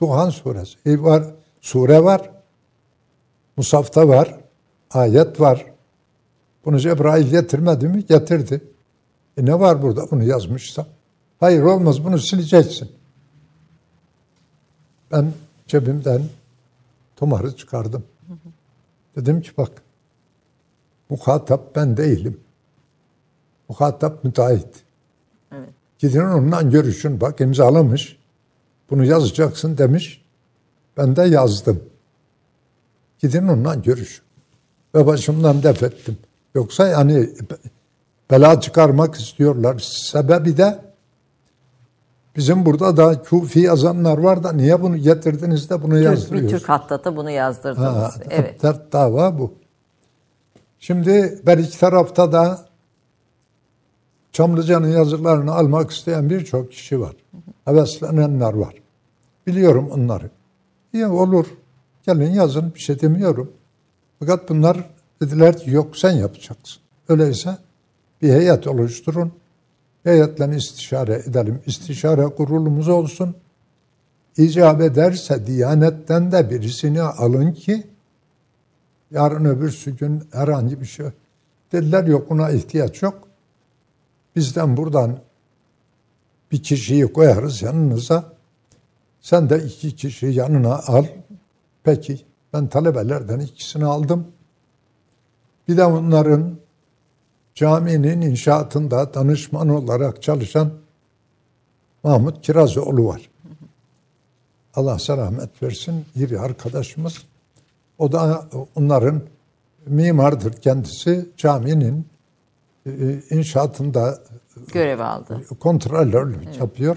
Duhan 0.00 0.30
suresi. 0.30 0.78
E 0.86 1.02
var, 1.02 1.24
sure 1.60 2.04
var. 2.04 2.30
Musafta 3.56 4.08
var. 4.08 4.40
Ayet 4.90 5.40
var. 5.40 5.66
Bunu 6.64 6.78
Cebrail 6.78 7.26
getirmedi 7.26 7.88
mi? 7.88 8.06
Getirdi. 8.06 8.64
E 9.36 9.44
ne 9.44 9.60
var 9.60 9.82
burada 9.82 10.10
bunu 10.10 10.24
yazmışsa? 10.24 10.86
Hayır 11.40 11.62
olmaz 11.62 12.04
bunu 12.04 12.18
sileceksin. 12.18 12.92
Ben 15.12 15.32
cebimden 15.66 16.22
tumarı 17.16 17.56
çıkardım. 17.56 18.04
Dedim 19.16 19.40
ki 19.40 19.50
bak 19.58 19.82
muhatap 21.10 21.76
ben 21.76 21.96
değilim. 21.96 22.40
Muhatap 23.68 24.24
müteahhit. 24.24 24.84
Evet. 25.52 25.68
Gidin 25.98 26.20
ondan 26.20 26.70
görüşün. 26.70 27.20
Bak 27.20 27.40
imzalamış. 27.40 28.18
Bunu 28.90 29.04
yazacaksın 29.04 29.78
demiş. 29.78 30.24
Ben 30.96 31.16
de 31.16 31.22
yazdım. 31.22 31.82
Gidin 33.18 33.48
ondan 33.48 33.82
görüşün. 33.82 34.24
Ve 34.94 35.06
başımdan 35.06 35.62
def 35.62 35.82
ettim. 35.82 36.18
Yoksa 36.54 36.88
yani 36.88 37.30
bela 38.30 38.60
çıkarmak 38.60 39.14
istiyorlar. 39.14 39.78
Sebebi 39.78 40.56
de 40.56 40.78
bizim 42.36 42.66
burada 42.66 42.96
da 42.96 43.22
kufi 43.22 43.60
yazanlar 43.60 44.18
var 44.18 44.44
da 44.44 44.52
niye 44.52 44.82
bunu 44.82 44.96
getirdiniz 44.96 45.70
de 45.70 45.82
bunu 45.82 45.90
Türk, 45.90 46.00
bir 46.00 46.04
yazdırıyorsunuz? 46.04 46.60
Türk 46.60 46.68
hattata 46.68 47.16
bunu 47.16 47.30
yazdırdınız. 47.30 47.86
Ha, 47.86 48.10
evet. 48.30 48.62
Dert 48.62 48.92
dava 48.92 49.38
bu. 49.38 49.54
Şimdi 50.78 51.40
ben 51.46 51.58
iki 51.58 51.80
tarafta 51.80 52.32
da 52.32 52.66
Çamlıca'nın 54.32 54.88
yazılarını 54.88 55.54
almak 55.54 55.90
isteyen 55.90 56.30
birçok 56.30 56.72
kişi 56.72 57.00
var. 57.00 57.16
Heveslenenler 57.64 58.54
var. 58.54 58.74
Biliyorum 59.46 59.90
onları. 59.90 60.30
İyi 60.92 61.06
olur. 61.06 61.46
Gelin 62.06 62.32
yazın 62.32 62.74
bir 62.74 62.80
şey 62.80 63.00
demiyorum. 63.00 63.52
Fakat 64.18 64.48
bunlar 64.48 64.90
dediler 65.20 65.58
ki 65.58 65.70
yok 65.70 65.96
sen 65.96 66.12
yapacaksın. 66.12 66.82
Öyleyse 67.08 67.58
bir 68.22 68.28
heyet 68.28 68.66
oluşturun. 68.66 69.32
Heyetle 70.04 70.56
istişare 70.56 71.22
edelim. 71.26 71.62
İstişare 71.66 72.24
kurulumuz 72.24 72.88
olsun. 72.88 73.34
İcap 74.36 74.80
ederse 74.80 75.46
Diyanet'ten 75.46 76.32
de 76.32 76.50
birisini 76.50 77.02
alın 77.02 77.52
ki 77.52 77.86
yarın 79.10 79.44
öbürsü 79.44 79.96
gün 79.96 80.24
herhangi 80.32 80.80
bir 80.80 80.86
şey. 80.86 81.06
Dediler 81.72 82.04
yok 82.04 82.30
buna 82.30 82.50
ihtiyaç 82.50 83.02
yok. 83.02 83.28
Bizden 84.36 84.76
buradan 84.76 85.18
bir 86.54 86.62
kişiyi 86.62 87.12
koyarız 87.12 87.62
yanınıza. 87.62 88.24
Sen 89.20 89.50
de 89.50 89.64
iki 89.64 89.96
kişi 89.96 90.26
yanına 90.26 90.74
al. 90.74 91.06
Peki 91.84 92.20
ben 92.52 92.66
talebelerden 92.66 93.40
ikisini 93.40 93.84
aldım. 93.84 94.26
Bir 95.68 95.76
de 95.76 95.84
onların 95.84 96.56
caminin 97.54 98.20
inşaatında 98.20 99.14
danışman 99.14 99.68
olarak 99.68 100.22
çalışan 100.22 100.70
Mahmut 102.02 102.42
Kirazoğlu 102.42 103.06
var. 103.06 103.30
Allah 104.74 104.98
selamet 104.98 105.62
versin. 105.62 106.04
İyi 106.14 106.30
bir 106.30 106.44
arkadaşımız. 106.44 107.22
O 107.98 108.12
da 108.12 108.48
onların 108.76 109.22
mimardır 109.86 110.52
kendisi. 110.52 111.28
Caminin 111.36 112.06
inşaatında 113.30 114.18
Görev 114.72 114.98
aldı. 115.00 115.40
kontrolörlük 115.60 116.58
yapıyor. 116.60 116.96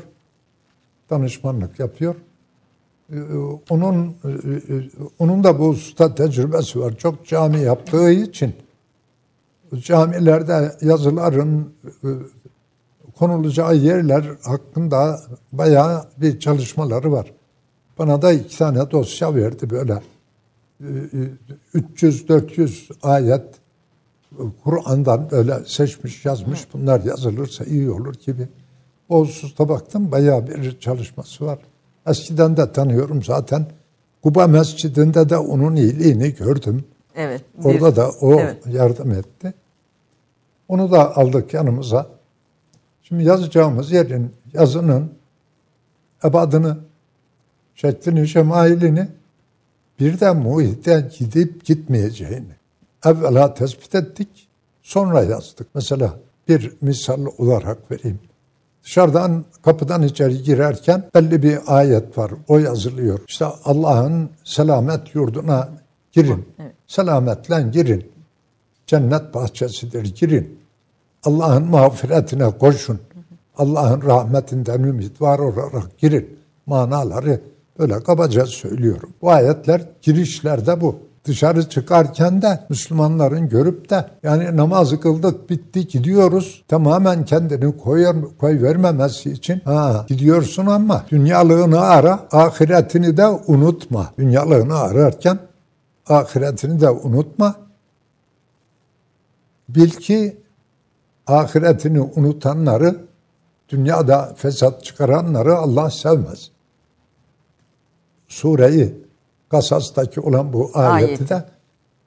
Danışmanlık 1.10 1.80
yapıyor. 1.80 2.16
E, 3.14 3.18
Onun 3.70 4.08
e, 4.24 4.30
e, 4.30 4.90
onun 5.20 5.44
da 5.44 5.60
bu 5.60 5.68
usta 5.68 6.16
tecrübesi 6.16 6.80
var. 6.80 6.98
Çok 6.98 7.26
cami 7.26 7.60
yaptığı 7.60 8.12
için 8.12 8.54
camilerde 9.76 10.72
yazıların 10.82 11.74
e, 12.04 12.08
konulacağı 13.20 13.76
yerler 13.76 14.26
hakkında 14.44 15.20
bayağı 15.52 16.06
bir 16.18 16.40
çalışmaları 16.40 17.12
var. 17.12 17.34
Bana 18.00 18.22
da 18.22 18.32
iki 18.34 18.58
tane 18.58 18.92
dosya 18.92 19.36
verdi 19.36 19.70
böyle. 19.70 20.02
300-400 21.76 22.92
ayet 23.04 23.46
Kur'an'dan 24.64 25.32
böyle 25.32 25.66
seçmiş 25.66 26.26
yazmış 26.26 26.68
bunlar 26.74 27.04
yazılırsa 27.04 27.64
iyi 27.64 27.90
olur 27.92 28.14
gibi. 28.26 28.48
O 29.10 29.20
hususta 29.22 29.70
baktım 29.70 30.12
bayağı 30.12 30.48
bir 30.48 30.80
çalışması 30.80 31.46
var. 31.46 31.60
Eskiden 32.08 32.58
de 32.58 32.72
tanıyorum 32.72 33.24
zaten. 33.24 33.66
Kuba 34.24 34.48
Mescidinde 34.48 35.30
de 35.30 35.38
onun 35.38 35.76
iyiliğini 35.76 36.36
gördüm. 36.36 36.84
Evet. 37.16 37.42
Orada 37.64 37.92
bir- 37.92 37.96
da 37.96 38.10
o 38.10 38.40
Evet. 38.40 38.68
yardım 38.68 39.12
etti. 39.12 39.54
Onu 40.68 40.92
da 40.92 41.18
aldık 41.18 41.54
yanımıza. 41.54 42.08
Şimdi 43.04 43.24
yazacağımız 43.24 43.92
yerin 43.92 44.32
yazının 44.54 45.12
ebadını, 46.24 46.78
şeklini, 47.76 48.28
şemailini 48.28 49.08
bir 50.00 50.20
de 50.20 50.32
muhite 50.32 51.10
gidip 51.20 51.66
gitmeyeceğini 51.66 52.57
evvela 53.10 53.54
tespit 53.54 53.96
ettik, 53.96 54.48
sonra 54.82 55.24
yazdık. 55.24 55.68
Mesela 55.76 56.14
bir 56.48 56.74
misal 56.82 57.26
olarak 57.38 57.92
vereyim. 57.92 58.20
Dışarıdan 58.84 59.46
kapıdan 59.62 60.04
içeri 60.04 60.44
girerken 60.44 61.04
belli 61.16 61.44
bir 61.44 61.60
ayet 61.68 62.18
var. 62.18 62.32
O 62.48 62.58
yazılıyor. 62.58 63.20
İşte 63.28 63.46
Allah'ın 63.66 64.30
selamet 64.44 65.16
yurduna 65.16 65.70
girin. 66.12 66.46
Selametle 66.88 67.62
girin. 67.72 68.12
Cennet 68.88 69.34
bahçesidir 69.34 70.16
girin. 70.16 70.60
Allah'ın 71.24 71.64
mağfiretine 71.64 72.58
koşun. 72.58 73.00
Allah'ın 73.58 74.02
rahmetinden 74.02 74.84
ümit 74.84 75.22
var 75.22 75.40
olarak 75.40 75.98
girin. 75.98 76.40
Manaları 76.66 77.42
böyle 77.80 78.04
kabaca 78.04 78.46
söylüyorum. 78.46 79.10
Bu 79.22 79.32
ayetler 79.32 79.82
girişlerde 80.02 80.82
bu. 80.82 81.00
Dışarı 81.28 81.70
çıkarken 81.70 82.42
de 82.42 82.60
Müslümanların 82.70 83.50
görüp 83.50 83.90
de 83.90 84.06
yani 84.24 84.58
namazı 84.58 85.00
kıldık 85.00 85.50
bitti 85.50 85.88
gidiyoruz. 85.88 86.64
Tamamen 86.68 87.26
kendini 87.26 87.78
koy, 87.78 88.06
koy 88.40 88.62
vermemesi 88.62 89.32
için 89.32 89.60
ha 89.60 90.06
gidiyorsun 90.08 90.66
ama 90.66 91.06
dünyalığını 91.12 91.80
ara, 91.80 92.20
ahiretini 92.32 93.18
de 93.18 93.28
unutma. 93.28 94.14
Dünyalığını 94.18 94.80
ararken 94.80 95.40
ahiretini 96.08 96.82
de 96.82 96.90
unutma. 96.90 97.56
Bil 99.70 99.90
ki 99.90 100.38
ahiretini 101.28 102.02
unutanları, 102.02 102.96
dünyada 103.70 104.34
fesat 104.38 104.84
çıkaranları 104.84 105.58
Allah 105.58 105.90
sevmez. 105.90 106.52
Sureyi 108.28 109.07
Kasas'taki 109.50 110.22
olan 110.22 110.54
bu 110.54 110.72
ayeti 110.74 111.08
Ayeti. 111.08 111.30
de 111.30 111.44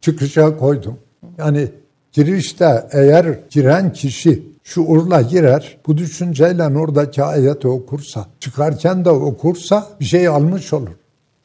çıkışa 0.01 0.57
koydum. 0.57 0.99
Yani 1.39 1.69
girişte 2.13 2.89
eğer 2.93 3.39
giren 3.51 3.93
kişi 3.93 4.51
şuurla 4.65 5.23
girer, 5.23 5.79
bu 5.87 5.97
düşünceyle 5.97 6.79
oradaki 6.79 7.23
ayeti 7.23 7.69
okursa, 7.69 8.27
çıkarken 8.41 9.05
de 9.05 9.11
okursa 9.11 9.89
bir 10.01 10.05
şey 10.05 10.29
almış 10.29 10.73
olur. 10.73 10.91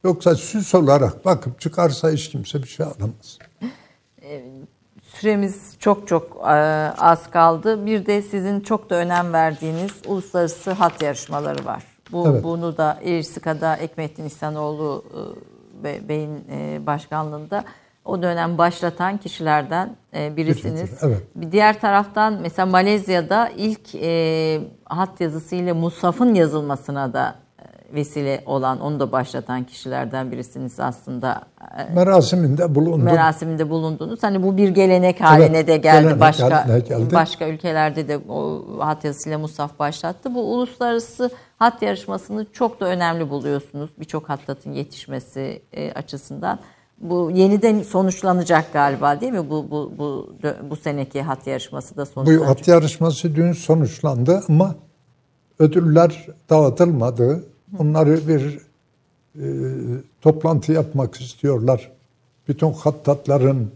Yoksa 0.04 0.36
süs 0.36 0.76
olarak 0.76 1.26
bakıp 1.26 1.62
çıkarsa 1.62 2.12
hiç 2.12 2.30
kimse 2.30 2.64
bir 2.64 2.68
şey 2.68 2.86
alamaz. 2.86 3.38
Süremiz 5.04 5.56
çok 5.80 6.08
çok 6.08 6.38
e, 6.44 6.50
az 6.98 7.30
kaldı. 7.32 7.86
Bir 7.86 8.06
de 8.06 8.22
sizin 8.22 8.60
çok 8.60 8.90
da 8.90 8.96
önem 8.96 9.34
verdiğiniz 9.34 9.92
uluslararası 10.08 10.72
hat 10.72 11.02
yarışmaları 11.02 11.66
var. 11.66 11.84
Bu 12.12 12.28
Evet. 12.28 12.44
bunu 12.44 12.78
da 12.78 13.00
İrsika'da 13.04 13.76
Ekmettin 13.76 14.26
İhsanoğlu 14.26 15.04
e, 15.14 15.20
Bey'in 15.84 16.44
e, 16.52 16.86
başkanlığında 16.86 17.64
o 18.06 18.22
dönem 18.22 18.58
başlatan 18.58 19.18
kişilerden 19.18 19.96
e, 20.14 20.38
birisiniz. 20.38 21.00
Evet. 21.02 21.22
Bir 21.36 21.52
diğer 21.52 21.80
taraftan 21.80 22.38
mesela 22.42 22.66
Malezya'da 22.66 23.50
ilk 23.58 23.96
e, 23.96 24.62
hat 24.86 25.22
yazısıyla 25.22 25.74
Musaf'ın 25.74 26.34
yazılmasına 26.34 27.14
da 27.14 27.36
vesile 27.96 28.44
olan, 28.46 28.80
onu 28.82 29.00
da 29.00 29.12
başlatan 29.12 29.64
kişilerden 29.64 30.32
birisiniz 30.32 30.80
aslında. 30.80 31.42
Merasiminde 31.96 32.76
bulundum. 32.76 33.02
merasiminde 33.04 33.70
bulundunuz. 33.70 34.24
Hani 34.24 34.44
bu 34.44 34.58
bir 34.58 34.70
gelenek 34.70 35.22
haline 35.22 35.58
Evet, 35.58 35.68
de 35.68 35.78
geldi. 35.78 36.20
başka 36.20 36.66
haline 36.66 36.80
geldi. 36.80 37.14
başka 37.14 37.48
ülkelerde 37.48 38.08
de 38.08 38.18
o 38.30 38.64
hat 38.80 39.04
yazısıyla 39.06 39.38
Mustaf 39.40 39.80
başlattı. 39.80 40.36
Bu 40.36 40.54
uluslararası 40.54 41.30
hat 41.60 41.82
yarışmasını 41.82 42.46
çok 42.54 42.80
da 42.80 42.86
önemli 42.86 43.30
buluyorsunuz. 43.30 43.90
Birçok 44.00 44.30
hattatın 44.30 44.72
yetişmesi 44.72 45.62
e, 45.74 45.92
açısından. 45.92 46.60
Bu 47.02 47.32
yeniden 47.34 47.82
sonuçlanacak 47.84 48.74
galiba 48.74 49.22
değil 49.22 49.32
mi? 49.32 49.50
Bu 49.50 49.72
bu 49.72 49.92
bu 49.98 50.34
bu 50.70 50.76
seneki 50.76 51.22
hat 51.22 51.48
yarışması 51.48 51.98
da 51.98 52.02
Bu 52.02 52.06
sonuçlanacak. 52.06 52.50
at 52.50 52.68
yarışması 52.68 53.36
dün 53.36 53.52
sonuçlandı 53.52 54.44
ama 54.50 54.76
ödüller 55.60 56.28
dağıtılmadı. 56.50 57.44
Onları 57.80 58.28
bir 58.28 58.60
e, 59.36 59.46
toplantı 60.22 60.72
yapmak 60.72 61.22
istiyorlar. 61.22 61.92
Bütün 62.48 62.74
hattatların 62.74 63.72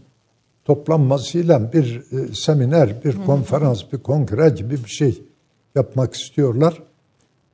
toplanmasıyla 0.64 1.72
bir 1.72 2.02
e, 2.12 2.34
seminer, 2.34 3.04
bir 3.04 3.24
konferans, 3.26 3.82
bir 3.92 3.98
kongre 3.98 4.48
gibi 4.48 4.84
bir 4.84 4.90
şey 4.90 5.22
yapmak 5.74 6.14
istiyorlar. 6.14 6.82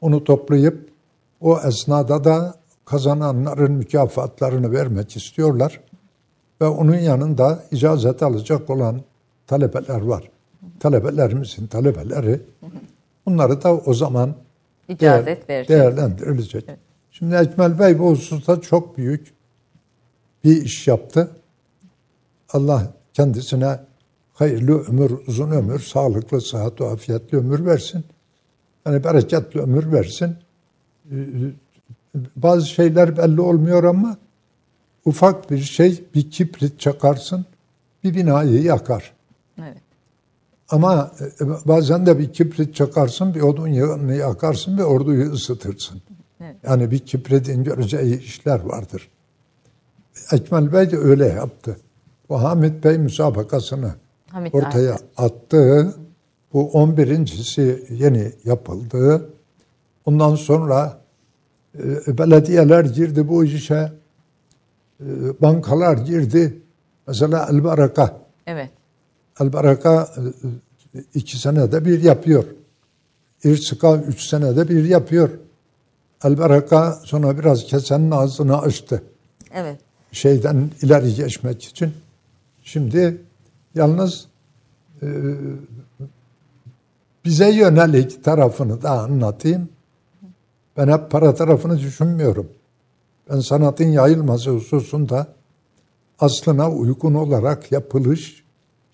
Onu 0.00 0.24
toplayıp 0.24 0.88
o 1.40 1.60
esnada 1.60 2.24
da 2.24 2.54
kazananların 2.84 3.72
mükafatlarını 3.72 4.72
vermek 4.72 5.16
istiyorlar. 5.16 5.80
Ve 6.60 6.66
onun 6.66 6.98
yanında 6.98 7.64
icazet 7.70 8.22
alacak 8.22 8.70
olan 8.70 9.00
talebeler 9.46 10.00
var. 10.00 10.30
Talebelerimizin 10.80 11.66
talebeleri. 11.66 12.40
Bunları 13.26 13.62
da 13.62 13.76
o 13.76 13.94
zaman 13.94 14.34
İcazet 14.88 15.48
değer- 15.48 15.68
değerlendirilecek. 15.68 16.64
Şimdi 17.10 17.34
Ekmel 17.34 17.78
Bey 17.78 17.98
bu 17.98 18.10
hususta 18.10 18.60
çok 18.60 18.96
büyük 18.98 19.34
bir 20.44 20.62
iş 20.62 20.88
yaptı. 20.88 21.30
Allah 22.52 22.92
kendisine 23.12 23.80
hayırlı 24.32 24.84
ömür, 24.84 25.10
uzun 25.26 25.50
ömür, 25.50 25.78
sağlıklı, 25.80 26.40
sıhhat 26.40 26.80
ve 26.80 26.86
afiyetli 26.86 27.38
ömür 27.38 27.66
versin. 27.66 28.04
Yani 28.86 29.04
bereketli 29.04 29.60
ömür 29.60 29.92
versin. 29.92 30.36
Ee, 31.10 31.16
Bazı 32.36 32.66
şeyler 32.66 33.16
belli 33.16 33.40
olmuyor 33.40 33.84
ama 33.84 34.16
ufak 35.04 35.50
bir 35.50 35.58
şey 35.58 36.04
bir 36.14 36.30
kibrit 36.30 36.80
çakarsın 36.80 37.46
bir 38.04 38.14
binayı 38.14 38.62
yakar. 38.62 39.12
Evet. 39.58 39.76
Ama 40.70 41.10
e, 41.40 41.46
bazen 41.68 42.06
de 42.06 42.18
bir 42.18 42.32
kibrit 42.32 42.74
çakarsın, 42.74 43.34
bir 43.34 43.40
odun 43.40 43.68
yağını 43.68 44.14
yakarsın, 44.14 44.78
bir 44.78 44.82
orduyu 44.82 45.32
ısıtırsın. 45.32 46.02
Evet. 46.40 46.56
Yani 46.62 46.90
bir 46.90 46.98
kibritin 46.98 47.64
göreceği 47.64 48.20
işler 48.20 48.60
vardır. 48.60 49.08
Ekmel 50.32 50.72
Bey 50.72 50.90
de 50.90 50.96
öyle 50.96 51.26
yaptı. 51.26 51.76
Bu 52.28 52.42
Hamit 52.42 52.84
Bey 52.84 52.98
müsabakasını 52.98 53.94
Hamit 54.30 54.54
ortaya 54.54 54.92
Aydın. 54.92 55.06
attı. 55.16 55.94
Bu 56.52 56.70
11.si 56.70 57.84
yeni 57.90 58.32
yapıldı. 58.44 59.30
Ondan 60.04 60.34
sonra 60.34 61.00
e, 61.78 62.18
belediyeler 62.18 62.84
girdi 62.84 63.28
bu 63.28 63.44
işe. 63.44 63.92
E, 65.00 65.06
bankalar 65.42 65.98
girdi. 65.98 66.62
Mesela 67.06 67.48
El 67.52 67.64
Baraka. 67.64 68.16
Evet. 68.46 68.70
El 69.40 69.52
Baraka 69.52 70.14
e, 70.94 71.00
iki 71.14 71.38
senede 71.38 71.84
bir 71.84 72.02
yapıyor. 72.02 72.44
İrsika 73.44 73.96
üç 73.96 74.22
senede 74.28 74.68
bir 74.68 74.84
yapıyor. 74.84 75.30
El 76.24 76.38
Baraka 76.38 76.92
sonra 77.04 77.38
biraz 77.38 77.64
kesenin 77.64 78.10
ağzını 78.10 78.58
açtı. 78.58 79.02
Evet. 79.54 79.78
Şeyden 80.12 80.70
ileri 80.82 81.14
geçmek 81.14 81.64
için. 81.64 81.92
Şimdi 82.62 83.20
yalnız 83.74 84.26
e, 85.02 85.06
bize 87.24 87.50
yönelik 87.50 88.24
tarafını 88.24 88.82
da 88.82 88.90
anlatayım. 88.90 89.68
Ben 90.76 90.88
hep 90.88 91.10
para 91.10 91.34
tarafını 91.34 91.78
düşünmüyorum. 91.78 92.48
Ben 93.30 93.40
sanatın 93.40 93.84
yayılması 93.84 94.50
hususunda 94.50 95.26
aslına 96.18 96.70
uygun 96.70 97.14
olarak 97.14 97.72
yapılış 97.72 98.45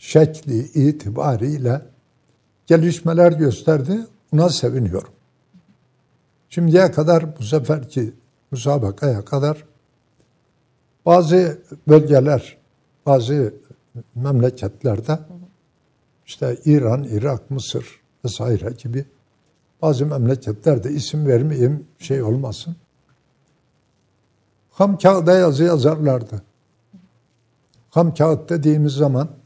şekli 0.03 0.59
itibariyle 0.59 1.83
gelişmeler 2.67 3.33
gösterdi. 3.33 4.07
Buna 4.33 4.49
seviniyorum. 4.49 5.13
Şimdiye 6.49 6.91
kadar 6.91 7.39
bu 7.39 7.43
seferki 7.43 8.13
müsabakaya 8.51 9.25
kadar 9.25 9.65
bazı 11.07 11.59
bölgeler, 11.89 12.59
bazı 13.07 13.55
memleketlerde 14.15 15.19
işte 16.27 16.59
İran, 16.65 17.05
Irak, 17.05 17.51
Mısır 17.51 18.01
vesaire 18.25 18.71
gibi 18.79 19.05
bazı 19.83 20.07
memleketlerde 20.07 20.91
isim 20.91 21.27
vermeyeyim 21.27 21.87
şey 21.99 22.23
olmasın. 22.23 22.77
Ham 24.71 24.99
kağıda 24.99 25.33
yazı 25.33 25.65
yazarlardı. 25.65 26.43
Ham 27.91 28.15
kağıt 28.15 28.51
dediğimiz 28.51 28.93
zaman 28.93 29.42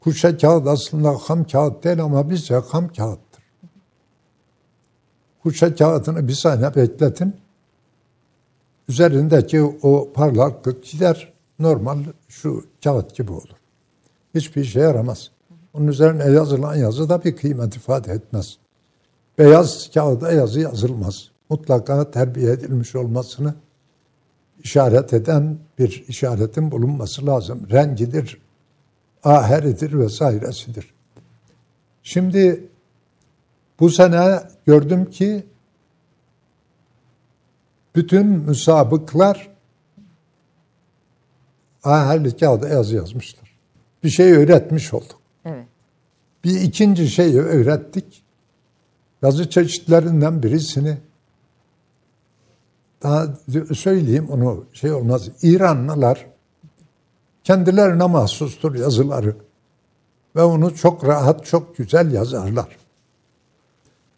Kuşa 0.00 0.36
kağıt 0.36 0.66
aslında 0.66 1.10
ham 1.10 1.44
kağıt 1.44 1.84
değil 1.84 2.02
ama 2.02 2.30
bizce 2.30 2.54
ham 2.54 2.88
kağıttır. 2.88 3.44
Kuşa 5.42 5.74
kağıdını 5.74 6.28
bir 6.28 6.32
saniye 6.32 6.74
bekletin. 6.74 7.36
Üzerindeki 8.88 9.62
o 9.62 10.12
parlaklık 10.14 10.84
gider. 10.84 11.32
Normal 11.58 11.98
şu 12.28 12.64
kağıt 12.84 13.14
gibi 13.14 13.32
olur. 13.32 13.56
Hiçbir 14.34 14.62
işe 14.62 14.80
yaramaz. 14.80 15.30
Onun 15.74 15.86
üzerine 15.86 16.24
yazılan 16.24 16.74
yazı 16.74 17.08
da 17.08 17.24
bir 17.24 17.36
kıymet 17.36 17.76
ifade 17.76 18.12
etmez. 18.12 18.58
Beyaz 19.38 19.90
kağıda 19.94 20.32
yazı 20.32 20.60
yazılmaz. 20.60 21.30
Mutlaka 21.50 22.10
terbiye 22.10 22.52
edilmiş 22.52 22.96
olmasını 22.96 23.54
işaret 24.64 25.12
eden 25.12 25.58
bir 25.78 26.04
işaretin 26.08 26.70
bulunması 26.70 27.26
lazım. 27.26 27.66
Rengidir, 27.70 28.38
aheridir 29.24 29.98
vesairesidir. 29.98 30.94
Şimdi 32.02 32.68
bu 33.80 33.90
sene 33.90 34.40
gördüm 34.66 35.10
ki 35.10 35.46
bütün 37.96 38.26
müsabıklar 38.26 39.50
aherli 41.84 42.36
kağıda 42.36 42.68
yazı 42.68 42.96
yazmışlar. 42.96 43.58
Bir 44.04 44.10
şey 44.10 44.32
öğretmiş 44.32 44.94
olduk. 44.94 45.20
Evet. 45.44 45.66
Bir 46.44 46.60
ikinci 46.60 47.08
şeyi 47.08 47.40
öğrettik. 47.40 48.22
Yazı 49.22 49.50
çeşitlerinden 49.50 50.42
birisini 50.42 50.98
daha 53.02 53.26
söyleyeyim 53.74 54.28
onu 54.30 54.64
şey 54.72 54.92
olmaz. 54.92 55.28
İranlılar 55.42 56.26
kendilerine 57.44 58.06
mahsustur 58.06 58.74
yazıları 58.74 59.36
ve 60.36 60.42
onu 60.42 60.74
çok 60.74 61.04
rahat, 61.04 61.46
çok 61.46 61.76
güzel 61.76 62.12
yazarlar. 62.12 62.76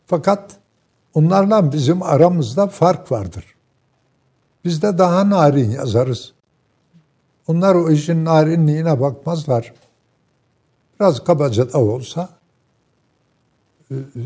Fakat 0.06 0.56
onlarla 1.14 1.72
bizim 1.72 2.02
aramızda 2.02 2.66
fark 2.66 3.12
vardır. 3.12 3.44
Biz 4.64 4.82
de 4.82 4.98
daha 4.98 5.30
narin 5.30 5.70
yazarız. 5.70 6.32
Onlar 7.46 7.74
o 7.74 7.90
işin 7.90 8.24
narinliğine 8.24 9.00
bakmazlar. 9.00 9.72
Biraz 11.00 11.24
kabaca 11.24 11.72
da 11.72 11.78
olsa 11.78 12.28
e, 13.90 13.94
e, 13.94 14.20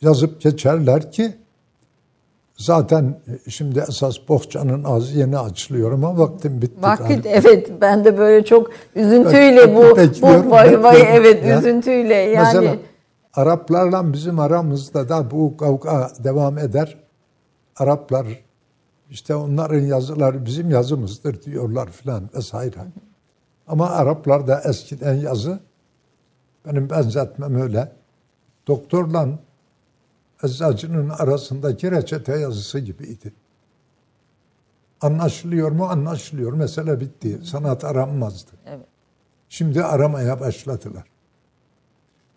yazıp 0.00 0.40
geçerler 0.40 1.12
ki 1.12 1.36
zaten 2.56 3.20
şimdi 3.48 3.84
esas 3.88 4.16
bohçanın 4.28 4.84
ağzı 4.84 5.18
yeni 5.18 5.38
açılıyor 5.38 5.92
ama 5.92 6.18
vaktim 6.18 6.62
bitti. 6.62 6.82
Vakit 6.82 7.08
galiba. 7.08 7.28
evet 7.28 7.72
ben 7.80 8.04
de 8.04 8.18
böyle 8.18 8.44
çok 8.44 8.70
üzüntüyle 8.94 9.76
bu 9.76 9.96
bekliyorum, 9.96 10.46
bu 10.46 10.50
vay 10.50 10.82
vay 10.82 11.02
evet 11.08 11.44
Ya. 11.46 11.58
üzüntüyle 11.58 12.14
yani 12.14 12.46
Mesela 12.54 12.76
Araplarla 13.34 14.12
bizim 14.12 14.38
aramızda 14.38 15.08
da 15.08 15.30
bu 15.30 15.56
kavga 15.56 16.10
devam 16.24 16.58
eder. 16.58 16.96
Araplar 17.76 18.26
işte 19.10 19.34
onların 19.34 19.80
yazıları 19.80 20.46
bizim 20.46 20.70
yazımızdır 20.70 21.42
diyorlar 21.42 21.90
filan 21.90 22.30
vesaire. 22.36 22.76
Ama 23.68 23.90
Araplar 23.90 24.46
da 24.46 24.60
eskiden 24.64 25.14
yazı 25.14 25.58
benim 26.66 26.90
benzetmem 26.90 27.62
öyle. 27.62 27.92
Doktorla 28.66 29.28
eczacının 30.42 31.08
arasındaki 31.08 31.90
reçete 31.90 32.38
yazısı 32.38 32.78
gibiydi. 32.78 33.32
Anlaşılıyor 35.00 35.70
mu? 35.70 35.84
Anlaşılıyor. 35.84 36.52
Mesele 36.52 37.00
bitti. 37.00 37.40
Sanat 37.44 37.84
aranmazdı. 37.84 38.50
Evet. 38.66 38.86
Şimdi 39.48 39.84
aramaya 39.84 40.40
başladılar. 40.40 41.04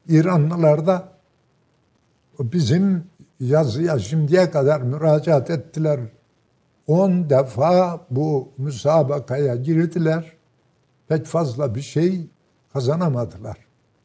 İranlılar 0.07 0.87
da 0.87 1.09
bizim 2.39 3.03
yazıya 3.39 3.99
şimdiye 3.99 4.51
kadar 4.51 4.81
müracaat 4.81 5.49
ettiler. 5.49 5.99
On 6.87 7.29
defa 7.29 8.05
bu 8.09 8.51
müsabakaya 8.57 9.55
girdiler. 9.55 10.31
Pek 11.07 11.25
fazla 11.25 11.75
bir 11.75 11.81
şey 11.81 12.27
kazanamadılar. 12.73 13.57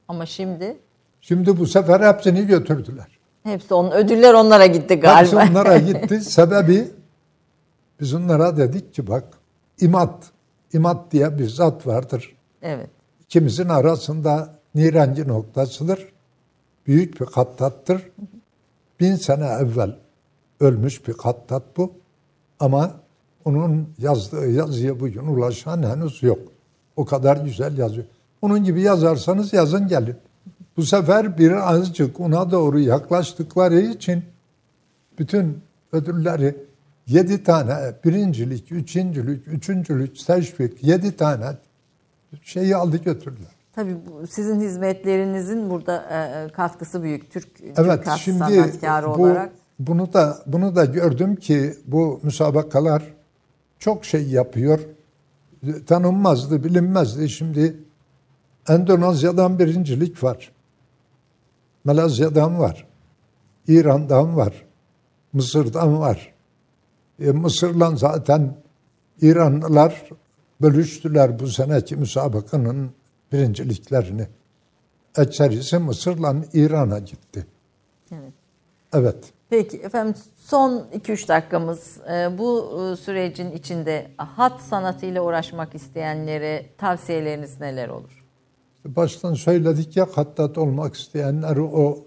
ama 0.09 0.27
şimdi 0.27 0.79
Şimdi 1.21 1.59
bu 1.59 1.67
sefer 1.67 2.15
hepsini 2.15 2.47
götürdüler. 2.47 3.19
Hepsi 3.45 3.75
onun 3.75 3.91
ödüller 3.91 4.35
onlara 4.35 4.67
gitti 4.67 4.95
Hepsi 4.95 5.01
galiba. 5.01 5.45
onlara 5.51 5.79
gitti. 5.89 6.21
Sebebi 6.21 6.91
biz 8.01 8.15
onlara 8.15 8.57
dedik 8.57 8.95
ki 8.95 9.07
bak 9.09 9.25
imat, 9.81 10.25
imat 10.73 11.13
diye 11.13 11.39
bir 11.39 11.49
zat 11.49 11.87
vardır. 11.87 12.37
evet. 12.63 12.91
İkimizin 13.25 13.69
arasında 13.69 14.55
nirengi 14.75 15.29
noktasıdır. 15.29 16.13
Büyük 16.87 17.21
bir 17.21 17.27
kattattır. 17.27 18.03
Bin 19.01 19.15
sene 19.15 19.47
evvel 19.47 19.97
ölmüş 20.61 21.09
bir 21.09 21.13
kattat 21.13 21.63
bu. 21.77 21.93
Ama 22.61 22.91
onun 23.45 23.89
yazdığı 23.99 24.51
yazıya 24.51 25.01
bugün 25.01 25.27
ulaşan 25.27 25.83
henüz 25.83 26.23
yok. 26.23 26.39
O 26.97 27.05
kadar 27.05 27.37
güzel 27.37 27.79
yazıyor. 27.79 28.07
Onun 28.43 28.65
gibi 28.65 28.81
yazarsanız 28.83 29.53
yazın 29.53 29.89
gelin. 29.89 30.17
Bu 30.77 30.83
sefer 30.83 31.39
bir 31.39 31.73
azıcık 31.73 32.21
ona 32.21 32.51
doğru 32.51 32.81
yaklaştıkları 32.81 33.81
için 33.81 34.25
bütün 35.19 35.63
ödülleri 35.93 36.57
yedi 37.07 37.45
tane 37.45 37.77
birincilik, 38.05 38.73
üçüncülük, 38.73 39.49
üçüncülük, 39.49 40.27
teşvik 40.27 40.85
yedi 40.85 41.17
tane 41.17 41.47
şeyi 42.43 42.77
aldı 42.77 42.97
götürdüler. 42.97 43.51
Tabii 43.75 43.97
bu, 44.07 44.27
sizin 44.27 44.61
hizmetlerinizin 44.61 45.71
burada 45.71 45.97
e, 46.11 46.53
katkısı 46.53 47.03
büyük 47.03 47.31
Türk, 47.31 47.49
Evet 47.77 48.05
Türk 48.05 48.17
şimdi 48.19 48.39
sanatkarı 48.39 49.07
bu, 49.07 49.11
olarak. 49.11 49.53
bunu 49.79 50.13
da 50.13 50.39
bunu 50.47 50.77
da 50.77 50.85
gördüm 50.85 51.37
ki 51.37 51.75
bu 51.87 52.21
müsabakalar 52.23 53.03
çok 53.79 54.05
şey 54.05 54.27
yapıyor. 54.29 54.81
Tanınmazdı, 55.87 56.65
bilinmezdi. 56.65 57.29
Şimdi 57.29 57.77
Endonezya'dan 58.69 59.59
birincilik 59.59 60.23
var. 60.25 60.53
Malezya'dan 61.85 62.59
var. 62.59 62.87
İran'dan 63.69 64.37
var. 64.37 64.65
Mısır'dan 65.33 66.01
var. 66.01 66.33
E, 67.21 67.31
Mısır'la 67.31 67.97
zaten 67.97 68.57
İranlılar 69.21 70.09
bölüştüler 70.63 71.39
bu 71.39 71.47
seneki 71.47 71.97
müsabakanın 71.97 72.91
birinciliklerini. 73.33 74.27
Ekserisi 75.19 75.79
Mısır'la 75.79 76.35
İran'a 76.53 76.99
gitti. 76.99 77.47
Evet. 78.13 78.33
Evet. 78.93 79.33
Peki 79.51 79.77
efendim 79.77 80.15
son 80.37 80.87
2-3 80.95 81.29
dakikamız 81.29 82.01
e, 82.13 82.39
bu 82.39 82.81
e, 82.93 82.97
sürecin 82.97 83.53
içinde 83.53 84.11
hat 84.17 84.61
sanatıyla 84.61 85.23
uğraşmak 85.23 85.75
isteyenlere 85.75 86.67
tavsiyeleriniz 86.79 87.61
neler 87.61 87.89
olur? 87.89 88.22
Baştan 88.85 89.35
söyledik 89.35 89.97
ya 89.97 90.07
hattat 90.13 90.59
olmak 90.59 90.95
isteyenler 90.95 91.57
o 91.57 92.05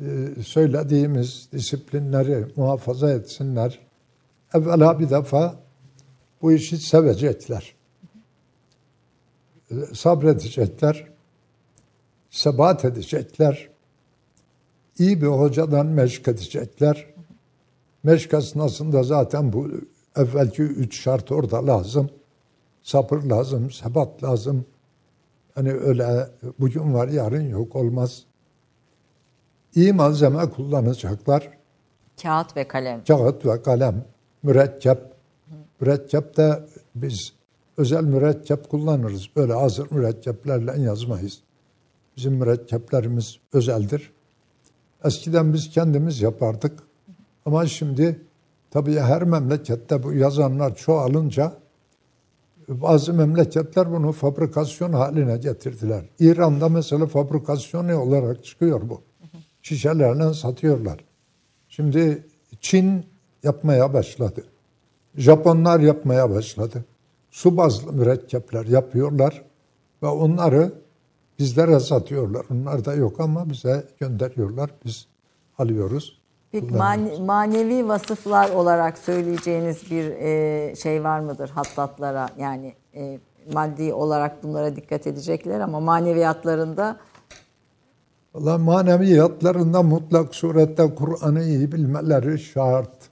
e, 0.00 0.28
söylediğimiz 0.42 1.48
disiplinleri 1.52 2.46
muhafaza 2.56 3.10
etsinler. 3.10 3.78
Evvela 4.54 5.00
bir 5.00 5.10
defa 5.10 5.56
bu 6.42 6.52
işi 6.52 6.76
sevecekler. 6.76 7.74
Sabredecekler. 9.92 11.08
Sebat 12.30 12.84
edecekler. 12.84 13.68
İyi 14.98 15.22
bir 15.22 15.26
hocadan 15.26 15.86
meşk 15.86 16.28
edecekler. 16.28 17.06
Meşk 18.02 18.34
esnasında 18.34 19.02
zaten 19.02 19.52
bu 19.52 19.70
evvelki 20.16 20.62
üç 20.62 21.00
şart 21.00 21.32
orada 21.32 21.66
lazım. 21.66 22.10
Sabır 22.82 23.22
lazım, 23.22 23.70
sebat 23.70 24.22
lazım. 24.22 24.66
Hani 25.54 25.72
öyle 25.72 26.28
bugün 26.58 26.94
var 26.94 27.08
yarın 27.08 27.48
yok 27.48 27.76
olmaz. 27.76 28.24
İyi 29.74 29.92
malzeme 29.92 30.50
kullanacaklar. 30.50 31.50
Kağıt 32.22 32.56
ve 32.56 32.68
kalem. 32.68 33.04
Kağıt 33.04 33.46
ve 33.46 33.62
kalem, 33.62 34.04
mürekkep. 34.42 34.98
Mürekkep 35.80 36.36
de 36.36 36.62
biz 36.94 37.32
özel 37.76 38.04
mürekkep 38.04 38.70
kullanırız. 38.70 39.28
Böyle 39.36 39.52
hazır 39.52 39.90
mürekkeplerle 39.90 40.82
yazmayız. 40.82 41.40
Bizim 42.16 42.34
mürekkeplerimiz 42.34 43.38
özeldir. 43.52 44.12
Eskiden 45.04 45.52
biz 45.52 45.70
kendimiz 45.70 46.20
yapardık. 46.20 46.82
Ama 47.46 47.66
şimdi 47.66 48.20
tabii 48.70 49.00
her 49.00 49.22
memlekette 49.22 50.02
bu 50.02 50.12
yazanlar 50.12 50.74
çoğalınca 50.74 51.52
bazı 52.68 53.14
memleketler 53.14 53.92
bunu 53.92 54.12
fabrikasyon 54.12 54.92
haline 54.92 55.36
getirdiler. 55.36 56.04
İran'da 56.18 56.68
mesela 56.68 57.06
fabrikasyon 57.06 57.88
olarak 57.88 58.44
çıkıyor 58.44 58.88
bu. 58.88 59.02
Şişelerle 59.62 60.34
satıyorlar. 60.34 61.04
Şimdi 61.68 62.26
Çin 62.60 63.06
yapmaya 63.42 63.94
başladı. 63.94 64.44
Japonlar 65.16 65.80
yapmaya 65.80 66.30
başladı. 66.30 66.84
Su 67.30 67.56
bazlı 67.56 67.92
mürekkepler 67.92 68.64
yapıyorlar 68.64 69.42
ve 70.02 70.06
onları 70.06 70.72
Bizlere 71.38 71.80
satıyorlar. 71.80 72.46
Onlar 72.50 72.84
da 72.84 72.94
yok 72.94 73.20
ama 73.20 73.50
bize 73.50 73.88
gönderiyorlar. 74.00 74.70
Biz 74.84 75.06
alıyoruz. 75.58 76.20
Peki 76.54 76.74
mane- 76.74 77.18
manevi 77.18 77.88
vasıflar 77.88 78.50
olarak 78.50 78.98
söyleyeceğiniz 78.98 79.90
bir 79.90 80.10
e, 80.10 80.76
şey 80.76 81.04
var 81.04 81.20
mıdır 81.20 81.48
hattatlara? 81.48 82.28
Yani 82.38 82.74
e, 82.94 83.18
maddi 83.52 83.92
olarak 83.92 84.42
bunlara 84.42 84.76
dikkat 84.76 85.06
edecekler 85.06 85.60
ama 85.60 85.80
maneviyatlarında 85.80 86.96
Valla 88.34 88.58
maneviyatlarında 88.58 89.82
mutlak 89.82 90.34
surette 90.34 90.94
Kur'an'ı 90.94 91.42
iyi 91.42 91.72
bilmeleri 91.72 92.38
şart. 92.38 93.10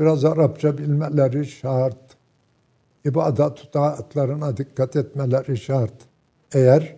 Biraz 0.00 0.24
Arapça 0.24 0.78
bilmeleri 0.78 1.46
şart. 1.46 2.16
İbadet 3.04 3.72
taatlarına 3.72 4.56
dikkat 4.56 4.96
etmeleri 4.96 5.56
şart. 5.56 5.94
Eğer 6.52 6.96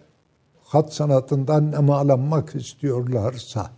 hat 0.64 0.94
sanatından 0.94 1.72
nemalanmak 1.72 2.54
istiyorlarsa, 2.54 3.70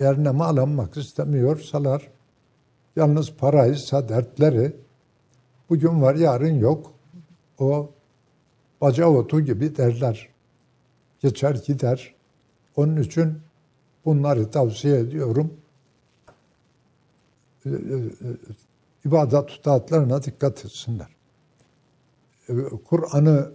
eğer 0.00 0.24
nemalanmak 0.24 0.96
istemiyorsalar, 0.96 2.08
yalnız 2.96 3.32
paraysa 3.32 4.08
dertleri, 4.08 4.76
bugün 5.70 6.02
var 6.02 6.14
yarın 6.14 6.54
yok, 6.54 6.92
o 7.58 7.90
baca 8.80 9.06
otu 9.06 9.40
gibi 9.40 9.76
derler. 9.76 10.28
Geçer 11.20 11.54
gider. 11.66 12.14
Onun 12.76 12.96
için 12.96 13.38
bunları 14.04 14.50
tavsiye 14.50 14.98
ediyorum. 14.98 15.54
Ee, 17.66 17.70
e, 17.70 17.72
e, 17.72 18.28
İbadet 19.04 19.48
tutatlarına 19.48 20.22
dikkat 20.22 20.64
etsinler. 20.64 21.08
Ee, 22.48 22.52
Kur'an'ı 22.88 23.52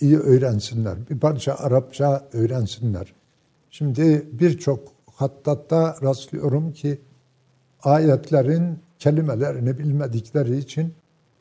iyi 0.00 0.18
öğrensinler. 0.18 1.10
Bir 1.10 1.20
parça 1.20 1.54
Arapça 1.54 2.28
öğrensinler. 2.32 3.14
Şimdi 3.70 4.28
birçok 4.32 4.97
hattatta 5.18 5.96
rastlıyorum 6.02 6.72
ki 6.72 7.00
ayetlerin 7.82 8.78
kelimelerini 8.98 9.78
bilmedikleri 9.78 10.58
için 10.58 10.94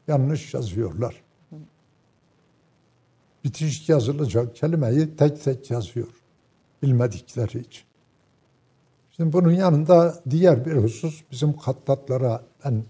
yanlış 0.07 0.53
yazıyorlar. 0.53 1.23
Bitiş 3.43 3.89
yazılacak 3.89 4.55
kelimeyi 4.55 5.15
tek 5.15 5.43
tek 5.43 5.71
yazıyor 5.71 6.07
bilmedikleri 6.83 7.59
için. 7.59 7.83
Şimdi 9.11 9.33
bunun 9.33 9.51
yanında 9.51 10.23
diğer 10.29 10.65
bir 10.65 10.75
husus 10.75 11.23
bizim 11.31 11.53
hattatlara 11.53 12.43
ben 12.65 12.83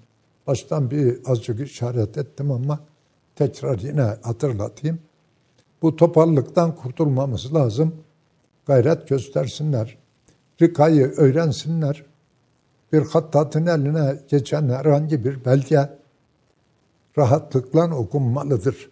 baştan 0.48 0.92
bir 0.92 1.20
azıcık 1.26 1.68
işaret 1.68 2.18
ettim 2.18 2.52
ama 2.52 2.80
tekrar 3.36 3.80
yine 3.80 4.02
hatırlatayım. 4.02 5.00
Bu 5.82 5.96
topallıktan 5.96 6.76
kurtulmamız 6.76 7.54
lazım. 7.54 7.96
Gayret 8.66 9.08
göstersinler. 9.08 10.07
Rikayı 10.62 11.06
öğrensinler. 11.06 12.06
Bir 12.94 13.02
hattatın 13.02 13.66
eline 13.66 14.20
geçen 14.28 14.70
herhangi 14.70 15.26
bir 15.26 15.46
belge 15.46 15.90
rahatlıkla 17.18 17.96
okunmalıdır. 17.96 18.90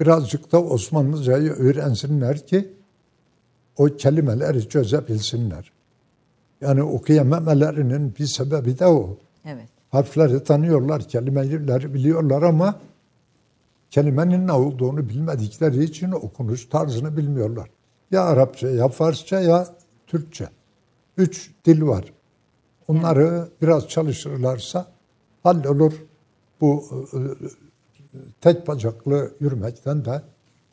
Birazcık 0.00 0.52
da 0.52 0.62
Osmanlıcayı 0.62 1.50
öğrensinler 1.50 2.46
ki 2.46 2.72
o 3.76 3.84
kelimeleri 3.84 4.68
çözebilsinler. 4.68 5.72
Yani 6.60 6.82
okuyamamelerinin 6.82 8.14
bir 8.18 8.26
sebebi 8.26 8.78
de 8.78 8.86
o. 8.86 9.18
evet. 9.44 9.68
Harfleri 9.90 10.44
tanıyorlar, 10.44 11.08
kelimeleri 11.08 11.94
biliyorlar 11.94 12.42
ama 12.42 12.80
kelimenin 13.90 14.46
ne 14.46 14.52
olduğunu 14.52 15.08
bilmedikleri 15.08 15.84
için 15.84 16.10
okunuş 16.12 16.68
tarzını 16.68 17.16
bilmiyorlar. 17.16 17.70
Ya 18.10 18.22
Arapça, 18.24 18.68
ya 18.68 18.88
Farsça, 18.88 19.40
ya 19.40 19.66
Türkçe. 20.08 20.48
Üç 21.16 21.50
dil 21.64 21.82
var. 21.82 22.04
Onları 22.88 23.48
biraz 23.62 23.88
çalışırlarsa 23.88 24.86
hallolur. 25.42 25.92
Bu 26.60 26.84
e, 27.12 27.16
e, 27.16 27.48
tek 28.40 28.68
bacaklı 28.68 29.32
yürümekten 29.40 30.04
de 30.04 30.22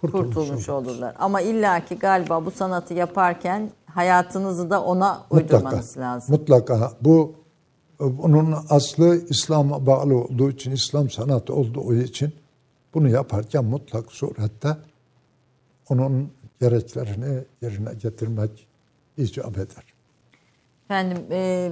kurtulmuş, 0.02 0.36
kurtulmuş 0.36 0.70
olur. 0.70 0.86
olurlar. 0.86 1.16
Ama 1.20 1.42
illaki 1.42 1.96
galiba 1.96 2.46
bu 2.46 2.52
sanatı 2.52 2.94
yaparken 2.94 3.72
hayatınızı 3.86 4.70
da 4.70 4.84
ona 4.84 5.26
uydurmanız 5.30 5.98
lazım. 5.98 6.36
Mutlaka. 6.36 6.92
Bu 7.02 7.36
bunun 8.00 8.56
aslı 8.70 9.26
İslam'a 9.30 9.86
bağlı 9.86 10.16
olduğu 10.16 10.50
için, 10.50 10.72
İslam 10.72 11.10
sanatı 11.10 11.54
olduğu 11.54 11.96
için 11.96 12.34
bunu 12.94 13.10
yaparken 13.10 13.66
mutlak 13.66 14.12
surette 14.12 14.78
onun 15.90 16.32
gereklerini 16.62 17.44
yerine 17.62 17.94
getirmek 17.94 18.68
icap 19.18 19.58
eder. 19.58 19.94
Efendim 20.86 21.18
e, 21.32 21.72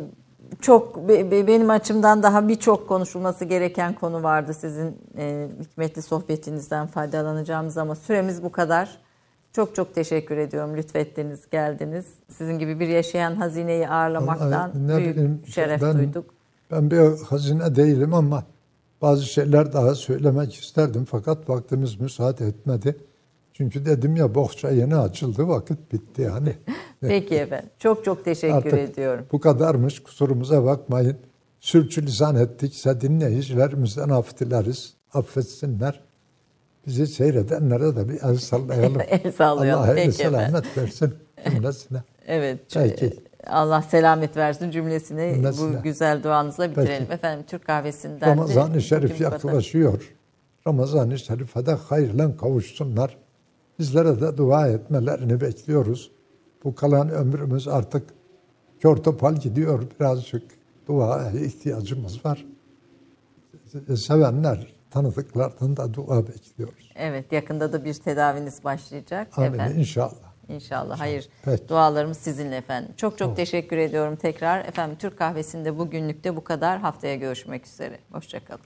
çok 0.62 1.08
be- 1.10 1.32
be- 1.32 1.48
benim 1.48 1.70
açımdan 1.70 2.24
daha 2.24 2.48
birçok 2.48 2.88
konuşulması 2.88 3.46
gereken 3.46 3.94
konu 3.94 4.24
vardı 4.24 4.54
sizin 4.54 4.98
e, 5.18 5.48
hikmetli 5.60 6.02
sohbetinizden 6.02 6.88
faydalanacağımız 6.88 7.78
ama 7.78 7.96
süremiz 7.96 8.44
bu 8.44 8.52
kadar. 8.52 8.98
Çok 9.52 9.76
çok 9.76 9.96
teşekkür 9.96 10.38
ediyorum 10.38 10.78
lütfettiniz, 10.78 11.50
geldiniz. 11.50 12.06
Sizin 12.30 12.60
gibi 12.60 12.80
bir 12.80 12.88
yaşayan 12.88 13.36
hazineyi 13.36 13.90
ağırlamaktan 13.90 14.72
ne 14.88 14.98
büyük 14.98 15.16
bileyim, 15.16 15.42
şeref 15.48 15.82
ben- 15.82 15.98
duyduk. 15.98 16.26
Ben 16.72 16.92
bir 16.92 17.22
hazine 17.30 17.76
değilim 17.76 18.14
ama 18.14 18.44
bazı 19.02 19.26
şeyler 19.26 19.74
daha 19.74 19.96
söylemek 19.96 20.54
isterdim 20.56 21.06
fakat 21.06 21.50
vaktimiz 21.50 22.00
müsaade 22.00 22.48
etmedi. 22.48 22.98
Çünkü 23.54 23.86
dedim 23.86 24.16
ya 24.16 24.36
bohça 24.36 24.70
yeni 24.72 24.96
açıldı 24.96 25.48
vakit 25.48 25.94
bitti 25.94 26.22
yani. 26.22 26.54
Peki 27.02 27.36
efendim. 27.36 27.70
Çok 27.80 28.06
çok 28.06 28.26
teşekkür 28.26 28.56
Artık 28.56 28.74
ediyorum. 28.74 29.26
bu 29.32 29.40
kadarmış 29.40 30.04
kusurumuza 30.04 30.66
bakmayın. 30.66 31.18
Sürçülisan 31.60 32.36
ettikse 32.36 33.02
dinleyicilerimizden 33.02 34.10
af 34.10 34.40
dileriz. 34.40 34.94
Affetsinler. 35.14 36.00
Bizi 36.88 37.08
seyredenlere 37.08 37.96
de 37.96 38.10
bir 38.10 38.22
el 38.24 38.36
sallayalım. 38.38 39.02
El 39.10 39.32
sallayalım. 39.32 39.84
Allah 39.84 39.96
Peki 39.96 40.08
el 40.08 40.12
selamet 40.12 40.78
versin 40.78 41.14
cümlesine. 41.52 42.04
Evet. 42.28 42.60
Peki. 42.74 43.14
Allah 43.48 43.82
selamet 43.82 44.38
versin 44.38 44.72
cümlesini 44.72 45.34
Cümlesine. 45.36 45.78
bu 45.80 45.84
güzel 45.84 46.24
duanızla 46.24 46.72
bitirelim. 46.72 46.98
Peki. 47.00 47.14
Efendim 47.14 47.46
Türk 47.48 47.66
kahvesinden 47.66 48.22
de 48.22 48.26
Ramazan-ı 48.26 48.82
Şerif 48.82 49.22
yaklaşıyor. 49.22 50.14
Ramazan-ı 50.68 51.20
Şerif'e 51.20 51.66
de 51.66 51.72
hayırla 51.72 52.38
kavuşsunlar. 52.38 53.18
Bizlere 53.80 54.22
de 54.22 54.38
dua 54.38 54.68
etmelerini 54.68 55.42
bekliyoruz. 55.42 56.12
Bu 56.64 56.76
kalan 56.76 57.10
ömrümüz 57.10 57.68
artık 57.68 58.04
kör 58.80 58.96
topal 58.96 59.36
gidiyor. 59.36 59.84
Birazcık 60.00 60.44
duaya 60.88 61.32
ihtiyacımız 61.32 62.26
var. 62.26 62.46
Sevenler, 63.96 64.68
tanıdıklardan 64.92 65.78
da 65.78 65.94
dua 65.94 66.28
bekliyoruz. 66.28 66.92
Evet 66.96 67.32
yakında 67.32 67.74
da 67.74 67.86
bir 67.86 67.94
tedaviniz 67.94 68.64
başlayacak. 68.64 69.38
Amin 69.38 69.54
efendim. 69.54 69.80
inşallah. 69.80 70.34
İnşallah. 70.50 71.00
Hayır. 71.00 71.30
Peki. 71.46 71.70
Dualarımız 71.70 72.18
sizinle 72.18 72.58
efendim. 72.58 72.92
Çok 72.98 73.18
çok 73.18 73.36
teşekkür 73.36 73.78
ediyorum 73.78 74.16
tekrar. 74.16 74.66
Efendim 74.66 74.98
Türk 75.00 75.18
kahvesinde 75.18 75.78
bugünlük 75.78 76.24
de 76.24 76.36
bu 76.36 76.44
kadar. 76.44 76.80
Haftaya 76.80 77.16
görüşmek 77.16 77.68
üzere. 77.68 78.00
Hoşçakalın. 78.12 78.64